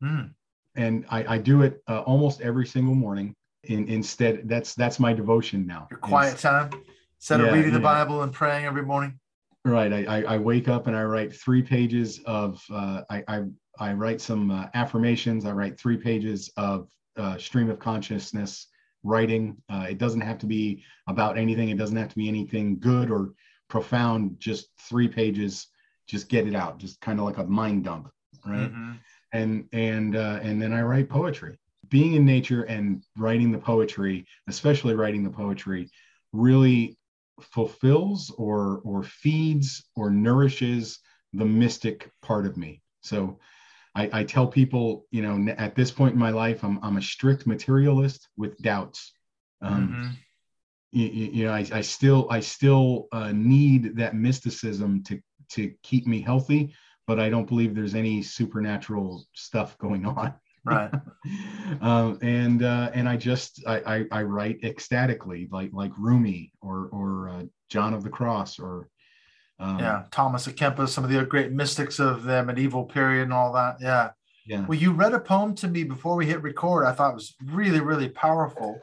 Hmm. 0.00 0.26
And 0.74 1.04
I, 1.10 1.34
I 1.34 1.38
do 1.38 1.62
it 1.62 1.82
uh, 1.88 2.00
almost 2.00 2.40
every 2.40 2.66
single 2.66 2.94
morning. 2.94 3.34
In, 3.64 3.86
instead 3.88 4.48
that's 4.48 4.74
that's 4.74 4.98
my 4.98 5.12
devotion 5.12 5.66
now. 5.66 5.86
Your 5.90 6.00
quiet 6.00 6.34
is- 6.34 6.42
time. 6.42 6.70
Instead 7.18 7.40
of 7.40 7.46
Yeah, 7.46 7.52
reading 7.52 7.72
the 7.72 7.78
yeah. 7.78 7.84
Bible 8.04 8.22
and 8.22 8.32
praying 8.32 8.64
every 8.64 8.82
morning. 8.84 9.20
right. 9.64 9.92
I, 9.92 10.04
I 10.04 10.22
I 10.34 10.38
wake 10.38 10.66
up 10.66 10.88
and 10.88 10.96
I 10.96 11.04
write 11.04 11.32
three 11.32 11.62
pages 11.62 12.18
of 12.26 12.60
uh, 12.72 13.02
I, 13.08 13.22
I 13.28 13.42
I 13.78 13.92
write 13.92 14.20
some 14.20 14.50
uh, 14.50 14.66
affirmations. 14.74 15.46
I 15.46 15.52
write 15.52 15.78
three 15.78 15.96
pages 15.96 16.50
of 16.56 16.88
uh, 17.16 17.38
stream 17.38 17.70
of 17.70 17.78
consciousness 17.78 18.66
writing. 19.04 19.56
Uh, 19.70 19.86
it 19.90 19.98
doesn't 19.98 20.22
have 20.22 20.38
to 20.38 20.46
be 20.46 20.82
about 21.06 21.38
anything. 21.38 21.68
It 21.68 21.78
doesn't 21.78 21.96
have 21.96 22.08
to 22.08 22.16
be 22.16 22.26
anything 22.28 22.80
good 22.80 23.08
or 23.12 23.32
profound. 23.68 24.40
Just 24.40 24.70
three 24.80 25.06
pages 25.06 25.68
just 26.08 26.28
get 26.28 26.48
it 26.48 26.56
out. 26.56 26.78
Just 26.78 27.00
kind 27.00 27.20
of 27.20 27.24
like 27.26 27.38
a 27.38 27.44
mind 27.44 27.84
dump 27.84 28.10
right? 28.44 28.72
Mhm. 28.72 28.98
And 29.32 29.66
and 29.72 30.16
uh, 30.16 30.40
and 30.42 30.60
then 30.60 30.72
I 30.72 30.82
write 30.82 31.08
poetry. 31.08 31.58
Being 31.88 32.14
in 32.14 32.24
nature 32.24 32.62
and 32.64 33.02
writing 33.18 33.52
the 33.52 33.58
poetry, 33.58 34.26
especially 34.48 34.94
writing 34.94 35.24
the 35.24 35.30
poetry, 35.30 35.90
really 36.32 36.98
fulfills 37.40 38.30
or 38.38 38.80
or 38.84 39.02
feeds 39.02 39.84
or 39.96 40.10
nourishes 40.10 40.98
the 41.32 41.44
mystic 41.44 42.10
part 42.22 42.46
of 42.46 42.56
me. 42.56 42.82
So 43.02 43.38
I, 43.94 44.10
I 44.20 44.24
tell 44.24 44.46
people, 44.46 45.06
you 45.10 45.22
know, 45.22 45.52
at 45.58 45.74
this 45.74 45.90
point 45.90 46.14
in 46.14 46.18
my 46.20 46.30
life, 46.30 46.64
I'm 46.64 46.78
I'm 46.82 46.96
a 46.96 47.02
strict 47.02 47.46
materialist 47.46 48.28
with 48.36 48.56
doubts. 48.58 49.12
Um, 49.62 49.98
Mhm. 49.98 50.16
you, 50.92 51.06
you 51.06 51.44
know, 51.44 51.52
I, 51.52 51.66
I 51.72 51.80
still 51.80 52.26
I 52.30 52.40
still 52.40 53.08
uh, 53.12 53.32
need 53.32 53.96
that 53.96 54.14
mysticism 54.14 55.02
to 55.04 55.20
to 55.50 55.72
keep 55.82 56.06
me 56.06 56.20
healthy, 56.20 56.74
but 57.12 57.20
I 57.20 57.28
don't 57.28 57.46
believe 57.46 57.74
there's 57.74 57.94
any 57.94 58.22
supernatural 58.22 59.22
stuff 59.34 59.76
going 59.76 60.06
on. 60.06 60.32
Right. 60.64 60.90
um, 61.82 62.18
and 62.22 62.62
uh, 62.62 62.90
and 62.94 63.06
I 63.06 63.18
just 63.18 63.62
I, 63.66 63.80
I, 63.94 64.04
I 64.10 64.22
write 64.22 64.60
ecstatically, 64.64 65.46
like 65.52 65.70
like 65.74 65.92
Rumi 65.98 66.52
or 66.62 66.88
or 66.90 67.28
uh, 67.28 67.42
John 67.68 67.92
of 67.92 68.02
the 68.02 68.08
Cross 68.08 68.58
or 68.58 68.88
um, 69.60 69.78
yeah. 69.78 70.04
Thomas 70.10 70.46
à 70.46 70.54
Kempis, 70.54 70.88
some 70.88 71.04
of 71.04 71.10
the 71.10 71.22
great 71.26 71.52
mystics 71.52 71.98
of 71.98 72.22
the 72.22 72.42
medieval 72.42 72.84
period 72.84 73.24
and 73.24 73.32
all 73.34 73.52
that. 73.52 73.76
Yeah. 73.78 74.12
yeah 74.46 74.64
Well, 74.64 74.78
you 74.78 74.92
read 74.92 75.12
a 75.12 75.20
poem 75.20 75.54
to 75.56 75.68
me 75.68 75.84
before 75.84 76.16
we 76.16 76.24
hit 76.24 76.40
record. 76.40 76.86
I 76.86 76.92
thought 76.92 77.10
it 77.10 77.14
was 77.14 77.34
really, 77.44 77.80
really 77.80 78.08
powerful. 78.08 78.80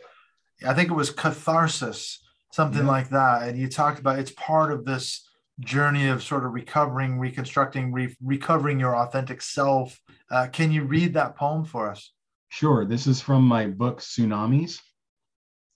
I 0.64 0.76
think 0.76 0.92
it 0.92 0.94
was 0.94 1.10
catharsis, 1.10 2.20
something 2.52 2.86
Yeah. 2.86 2.92
like 2.92 3.10
that. 3.10 3.48
And 3.48 3.58
you 3.58 3.68
talked 3.68 4.00
about 4.00 4.20
it's 4.20 4.32
part 4.32 4.72
of 4.72 4.86
this 4.86 5.28
journey 5.60 6.08
of 6.08 6.24
sort 6.24 6.46
of 6.46 6.54
recovering, 6.54 7.20
reconstructing, 7.20 7.92
re- 7.92 8.16
recovering 8.24 8.80
your 8.80 8.96
authentic 8.96 9.42
self. 9.42 10.00
Uh, 10.32 10.48
can 10.48 10.72
you 10.72 10.84
read 10.84 11.14
that 11.14 11.36
poem 11.36 11.66
for 11.66 11.90
us? 11.90 12.14
Sure. 12.50 12.86
This 12.86 13.08
is 13.08 13.22
from 13.22 13.44
my 13.44 13.68
book 13.68 14.00
Tsunamis. 14.00 14.80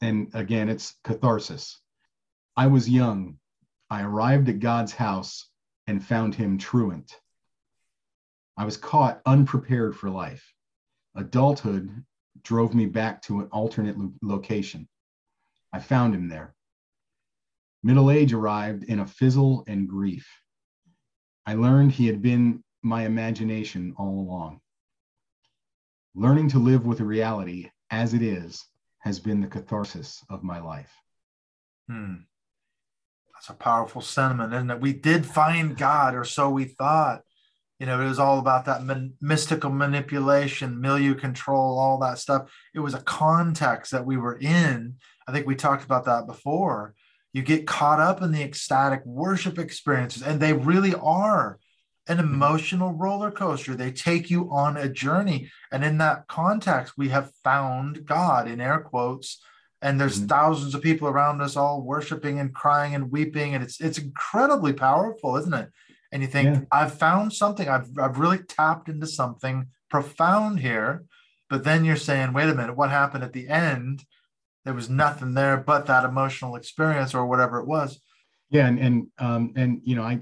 And 0.01 0.29
again, 0.33 0.69
it's 0.69 0.95
catharsis. 1.03 1.79
I 2.55 2.67
was 2.67 2.89
young. 2.89 3.37
I 3.89 4.03
arrived 4.03 4.49
at 4.49 4.59
God's 4.59 4.93
house 4.93 5.49
and 5.87 6.03
found 6.03 6.35
him 6.35 6.57
truant. 6.57 7.15
I 8.57 8.65
was 8.65 8.77
caught 8.77 9.21
unprepared 9.25 9.95
for 9.95 10.09
life. 10.09 10.53
Adulthood 11.15 12.03
drove 12.43 12.73
me 12.73 12.85
back 12.85 13.21
to 13.23 13.39
an 13.39 13.47
alternate 13.51 13.97
lo- 13.97 14.13
location. 14.21 14.87
I 15.71 15.79
found 15.79 16.13
him 16.13 16.27
there. 16.27 16.55
Middle 17.83 18.11
age 18.11 18.31
arrived 18.31 18.85
in 18.85 18.99
a 18.99 19.07
fizzle 19.07 19.65
and 19.67 19.89
grief. 19.89 20.25
I 21.45 21.55
learned 21.55 21.91
he 21.91 22.07
had 22.07 22.21
been 22.21 22.63
my 22.81 23.05
imagination 23.05 23.93
all 23.97 24.19
along. 24.19 24.61
Learning 26.15 26.47
to 26.49 26.59
live 26.59 26.85
with 26.85 26.99
the 26.99 27.05
reality 27.05 27.69
as 27.91 28.13
it 28.13 28.21
is 28.21 28.63
has 28.99 29.19
been 29.19 29.41
the 29.41 29.47
catharsis 29.47 30.23
of 30.29 30.43
my 30.43 30.61
life. 30.61 30.91
Hmm. 31.89 32.15
That's 33.33 33.49
a 33.49 33.53
powerful 33.53 34.01
sentiment, 34.01 34.53
isn't 34.53 34.71
it? 34.71 34.79
We 34.79 34.93
did 34.93 35.25
find 35.25 35.75
God, 35.75 36.15
or 36.15 36.23
so 36.23 36.49
we 36.49 36.63
thought. 36.63 37.23
You 37.79 37.87
know, 37.87 37.99
it 37.99 38.07
was 38.07 38.19
all 38.19 38.39
about 38.39 38.63
that 38.65 38.83
man- 38.83 39.15
mystical 39.19 39.69
manipulation, 39.69 40.79
milieu 40.79 41.15
control, 41.15 41.77
all 41.77 41.99
that 41.99 42.19
stuff. 42.19 42.49
It 42.73 42.79
was 42.79 42.93
a 42.93 43.01
context 43.01 43.91
that 43.91 44.05
we 44.05 44.15
were 44.15 44.37
in. 44.37 44.95
I 45.27 45.33
think 45.33 45.45
we 45.45 45.55
talked 45.55 45.83
about 45.83 46.05
that 46.05 46.25
before. 46.25 46.93
You 47.33 47.41
get 47.41 47.65
caught 47.65 47.99
up 47.99 48.21
in 48.21 48.31
the 48.31 48.43
ecstatic 48.43 49.03
worship 49.05 49.57
experiences, 49.57 50.21
and 50.21 50.39
they 50.39 50.53
really 50.53 50.93
are 50.93 51.59
an 52.07 52.19
emotional 52.19 52.91
roller 52.93 53.31
coaster. 53.31 53.75
They 53.75 53.91
take 53.91 54.29
you 54.29 54.51
on 54.51 54.77
a 54.77 54.87
journey. 54.87 55.49
And 55.71 55.83
in 55.83 55.97
that 55.97 56.27
context, 56.27 56.93
we 56.97 57.09
have 57.09 57.31
found 57.43 58.05
God 58.05 58.47
in 58.47 58.61
air 58.61 58.79
quotes 58.79 59.41
and 59.81 59.99
there's 59.99 60.21
Mhm. 60.21 60.29
thousands 60.29 60.73
of 60.75 60.81
people 60.81 61.09
around 61.09 61.41
us 61.41 61.57
all 61.57 61.81
worshiping 61.81 62.39
and 62.39 62.53
crying 62.55 62.95
and 62.95 63.11
weeping 63.11 63.53
and 63.53 63.61
it's 63.61 63.81
it's 63.81 63.97
incredibly 63.97 64.71
powerful 64.71 65.35
isn't 65.35 65.53
it 65.53 65.69
and 66.13 66.21
you 66.21 66.27
think 66.29 66.55
Yeah. 66.55 66.61
i've 66.71 66.97
found 66.97 67.33
something 67.33 67.67
i've 67.67 67.89
i've 67.99 68.17
really 68.17 68.37
tapped 68.37 68.87
into 68.87 69.05
something 69.07 69.67
profound 69.89 70.61
here 70.61 71.03
but 71.49 71.65
then 71.65 71.83
you're 71.83 71.97
saying 71.97 72.31
wait 72.31 72.47
a 72.49 72.55
minute 72.55 72.77
what 72.77 72.91
happened 72.91 73.25
at 73.25 73.33
the 73.33 73.49
end 73.49 74.05
there 74.65 74.73
was 74.73 74.89
nothing 74.89 75.33
there 75.33 75.57
but 75.57 75.85
that 75.87 76.05
emotional 76.05 76.55
experience 76.55 77.13
or 77.13 77.25
whatever 77.25 77.59
it 77.59 77.67
was 77.67 77.99
Yeah, 78.49 78.67
and 78.67 78.79
and 78.79 79.07
um, 79.19 79.53
and 79.55 79.81
you 79.83 79.95
know, 79.95 80.03
I 80.03 80.19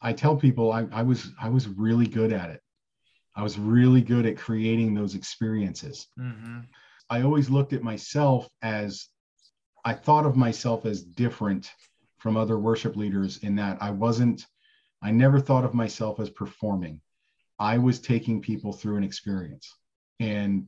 I 0.00 0.12
tell 0.12 0.36
people 0.36 0.72
I, 0.72 0.86
I 0.92 1.02
was 1.02 1.30
I 1.40 1.48
was 1.48 1.68
really 1.68 2.06
good 2.06 2.32
at 2.32 2.50
it. 2.50 2.60
I 3.36 3.42
was 3.42 3.58
really 3.58 4.00
good 4.00 4.26
at 4.26 4.36
creating 4.36 4.94
those 4.94 5.14
experiences. 5.14 6.06
mm-hmm. 6.18 6.60
I 7.08 7.22
always 7.22 7.50
looked 7.50 7.72
at 7.72 7.82
myself 7.82 8.48
as 8.62 9.08
I 9.84 9.94
thought 9.94 10.26
of 10.26 10.36
myself 10.36 10.86
as 10.86 11.02
different 11.02 11.70
from 12.18 12.36
other 12.36 12.58
worship 12.58 12.96
leaders 12.96 13.38
in 13.38 13.56
that 13.56 13.78
I 13.80 13.90
wasn't, 13.90 14.46
I 15.02 15.10
never 15.10 15.40
thought 15.40 15.64
of 15.64 15.74
myself 15.74 16.20
as 16.20 16.30
performing. 16.30 17.00
I 17.58 17.78
was 17.78 17.98
taking 17.98 18.40
people 18.40 18.72
through 18.72 18.96
an 18.96 19.04
experience. 19.04 19.74
And 20.20 20.66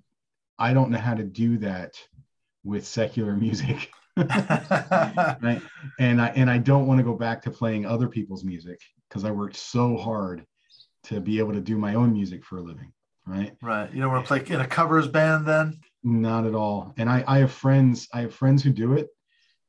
I 0.58 0.72
don't 0.72 0.90
know 0.90 0.98
how 0.98 1.14
to 1.14 1.24
do 1.24 1.58
that 1.58 1.94
with 2.64 2.86
secular 2.86 3.34
music. 3.34 3.90
right? 4.16 5.62
And 5.98 6.20
I 6.20 6.32
and 6.36 6.50
I 6.50 6.58
don't 6.58 6.86
want 6.86 6.98
to 6.98 7.04
go 7.04 7.14
back 7.14 7.42
to 7.42 7.50
playing 7.50 7.86
other 7.86 8.08
people's 8.08 8.44
music 8.44 8.78
because 9.08 9.24
I 9.24 9.30
worked 9.30 9.56
so 9.56 9.96
hard 9.96 10.44
to 11.04 11.20
be 11.20 11.38
able 11.38 11.52
to 11.54 11.60
do 11.60 11.78
my 11.78 11.94
own 11.94 12.12
music 12.12 12.44
for 12.44 12.58
a 12.58 12.62
living. 12.62 12.92
Right. 13.26 13.54
Right. 13.62 13.92
You 13.92 14.02
don't 14.02 14.12
want 14.12 14.24
to 14.24 14.28
play 14.28 14.54
in 14.54 14.60
a 14.60 14.66
covers 14.66 15.08
band 15.08 15.46
then? 15.46 15.78
Not 16.02 16.44
at 16.44 16.54
all. 16.54 16.92
And 16.98 17.08
I, 17.08 17.24
I 17.26 17.38
have 17.38 17.52
friends, 17.52 18.08
I 18.12 18.22
have 18.22 18.34
friends 18.34 18.62
who 18.62 18.70
do 18.70 18.94
it 18.94 19.08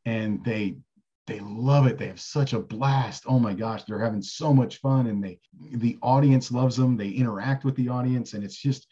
and 0.06 0.44
they 0.44 0.78
they 1.26 1.40
love 1.40 1.88
it. 1.88 1.98
They 1.98 2.08
have 2.08 2.20
such 2.20 2.52
a 2.52 2.60
blast. 2.60 3.24
Oh 3.28 3.40
my 3.40 3.54
gosh, 3.54 3.84
they're 3.84 4.04
having 4.04 4.22
so 4.22 4.54
much 4.54 4.78
fun 4.78 5.08
and 5.08 5.24
they 5.24 5.40
the 5.72 5.98
audience 6.02 6.52
loves 6.52 6.76
them. 6.76 6.98
They 6.98 7.10
interact 7.10 7.64
with 7.64 7.76
the 7.76 7.90
audience 7.90 8.34
and 8.34 8.44
it's 8.44 8.58
just 8.58 8.88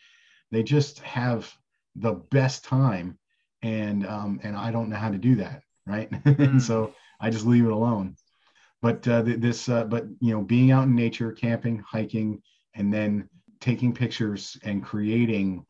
they 0.52 0.64
just 0.64 1.00
have 1.00 1.52
the 1.96 2.14
best 2.14 2.64
time 2.64 3.18
and 3.62 4.06
um 4.08 4.40
and 4.44 4.56
I 4.56 4.72
don't 4.72 4.90
know 4.90 4.98
how 4.98 5.10
to 5.10 5.18
do 5.18 5.36
that, 5.36 5.62
right? 5.86 6.10
Mm. 6.12 6.40
and 6.52 6.62
so 6.62 6.94
I 7.20 7.30
just 7.30 7.46
leave 7.46 7.66
it 7.66 7.72
alone. 7.72 8.16
But 8.82 9.08
uh, 9.08 9.22
this 9.22 9.70
uh, 9.70 9.84
but 9.84 10.06
you 10.20 10.34
know, 10.34 10.42
being 10.42 10.72
out 10.72 10.86
in 10.86 10.96
nature, 10.96 11.32
camping, 11.32 11.80
hiking 11.80 12.42
and 12.74 12.92
then 12.92 13.30
taking 13.60 13.94
pictures 13.94 14.58
and 14.64 14.84
creating 14.84 15.66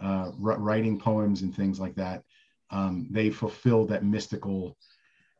uh, 0.00 0.32
writing 0.36 0.98
poems 0.98 1.42
and 1.42 1.54
things 1.54 1.78
like 1.78 1.94
that, 1.94 2.22
um, 2.70 3.06
they 3.10 3.30
fulfill 3.30 3.86
that 3.86 4.04
mystical 4.04 4.76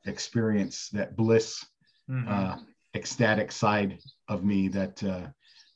experience, 0.06 0.88
that 0.90 1.16
bliss, 1.16 1.64
mm-hmm. 2.08 2.28
uh, 2.28 2.56
ecstatic 2.94 3.50
side 3.50 3.98
of 4.28 4.44
me 4.44 4.68
that 4.68 5.02
uh, 5.02 5.26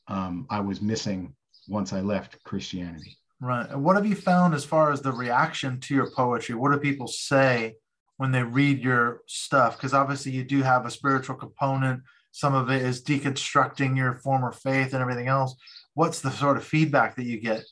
um, 0.07 0.47
I 0.49 0.61
was 0.61 0.81
missing 0.81 1.35
once 1.67 1.91
I 1.91 1.99
left 1.99 2.41
Christianity. 2.43 3.17
Right. 3.41 3.67
And 3.67 3.83
what 3.83 3.95
have 3.95 4.05
you 4.05 4.15
found 4.15 4.53
as 4.53 4.63
far 4.63 4.91
as 4.91 5.01
the 5.01 5.11
reaction 5.11 5.79
to 5.81 5.95
your 5.95 6.11
poetry? 6.11 6.53
What 6.53 6.71
do 6.71 6.77
people 6.77 7.07
say 7.07 7.75
when 8.17 8.31
they 8.31 8.43
read 8.43 8.83
your 8.83 9.21
stuff? 9.25 9.77
Because 9.77 9.95
obviously 9.95 10.31
you 10.31 10.43
do 10.43 10.61
have 10.61 10.85
a 10.85 10.91
spiritual 10.91 11.35
component. 11.35 12.03
Some 12.31 12.53
of 12.53 12.69
it 12.69 12.83
is 12.83 13.03
deconstructing 13.03 13.97
your 13.97 14.13
former 14.13 14.51
faith 14.51 14.93
and 14.93 15.01
everything 15.01 15.27
else. 15.27 15.55
What's 15.95 16.21
the 16.21 16.29
sort 16.29 16.55
of 16.55 16.63
feedback 16.63 17.15
that 17.15 17.25
you 17.25 17.41
get? 17.41 17.63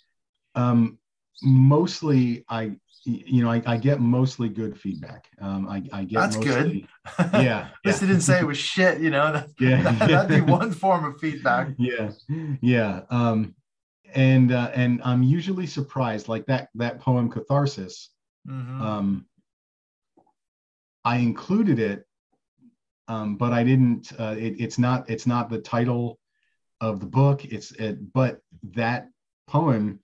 Um, 0.55 0.97
mostly, 1.43 2.45
I 2.49 2.75
you 3.05 3.43
know, 3.43 3.51
I, 3.51 3.61
I, 3.65 3.77
get 3.77 4.01
mostly 4.01 4.49
good 4.49 4.77
feedback. 4.77 5.27
Um, 5.39 5.67
I, 5.69 5.81
I 5.93 6.03
get 6.03 6.19
that's 6.19 6.35
mostly, 6.35 6.87
good. 7.17 7.31
Yeah. 7.33 7.69
At 7.69 7.85
least 7.85 8.01
yeah. 8.01 8.07
didn't 8.07 8.21
say 8.21 8.39
it 8.39 8.45
was 8.45 8.57
shit. 8.57 8.99
You 8.99 9.09
know, 9.09 9.31
that, 9.31 9.49
yeah, 9.59 9.91
that'd 10.07 10.45
be 10.45 10.51
one 10.51 10.71
form 10.71 11.05
of 11.05 11.19
feedback. 11.19 11.69
Yeah, 11.77 12.11
yeah. 12.61 13.01
Um, 13.09 13.55
and 14.15 14.51
uh, 14.51 14.71
and 14.73 15.01
I'm 15.03 15.23
usually 15.23 15.67
surprised, 15.67 16.27
like 16.27 16.45
that 16.47 16.69
that 16.75 16.99
poem 16.99 17.29
Catharsis. 17.29 18.09
Mm-hmm. 18.47 18.81
Um, 18.81 19.25
I 21.05 21.17
included 21.17 21.79
it, 21.79 22.05
um, 23.07 23.37
but 23.37 23.53
I 23.53 23.63
didn't. 23.63 24.11
Uh, 24.19 24.35
it, 24.37 24.55
it's 24.59 24.77
not. 24.77 25.09
It's 25.09 25.27
not 25.27 25.49
the 25.49 25.59
title 25.59 26.19
of 26.81 26.99
the 26.99 27.05
book. 27.05 27.45
It's 27.45 27.71
it, 27.71 28.13
but 28.13 28.41
that 28.75 29.09
poem 29.47 29.99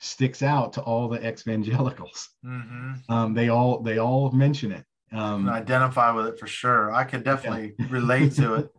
sticks 0.00 0.42
out 0.42 0.72
to 0.74 0.82
all 0.82 1.08
the 1.08 1.26
evangelicals. 1.26 2.28
Mm-hmm. 2.44 3.12
Um, 3.12 3.34
they 3.34 3.48
all 3.48 3.80
they 3.80 3.98
all 3.98 4.30
mention 4.32 4.72
it. 4.72 4.84
Um, 5.12 5.48
identify 5.48 6.10
with 6.12 6.26
it 6.26 6.38
for 6.38 6.46
sure. 6.46 6.92
I 6.92 7.04
could 7.04 7.22
definitely 7.22 7.74
yeah. 7.78 7.86
relate 7.90 8.32
to 8.36 8.54
it. 8.54 8.70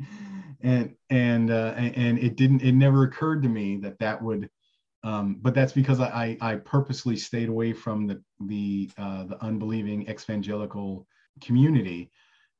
and 0.62 0.94
and 1.10 1.50
uh, 1.50 1.74
and 1.76 2.18
it 2.18 2.36
didn't. 2.36 2.62
It 2.62 2.72
never 2.72 3.04
occurred 3.04 3.42
to 3.42 3.48
me 3.48 3.76
that 3.78 3.98
that 3.98 4.22
would. 4.22 4.50
Um, 5.04 5.38
but 5.42 5.52
that's 5.52 5.72
because 5.72 5.98
I, 5.98 6.36
I 6.40 6.54
purposely 6.56 7.16
stayed 7.16 7.48
away 7.48 7.72
from 7.72 8.06
the 8.06 8.22
the 8.40 8.90
uh, 8.96 9.24
the 9.24 9.42
unbelieving 9.42 10.08
evangelical 10.08 11.06
community, 11.40 12.10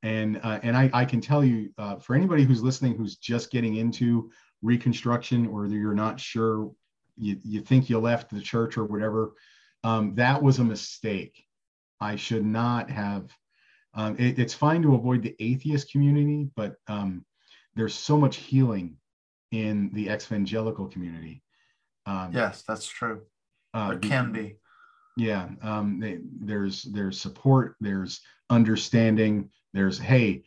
and 0.03 0.40
uh, 0.42 0.59
and 0.62 0.76
I, 0.76 0.90
I 0.92 1.05
can 1.05 1.20
tell 1.20 1.44
you 1.44 1.70
uh, 1.78 1.96
for 1.96 2.16
anybody 2.16 2.42
who's 2.42 2.62
listening 2.62 2.96
who's 2.96 3.16
just 3.16 3.53
getting 3.53 3.76
into 3.76 4.30
Reconstruction 4.62 5.46
or 5.48 5.66
you're 5.66 5.94
not 5.94 6.18
sure 6.20 6.72
you, 7.16 7.36
you 7.44 7.61
think 7.61 7.88
you 7.88 7.98
left 7.98 8.30
the 8.30 8.40
church 8.40 8.76
or 8.76 8.84
whatever. 8.84 9.32
Um, 9.84 10.14
that 10.14 10.42
was 10.42 10.59
a 10.59 10.64
mistake. 10.64 11.44
I 12.00 12.16
should 12.16 12.44
not 12.44 12.90
have. 12.90 13.30
Um, 13.94 14.16
it, 14.18 14.38
it's 14.38 14.55
fine 14.55 14.82
to 14.82 14.94
avoid 14.94 15.22
the 15.22 15.36
atheist 15.38 15.90
community, 15.90 16.48
but 16.57 16.76
um, 16.88 17.24
there's 17.74 17.94
so 17.94 18.16
much 18.16 18.36
healing 18.36 18.96
in 19.50 19.90
the 19.92 20.08
evangelical 20.08 20.86
community. 20.86 21.42
Um, 22.06 22.32
yes, 22.32 22.62
that's 22.66 22.86
true. 22.86 23.22
Uh, 23.74 23.90
there 23.90 23.98
can 23.98 24.32
be. 24.32 24.56
Yeah, 25.16 25.48
um, 25.62 26.00
they, 26.00 26.18
there's 26.40 26.82
there's 26.84 27.20
support, 27.20 27.76
there's 27.80 28.20
understanding, 28.48 29.50
there's 29.74 29.98
hey, 29.98 30.44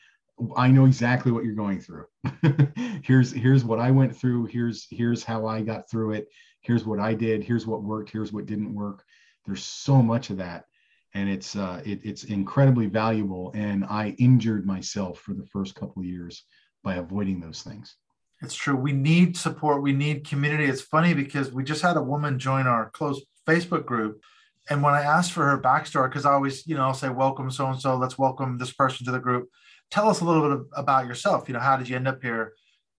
I 0.57 0.69
know 0.69 0.86
exactly 0.86 1.32
what 1.32 1.45
you're 1.45 1.53
going 1.53 1.80
through. 1.80 2.07
here's 3.03 3.32
here's 3.32 3.63
what 3.63 3.80
I 3.80 3.91
went 3.91 4.15
through. 4.15 4.45
Here's 4.45 4.88
here's 4.89 5.23
how 5.23 5.45
I 5.45 5.61
got 5.61 5.89
through 5.89 6.13
it 6.13 6.28
here's 6.65 6.86
what 6.86 6.99
I 6.99 7.13
did, 7.13 7.43
here's 7.43 7.67
what 7.67 7.84
worked, 7.84 8.09
here's 8.09 8.34
what 8.34 8.47
didn't 8.47 8.73
work. 8.73 9.03
There's 9.45 9.63
so 9.63 10.01
much 10.01 10.32
of 10.32 10.38
that. 10.38 10.65
And 11.13 11.30
it's 11.30 11.55
uh, 11.55 11.82
it, 11.86 12.01
it's 12.03 12.26
incredibly 12.26 12.88
valuable. 12.88 13.51
And 13.55 13.86
I 13.86 14.15
injured 14.17 14.65
myself 14.65 15.19
for 15.19 15.34
the 15.34 15.45
first 15.45 15.76
couple 15.76 16.01
of 16.01 16.07
years 16.07 16.43
by 16.86 16.95
avoiding 16.95 17.41
those 17.41 17.61
things. 17.61 17.95
It's 18.41 18.55
true. 18.55 18.75
We 18.75 18.93
need 18.93 19.36
support. 19.36 19.81
We 19.81 19.91
need 19.91 20.25
community. 20.25 20.65
It's 20.65 20.81
funny 20.81 21.13
because 21.13 21.51
we 21.51 21.65
just 21.65 21.81
had 21.81 21.97
a 21.97 22.01
woman 22.01 22.39
join 22.39 22.67
our 22.67 22.89
close 22.91 23.21
Facebook 23.45 23.86
group. 23.86 24.21
And 24.69 24.81
when 24.81 24.93
I 24.93 25.01
asked 25.01 25.33
for 25.33 25.45
her 25.45 25.59
backstory, 25.59 26.09
because 26.09 26.25
I 26.25 26.31
always, 26.31 26.65
you 26.65 26.75
know, 26.75 26.83
I'll 26.83 26.93
say, 26.93 27.09
welcome 27.09 27.51
so 27.51 27.67
and 27.67 27.79
so, 27.79 27.97
let's 27.97 28.17
welcome 28.17 28.57
this 28.57 28.71
person 28.71 29.05
to 29.05 29.11
the 29.11 29.19
group. 29.19 29.49
Tell 29.91 30.07
us 30.07 30.21
a 30.21 30.25
little 30.25 30.47
bit 30.47 30.65
about 30.77 31.07
yourself. 31.07 31.49
You 31.49 31.53
know, 31.55 31.59
how 31.59 31.75
did 31.75 31.89
you 31.89 31.97
end 31.97 32.07
up 32.07 32.21
here? 32.21 32.53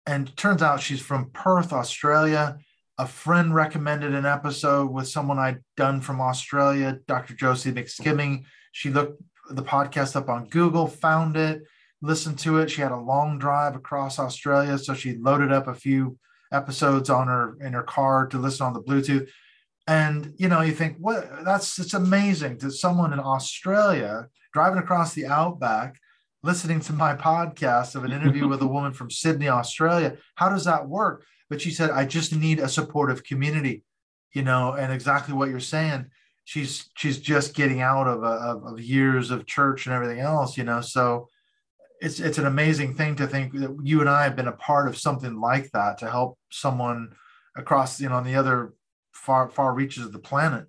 And 0.07 0.37
turns 0.37 0.62
out 0.62 0.82
she's 0.82 1.01
from 1.01 1.30
Perth, 1.30 1.72
Australia 1.72 2.59
a 2.99 3.07
friend 3.07 3.55
recommended 3.55 4.14
an 4.14 4.24
episode 4.24 4.91
with 4.91 5.09
someone 5.09 5.39
I'd 5.39 5.62
done 5.76 6.01
from 6.01 6.20
Australia, 6.20 6.99
Dr. 7.07 7.34
Josie 7.34 7.72
McSkimming. 7.72 8.45
She 8.72 8.91
looked 8.91 9.22
the 9.51 9.62
podcast 9.62 10.16
up 10.16 10.28
on 10.28 10.49
Google, 10.49 10.87
found 10.87 11.37
it, 11.37 11.62
listened 12.03 12.39
to 12.41 12.59
it. 12.59 12.71
She 12.71 12.83
had 12.83 12.93
a 12.93 12.97
long 12.97 13.39
drive 13.39 13.77
across 13.77 14.19
Australia, 14.19 14.79
so 14.79 14.95
she 14.95 15.17
loaded 15.17 15.53
up 15.53 15.67
a 15.67 15.75
few 15.75 16.19
episodes 16.53 17.11
on 17.11 17.29
her 17.29 17.57
in 17.61 17.73
her 17.73 17.83
car 17.83 18.27
to 18.29 18.39
listen 18.39 18.67
on 18.67 18.73
the 18.73 18.83
Bluetooth. 18.83 19.29
And 19.87 20.35
you 20.37 20.49
know, 20.49 20.63
you 20.63 20.73
think, 20.73 20.97
what? 20.99 21.45
That's 21.45 21.79
it's 21.79 21.95
amazing 21.95 22.59
to 22.59 22.71
someone 22.71 23.13
in 23.13 23.21
Australia 23.21 24.29
driving 24.53 24.79
across 24.79 25.15
the 25.15 25.27
outback, 25.27 25.99
listening 26.43 26.81
to 26.81 26.93
my 26.93 27.15
podcast 27.15 27.95
of 27.95 28.05
an 28.05 28.13
interview 28.13 28.49
with 28.53 28.63
a 28.63 28.67
woman 28.67 28.93
from 28.93 29.11
Sydney, 29.11 29.49
Australia. 29.49 30.17
How 30.35 30.49
does 30.49 30.65
that 30.65 30.89
work? 30.89 31.25
but 31.49 31.61
she 31.61 31.71
said 31.71 31.91
i 31.91 32.05
just 32.05 32.35
need 32.35 32.59
a 32.59 32.69
supportive 32.69 33.25
community 33.25 33.83
you 34.33 34.43
know 34.43 34.73
and 34.73 34.93
exactly 34.93 35.35
what 35.35 35.49
you're 35.49 35.61
saying 35.61 36.07
she's 36.45 36.91
she's 36.97 37.19
just 37.19 37.55
getting 37.55 37.81
out 37.81 38.07
of, 38.07 38.23
a, 38.23 38.27
of, 38.27 38.65
of 38.65 38.81
years 38.81 39.31
of 39.31 39.47
church 39.47 39.87
and 39.87 39.95
everything 39.95 40.21
else 40.21 40.57
you 40.57 40.65
know 40.65 40.81
so 40.81 41.29
it's 42.01 42.21
it's 42.21 42.39
an 42.39 42.47
amazing 42.47 42.95
thing 42.95 43.17
to 43.17 43.27
think 43.27 43.53
that 43.53 43.77
you 43.83 44.01
and 44.01 44.09
i 44.09 44.23
have 44.23 44.37
been 44.37 44.49
a 44.49 44.53
part 44.53 44.89
of 44.89 44.99
something 44.99 45.41
like 45.41 45.71
that 45.73 45.99
to 45.99 46.11
help 46.11 46.39
someone 46.51 47.13
across 47.57 48.01
you 48.01 48.09
know 48.09 48.17
on 48.17 48.25
the 48.25 48.35
other 48.35 48.73
far 49.13 49.49
far 49.49 49.73
reaches 49.73 50.05
of 50.05 50.13
the 50.13 50.19
planet 50.19 50.67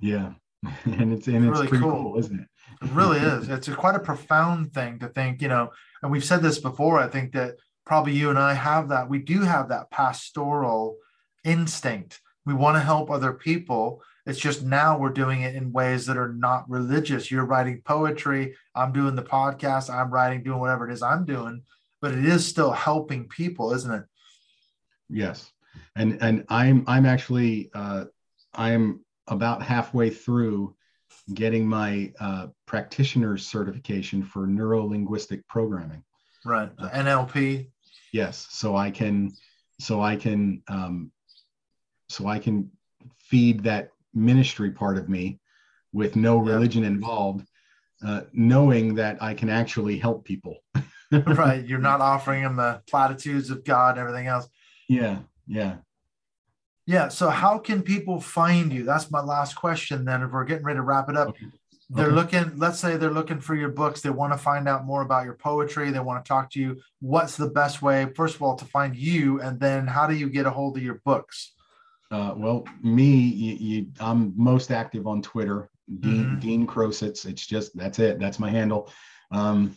yeah 0.00 0.32
and 0.84 1.12
it's 1.12 1.26
and 1.26 1.44
it's, 1.44 1.52
really 1.52 1.68
pretty 1.68 1.82
cool. 1.82 1.92
cool 1.92 2.18
isn't 2.18 2.40
it 2.40 2.46
it 2.82 2.90
really 2.92 3.18
is 3.34 3.48
it's 3.48 3.68
a, 3.68 3.74
quite 3.74 3.94
a 3.94 4.00
profound 4.00 4.72
thing 4.72 4.98
to 4.98 5.08
think 5.08 5.40
you 5.40 5.48
know 5.48 5.70
and 6.02 6.12
we've 6.12 6.24
said 6.24 6.42
this 6.42 6.58
before 6.58 6.98
i 6.98 7.08
think 7.08 7.32
that 7.32 7.56
probably 7.90 8.12
you 8.12 8.30
and 8.30 8.38
I 8.38 8.54
have 8.54 8.90
that. 8.90 9.08
We 9.08 9.18
do 9.18 9.40
have 9.40 9.68
that 9.70 9.90
pastoral 9.90 10.96
instinct. 11.42 12.20
We 12.46 12.54
want 12.54 12.76
to 12.76 12.80
help 12.80 13.10
other 13.10 13.32
people. 13.32 14.00
It's 14.30 14.38
just 14.38 14.62
now 14.62 14.96
we're 14.96 15.10
doing 15.10 15.42
it 15.42 15.56
in 15.56 15.72
ways 15.72 16.06
that 16.06 16.16
are 16.16 16.32
not 16.32 16.70
religious. 16.70 17.32
You're 17.32 17.44
writing 17.44 17.82
poetry. 17.84 18.54
I'm 18.76 18.92
doing 18.92 19.16
the 19.16 19.24
podcast. 19.24 19.92
I'm 19.92 20.10
writing, 20.10 20.44
doing 20.44 20.60
whatever 20.60 20.88
it 20.88 20.92
is 20.92 21.02
I'm 21.02 21.24
doing, 21.24 21.62
but 22.00 22.12
it 22.12 22.24
is 22.24 22.46
still 22.46 22.70
helping 22.70 23.28
people, 23.28 23.72
isn't 23.72 23.92
it? 23.92 24.04
Yes, 25.08 25.50
and 25.96 26.16
and 26.22 26.44
I'm 26.48 26.84
I'm 26.86 27.06
actually 27.06 27.70
uh, 27.74 28.04
I'm 28.54 29.00
about 29.26 29.62
halfway 29.62 30.10
through 30.10 30.76
getting 31.34 31.66
my 31.66 32.12
uh, 32.20 32.46
practitioner's 32.66 33.44
certification 33.44 34.22
for 34.22 34.46
neuro 34.46 34.84
linguistic 34.84 35.46
programming. 35.48 36.04
Right. 36.44 36.70
The 36.76 36.88
NLP. 36.88 37.66
Yes. 38.12 38.46
So 38.50 38.76
I 38.76 38.90
can, 38.92 39.32
so 39.80 40.00
I 40.00 40.14
can, 40.16 40.62
um, 40.68 41.10
so 42.08 42.26
I 42.26 42.38
can 42.38 42.70
feed 43.18 43.64
that 43.64 43.90
ministry 44.14 44.70
part 44.70 44.96
of 44.98 45.08
me 45.08 45.40
with 45.92 46.16
no 46.16 46.38
religion 46.38 46.84
involved, 46.84 47.46
uh, 48.04 48.22
knowing 48.32 48.94
that 48.94 49.22
I 49.22 49.34
can 49.34 49.48
actually 49.48 49.98
help 49.98 50.24
people. 50.24 50.58
right. 51.12 51.64
You're 51.64 51.78
not 51.78 52.00
offering 52.12 52.42
them 52.42 52.56
the 52.56 52.82
platitudes 52.88 53.50
of 53.50 53.64
God 53.64 53.98
and 53.98 54.00
everything 54.00 54.26
else. 54.26 54.48
Yeah. 54.88 55.18
Yeah. 55.46 55.76
Yeah. 56.86 57.08
So 57.08 57.28
how 57.28 57.58
can 57.58 57.82
people 57.82 58.20
find 58.20 58.72
you? 58.72 58.84
That's 58.84 59.10
my 59.10 59.20
last 59.20 59.54
question. 59.54 60.04
Then, 60.04 60.22
if 60.22 60.30
we're 60.30 60.44
getting 60.44 60.64
ready 60.64 60.78
to 60.78 60.82
wrap 60.82 61.08
it 61.08 61.16
up, 61.16 61.28
okay. 61.28 61.46
they're 61.88 62.06
okay. 62.06 62.14
looking. 62.14 62.58
Let's 62.58 62.80
say 62.80 62.96
they're 62.96 63.10
looking 63.10 63.40
for 63.40 63.54
your 63.54 63.68
books. 63.68 64.00
They 64.00 64.10
want 64.10 64.32
to 64.32 64.38
find 64.38 64.68
out 64.68 64.86
more 64.86 65.02
about 65.02 65.24
your 65.24 65.34
poetry. 65.34 65.90
They 65.90 66.00
want 66.00 66.24
to 66.24 66.28
talk 66.28 66.50
to 66.52 66.60
you. 66.60 66.80
What's 67.00 67.36
the 67.36 67.48
best 67.48 67.82
way, 67.82 68.06
first 68.16 68.36
of 68.36 68.42
all, 68.42 68.56
to 68.56 68.64
find 68.64 68.96
you, 68.96 69.40
and 69.40 69.60
then 69.60 69.86
how 69.86 70.06
do 70.06 70.14
you 70.14 70.28
get 70.28 70.46
a 70.46 70.50
hold 70.50 70.76
of 70.76 70.82
your 70.82 71.00
books? 71.04 71.52
Uh, 72.10 72.34
well, 72.36 72.66
me, 72.82 73.04
you, 73.04 73.54
you, 73.54 73.86
I'm 74.00 74.32
most 74.36 74.70
active 74.70 75.06
on 75.06 75.22
Twitter, 75.22 75.70
Dean 76.00 76.24
mm-hmm. 76.24 76.38
Dean 76.40 76.66
Krosecz. 76.66 77.24
It's 77.24 77.46
just 77.46 77.76
that's 77.76 77.98
it. 77.98 78.18
That's 78.18 78.38
my 78.40 78.50
handle. 78.50 78.90
Um, 79.30 79.76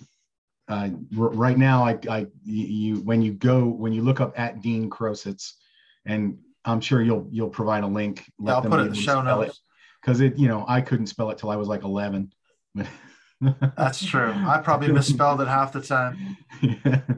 uh, 0.67 0.89
r- 1.17 1.29
right 1.29 1.57
now, 1.57 1.83
I, 1.85 1.99
I, 2.09 2.27
you, 2.43 2.97
when 3.01 3.21
you 3.21 3.33
go, 3.33 3.65
when 3.65 3.93
you 3.93 4.01
look 4.01 4.19
up 4.19 4.37
at 4.39 4.61
Dean 4.61 4.89
Krosecz, 4.89 5.53
and 6.05 6.39
I'm 6.65 6.81
sure 6.81 7.01
you'll, 7.01 7.27
you'll 7.31 7.49
provide 7.49 7.83
a 7.83 7.87
link. 7.87 8.25
Yeah, 8.39 8.55
I'll 8.55 8.61
put 8.61 8.79
it 8.79 8.83
in 8.83 8.89
the 8.89 8.95
show 8.95 9.21
notes. 9.21 9.59
Because 10.01 10.19
it, 10.19 10.37
you 10.37 10.47
know, 10.47 10.65
I 10.67 10.81
couldn't 10.81 11.07
spell 11.07 11.29
it 11.29 11.37
till 11.37 11.49
I 11.49 11.55
was 11.55 11.67
like 11.67 11.83
11. 11.83 12.33
That's 13.77 14.03
true. 14.03 14.33
I 14.33 14.59
probably 14.63 14.91
misspelled 14.91 15.39
it 15.41 15.47
half 15.47 15.71
the 15.71 15.81
time. 15.81 16.37
Yeah. 16.61 17.01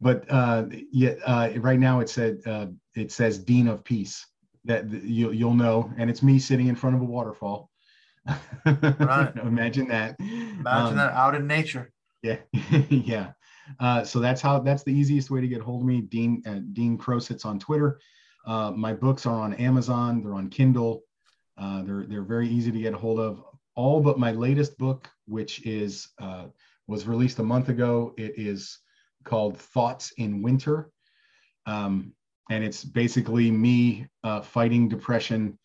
But 0.00 0.24
uh, 0.28 0.66
yeah, 0.92 1.14
uh, 1.24 1.50
right 1.56 1.78
now 1.78 2.00
it 2.00 2.10
said 2.10 2.40
uh, 2.46 2.66
it 2.94 3.10
says 3.10 3.38
Dean 3.38 3.66
of 3.66 3.82
Peace. 3.82 4.26
That 4.66 4.90
you'll 4.90 5.32
you'll 5.32 5.54
know, 5.54 5.90
and 5.96 6.10
it's 6.10 6.22
me 6.22 6.38
sitting 6.38 6.68
in 6.68 6.76
front 6.76 6.96
of 6.96 7.02
a 7.02 7.04
waterfall. 7.04 7.70
Right. 8.64 9.32
Imagine 9.42 9.88
that. 9.88 10.16
Imagine 10.20 10.66
um, 10.66 10.96
that 10.96 11.12
out 11.12 11.34
in 11.34 11.46
nature. 11.46 11.92
Yeah, 12.22 12.38
yeah. 12.88 13.32
Uh, 13.80 14.04
so 14.04 14.20
that's 14.20 14.40
how 14.40 14.58
that's 14.60 14.82
the 14.84 14.92
easiest 14.92 15.30
way 15.30 15.40
to 15.40 15.48
get 15.48 15.60
hold 15.60 15.82
of 15.82 15.86
me. 15.86 16.00
Dean 16.00 16.42
uh, 16.46 16.60
Dean 16.72 16.98
Krosecz 16.98 17.44
on 17.44 17.58
Twitter. 17.58 18.00
Uh, 18.46 18.70
my 18.70 18.92
books 18.92 19.26
are 19.26 19.40
on 19.40 19.54
Amazon. 19.54 20.22
They're 20.22 20.34
on 20.34 20.48
Kindle. 20.48 21.02
Uh, 21.58 21.82
they're 21.82 22.06
they're 22.06 22.22
very 22.22 22.48
easy 22.48 22.70
to 22.70 22.80
get 22.80 22.94
a 22.94 22.98
hold 22.98 23.20
of. 23.20 23.42
All 23.74 24.00
but 24.00 24.18
my 24.18 24.32
latest 24.32 24.78
book, 24.78 25.08
which 25.26 25.64
is 25.66 26.08
uh, 26.20 26.46
was 26.86 27.06
released 27.06 27.38
a 27.38 27.42
month 27.42 27.68
ago. 27.68 28.14
It 28.16 28.34
is 28.36 28.78
called 29.24 29.58
Thoughts 29.58 30.12
in 30.16 30.42
Winter, 30.42 30.90
um, 31.66 32.12
and 32.50 32.62
it's 32.64 32.84
basically 32.84 33.50
me 33.50 34.06
uh, 34.24 34.40
fighting 34.40 34.88
depression, 34.88 35.58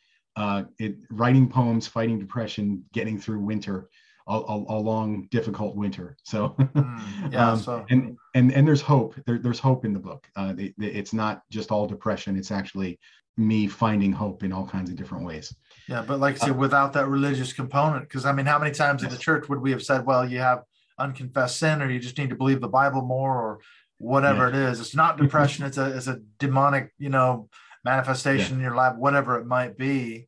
it, 0.79 0.95
writing 1.09 1.47
poems, 1.47 1.87
fighting 1.87 2.19
depression, 2.19 2.83
getting 2.93 3.19
through 3.19 3.39
winter 3.39 3.89
a, 4.27 4.33
a, 4.33 4.55
a 4.55 4.79
long, 4.79 5.27
difficult 5.31 5.75
winter. 5.75 6.17
So, 6.23 6.49
mm, 6.59 7.31
yeah, 7.31 7.51
um, 7.51 7.59
so. 7.59 7.85
and 7.89 8.17
and 8.33 8.51
and 8.53 8.67
there's 8.67 8.81
hope. 8.81 9.15
There, 9.25 9.37
there's 9.37 9.59
hope 9.59 9.85
in 9.85 9.93
the 9.93 9.99
book. 9.99 10.27
Uh, 10.35 10.53
it, 10.57 10.73
it's 10.77 11.13
not 11.13 11.43
just 11.49 11.71
all 11.71 11.87
depression. 11.87 12.37
It's 12.37 12.51
actually 12.51 12.99
me 13.37 13.67
finding 13.67 14.11
hope 14.11 14.43
in 14.43 14.51
all 14.51 14.65
kinds 14.65 14.89
of 14.89 14.95
different 14.95 15.25
ways. 15.25 15.55
Yeah, 15.87 16.03
but 16.05 16.19
like 16.19 16.35
I 16.35 16.37
said, 16.45 16.51
uh, 16.51 16.55
without 16.55 16.93
that 16.93 17.07
religious 17.07 17.53
component, 17.53 18.03
because 18.03 18.25
I 18.25 18.31
mean, 18.31 18.45
how 18.45 18.59
many 18.59 18.71
times 18.71 19.01
yes. 19.01 19.11
in 19.11 19.17
the 19.17 19.21
church 19.21 19.49
would 19.49 19.61
we 19.61 19.71
have 19.71 19.83
said, 19.83 20.05
"Well, 20.05 20.27
you 20.27 20.39
have 20.39 20.63
unconfessed 20.97 21.57
sin, 21.57 21.81
or 21.81 21.89
you 21.89 21.99
just 21.99 22.17
need 22.17 22.29
to 22.29 22.35
believe 22.35 22.61
the 22.61 22.67
Bible 22.67 23.01
more, 23.01 23.35
or 23.35 23.59
whatever 24.01 24.49
yeah. 24.49 24.49
it 24.49 24.55
is." 24.71 24.79
It's 24.79 24.95
not 24.95 25.17
depression. 25.21 25.65
it's 25.65 25.77
a 25.77 25.95
it's 25.95 26.07
a 26.07 26.19
demonic, 26.39 26.91
you 26.97 27.09
know, 27.09 27.49
manifestation 27.83 28.51
yeah. 28.51 28.55
in 28.55 28.61
your 28.61 28.75
life, 28.75 28.95
whatever 28.97 29.39
it 29.39 29.45
might 29.45 29.77
be. 29.77 30.25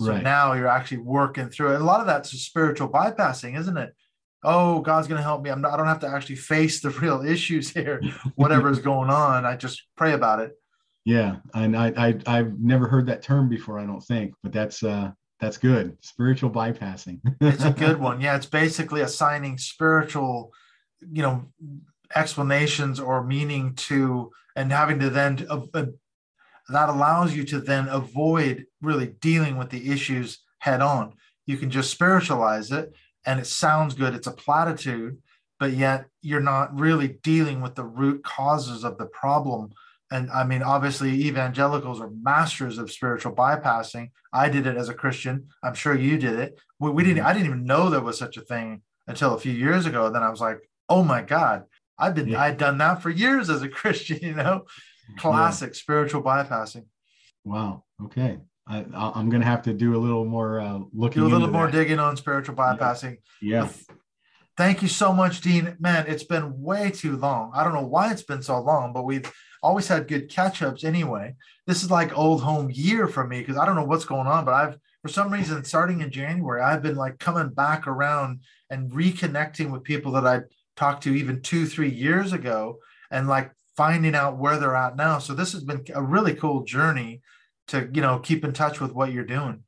So 0.00 0.12
right. 0.12 0.22
now 0.22 0.54
you're 0.54 0.68
actually 0.68 0.98
working 0.98 1.48
through 1.48 1.74
it. 1.74 1.80
A 1.80 1.84
lot 1.84 2.00
of 2.00 2.06
that's 2.06 2.30
spiritual 2.30 2.88
bypassing, 2.88 3.58
isn't 3.58 3.76
it? 3.76 3.94
Oh, 4.44 4.80
God's 4.80 5.06
going 5.06 5.18
to 5.18 5.22
help 5.22 5.42
me. 5.42 5.50
I'm 5.50 5.60
not, 5.60 5.72
I 5.72 5.76
don't 5.76 5.86
have 5.86 6.00
to 6.00 6.08
actually 6.08 6.36
face 6.36 6.80
the 6.80 6.90
real 7.00 7.22
issues 7.22 7.70
here. 7.70 8.02
Whatever 8.34 8.70
is 8.70 8.80
going 8.80 9.10
on, 9.10 9.44
I 9.44 9.56
just 9.56 9.82
pray 9.96 10.12
about 10.12 10.40
it. 10.40 10.52
Yeah, 11.04 11.36
and 11.54 11.76
I, 11.76 11.92
I 11.96 12.18
I've 12.26 12.60
never 12.60 12.86
heard 12.86 13.06
that 13.06 13.22
term 13.22 13.48
before. 13.48 13.78
I 13.78 13.86
don't 13.86 14.00
think, 14.00 14.34
but 14.42 14.52
that's 14.52 14.82
uh 14.84 15.10
that's 15.40 15.58
good. 15.58 15.96
Spiritual 16.00 16.50
bypassing. 16.50 17.20
it's 17.40 17.64
a 17.64 17.72
good 17.72 17.98
one. 18.00 18.20
Yeah, 18.20 18.36
it's 18.36 18.46
basically 18.46 19.00
assigning 19.00 19.58
spiritual, 19.58 20.52
you 21.00 21.22
know, 21.22 21.44
explanations 22.14 23.00
or 23.00 23.24
meaning 23.24 23.74
to, 23.74 24.30
and 24.56 24.72
having 24.72 24.98
to 25.00 25.10
then 25.10 25.46
uh, 25.48 25.62
uh 25.74 25.86
that 26.68 26.88
allows 26.88 27.34
you 27.34 27.44
to 27.44 27.60
then 27.60 27.88
avoid 27.88 28.66
really 28.80 29.06
dealing 29.06 29.56
with 29.56 29.70
the 29.70 29.90
issues 29.90 30.38
head 30.58 30.80
on. 30.80 31.12
You 31.46 31.56
can 31.56 31.70
just 31.70 31.90
spiritualize 31.90 32.70
it 32.70 32.94
and 33.26 33.40
it 33.40 33.46
sounds 33.46 33.94
good. 33.94 34.14
It's 34.14 34.26
a 34.26 34.32
platitude, 34.32 35.18
but 35.58 35.72
yet 35.72 36.06
you're 36.20 36.40
not 36.40 36.78
really 36.78 37.08
dealing 37.22 37.60
with 37.60 37.74
the 37.74 37.84
root 37.84 38.24
causes 38.24 38.84
of 38.84 38.98
the 38.98 39.06
problem. 39.06 39.72
And 40.10 40.30
I 40.30 40.44
mean, 40.44 40.62
obviously, 40.62 41.10
evangelicals 41.10 42.00
are 42.00 42.10
masters 42.10 42.78
of 42.78 42.92
spiritual 42.92 43.32
bypassing. 43.32 44.10
I 44.32 44.48
did 44.48 44.66
it 44.66 44.76
as 44.76 44.88
a 44.88 44.94
Christian. 44.94 45.48
I'm 45.62 45.74
sure 45.74 45.94
you 45.94 46.18
did 46.18 46.38
it. 46.38 46.60
We, 46.78 46.90
we 46.90 47.02
didn't. 47.02 47.24
I 47.24 47.32
didn't 47.32 47.46
even 47.46 47.64
know 47.64 47.88
there 47.88 48.00
was 48.00 48.18
such 48.18 48.36
a 48.36 48.42
thing 48.42 48.82
until 49.06 49.34
a 49.34 49.40
few 49.40 49.52
years 49.52 49.86
ago. 49.86 50.10
Then 50.10 50.22
I 50.22 50.30
was 50.30 50.40
like, 50.40 50.68
oh 50.88 51.02
my 51.02 51.22
god, 51.22 51.64
I've 52.02 52.14
been. 52.14 52.28
Yeah. 52.28 52.42
I'd 52.42 52.58
done 52.58 52.78
that 52.78 53.00
for 53.02 53.10
years 53.10 53.48
as 53.48 53.62
a 53.62 53.68
Christian. 53.80 54.18
You 54.20 54.34
know, 54.34 54.64
classic 55.18 55.70
yeah. 55.70 55.78
spiritual 55.78 56.22
bypassing. 56.22 56.86
Wow. 57.44 57.84
Okay. 58.04 58.38
I, 58.66 58.84
am 59.16 59.28
going 59.28 59.40
to 59.42 59.46
have 59.46 59.62
to 59.62 59.72
do 59.72 59.96
a 59.96 59.98
little 59.98 60.24
more 60.24 60.60
uh, 60.60 60.80
looking. 60.92 61.22
Do 61.22 61.28
a 61.28 61.30
little 61.30 61.50
more 61.50 61.66
that. 61.66 61.72
digging 61.72 61.98
on 61.98 62.16
spiritual 62.16 62.54
bypassing. 62.54 63.18
Yeah. 63.40 63.64
yeah. 63.64 63.96
Thank 64.56 64.82
you 64.82 64.88
so 64.88 65.12
much, 65.12 65.40
Dean. 65.40 65.76
Man, 65.80 66.06
it's 66.06 66.24
been 66.24 66.60
way 66.60 66.90
too 66.90 67.16
long. 67.16 67.52
I 67.54 67.64
don't 67.64 67.72
know 67.72 67.86
why 67.86 68.12
it's 68.12 68.22
been 68.22 68.42
so 68.42 68.60
long, 68.60 68.92
but 68.92 69.04
we've 69.04 69.30
always 69.62 69.88
had 69.88 70.08
good 70.08 70.28
catch 70.28 70.62
ups 70.62 70.84
anyway. 70.84 71.34
This 71.66 71.82
is 71.82 71.90
like 71.90 72.16
old 72.16 72.42
home 72.42 72.70
year 72.70 73.08
for 73.08 73.26
me 73.26 73.40
because 73.40 73.56
I 73.56 73.64
don't 73.64 73.76
know 73.76 73.84
what's 73.84 74.04
going 74.04 74.26
on, 74.26 74.44
but 74.44 74.54
I've, 74.54 74.78
for 75.00 75.08
some 75.08 75.32
reason, 75.32 75.64
starting 75.64 76.00
in 76.00 76.10
January, 76.10 76.60
I've 76.60 76.82
been 76.82 76.96
like 76.96 77.18
coming 77.18 77.48
back 77.48 77.86
around 77.86 78.40
and 78.70 78.90
reconnecting 78.90 79.70
with 79.70 79.84
people 79.84 80.12
that 80.12 80.26
I 80.26 80.40
talked 80.82 81.04
to 81.04 81.14
even 81.14 81.40
two, 81.40 81.64
three 81.74 81.92
years 82.06 82.32
ago 82.32 82.78
and 83.12 83.28
like 83.28 83.52
finding 83.76 84.16
out 84.16 84.38
where 84.42 84.58
they're 84.58 84.74
at 84.74 84.96
now. 84.96 85.18
So 85.20 85.32
this 85.32 85.52
has 85.52 85.62
been 85.62 85.84
a 85.94 86.02
really 86.02 86.34
cool 86.34 86.64
journey 86.64 87.22
to, 87.68 87.88
you 87.94 88.02
know, 88.02 88.18
keep 88.18 88.44
in 88.44 88.52
touch 88.52 88.80
with 88.80 88.92
what 88.92 89.12
you're 89.12 89.32
doing. 89.38 89.62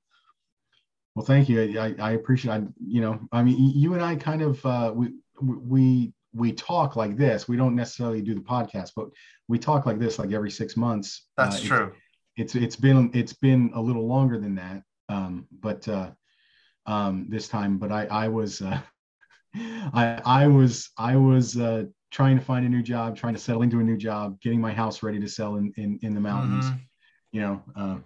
Well, 1.14 1.24
thank 1.24 1.48
you. 1.48 1.80
I, 1.80 1.94
I 2.00 2.10
appreciate, 2.12 2.52
I, 2.52 2.62
you 2.94 3.00
know, 3.00 3.20
I 3.30 3.44
mean, 3.44 3.56
you 3.82 3.94
and 3.94 4.02
I 4.02 4.16
kind 4.16 4.42
of, 4.42 4.66
uh, 4.66 4.92
we, 4.92 5.06
we, 5.40 6.12
we 6.32 6.52
talk 6.52 6.96
like 6.96 7.16
this. 7.16 7.46
We 7.46 7.56
don't 7.56 7.76
necessarily 7.76 8.20
do 8.20 8.34
the 8.34 8.40
podcast, 8.40 8.90
but 8.96 9.06
we 9.46 9.56
talk 9.60 9.86
like 9.86 10.00
this, 10.00 10.18
like 10.18 10.32
every 10.32 10.50
six 10.50 10.76
months. 10.76 11.28
That's 11.36 11.62
uh, 11.64 11.68
true. 11.68 11.92
It's, 12.36 12.56
it's 12.56 12.74
been, 12.74 13.12
it's 13.14 13.34
been 13.34 13.70
a 13.76 13.80
little 13.80 14.06
longer 14.08 14.40
than 14.40 14.56
that. 14.56 14.82
Um, 15.08 15.46
but, 15.66 15.86
uh, 15.86 16.10
um, 16.86 17.26
this 17.28 17.46
time, 17.46 17.78
but 17.78 17.92
I, 17.92 18.06
I 18.24 18.26
was, 18.28 18.60
uh, 18.60 18.80
I, 19.94 20.20
I 20.24 20.46
was, 20.46 20.90
I 20.98 21.16
was, 21.16 21.56
uh, 21.56 21.84
trying 22.14 22.38
to 22.38 22.44
find 22.44 22.64
a 22.64 22.68
new 22.68 22.82
job, 22.82 23.16
trying 23.16 23.34
to 23.34 23.40
settle 23.40 23.62
into 23.62 23.80
a 23.80 23.82
new 23.82 23.96
job, 23.96 24.40
getting 24.40 24.60
my 24.60 24.72
house 24.72 25.02
ready 25.02 25.18
to 25.18 25.28
sell 25.28 25.56
in 25.56 25.72
in, 25.76 25.98
in 26.02 26.14
the 26.14 26.20
mountains. 26.20 26.66
Mm-hmm. 26.66 26.76
You 27.32 27.40
know, 27.40 27.62
uh, 27.74 27.96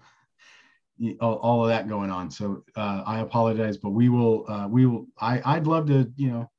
all, 1.20 1.36
all, 1.36 1.62
of 1.62 1.68
that 1.68 1.88
going 1.88 2.10
on. 2.10 2.30
So 2.30 2.64
uh, 2.74 3.02
I 3.06 3.20
apologize, 3.20 3.76
but 3.76 3.90
we 3.90 4.08
will 4.08 4.50
uh, 4.50 4.66
we 4.66 4.86
will. 4.86 5.06
I 5.20 5.42
I'd 5.44 5.66
love 5.66 5.86
to 5.88 6.10
you 6.16 6.30
know 6.30 6.50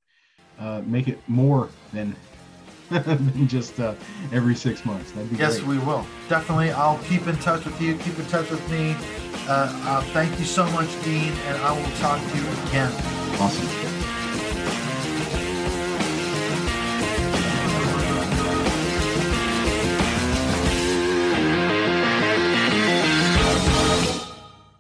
uh, 0.60 0.82
make 0.86 1.08
it 1.08 1.20
more 1.28 1.70
than. 1.92 2.16
than 2.90 3.48
just 3.48 3.80
uh, 3.80 3.94
every 4.34 4.56
six 4.56 4.84
months. 4.84 5.14
Yes, 5.34 5.60
great. 5.60 5.68
we 5.68 5.78
will 5.86 6.04
definitely. 6.28 6.72
I'll 6.72 6.98
keep 7.04 7.28
in 7.28 7.38
touch 7.38 7.64
with 7.64 7.80
you. 7.80 7.96
Keep 7.98 8.18
in 8.18 8.26
touch 8.26 8.50
with 8.50 8.68
me. 8.72 8.96
Uh, 9.48 10.02
thank 10.06 10.40
you 10.40 10.46
so 10.46 10.66
much, 10.72 10.90
Dean, 11.04 11.32
and 11.46 11.58
I 11.62 11.72
will 11.72 11.92
talk 11.98 12.20
to 12.20 12.36
you 12.36 12.48
again. 12.70 12.92
Awesome. 13.40 13.89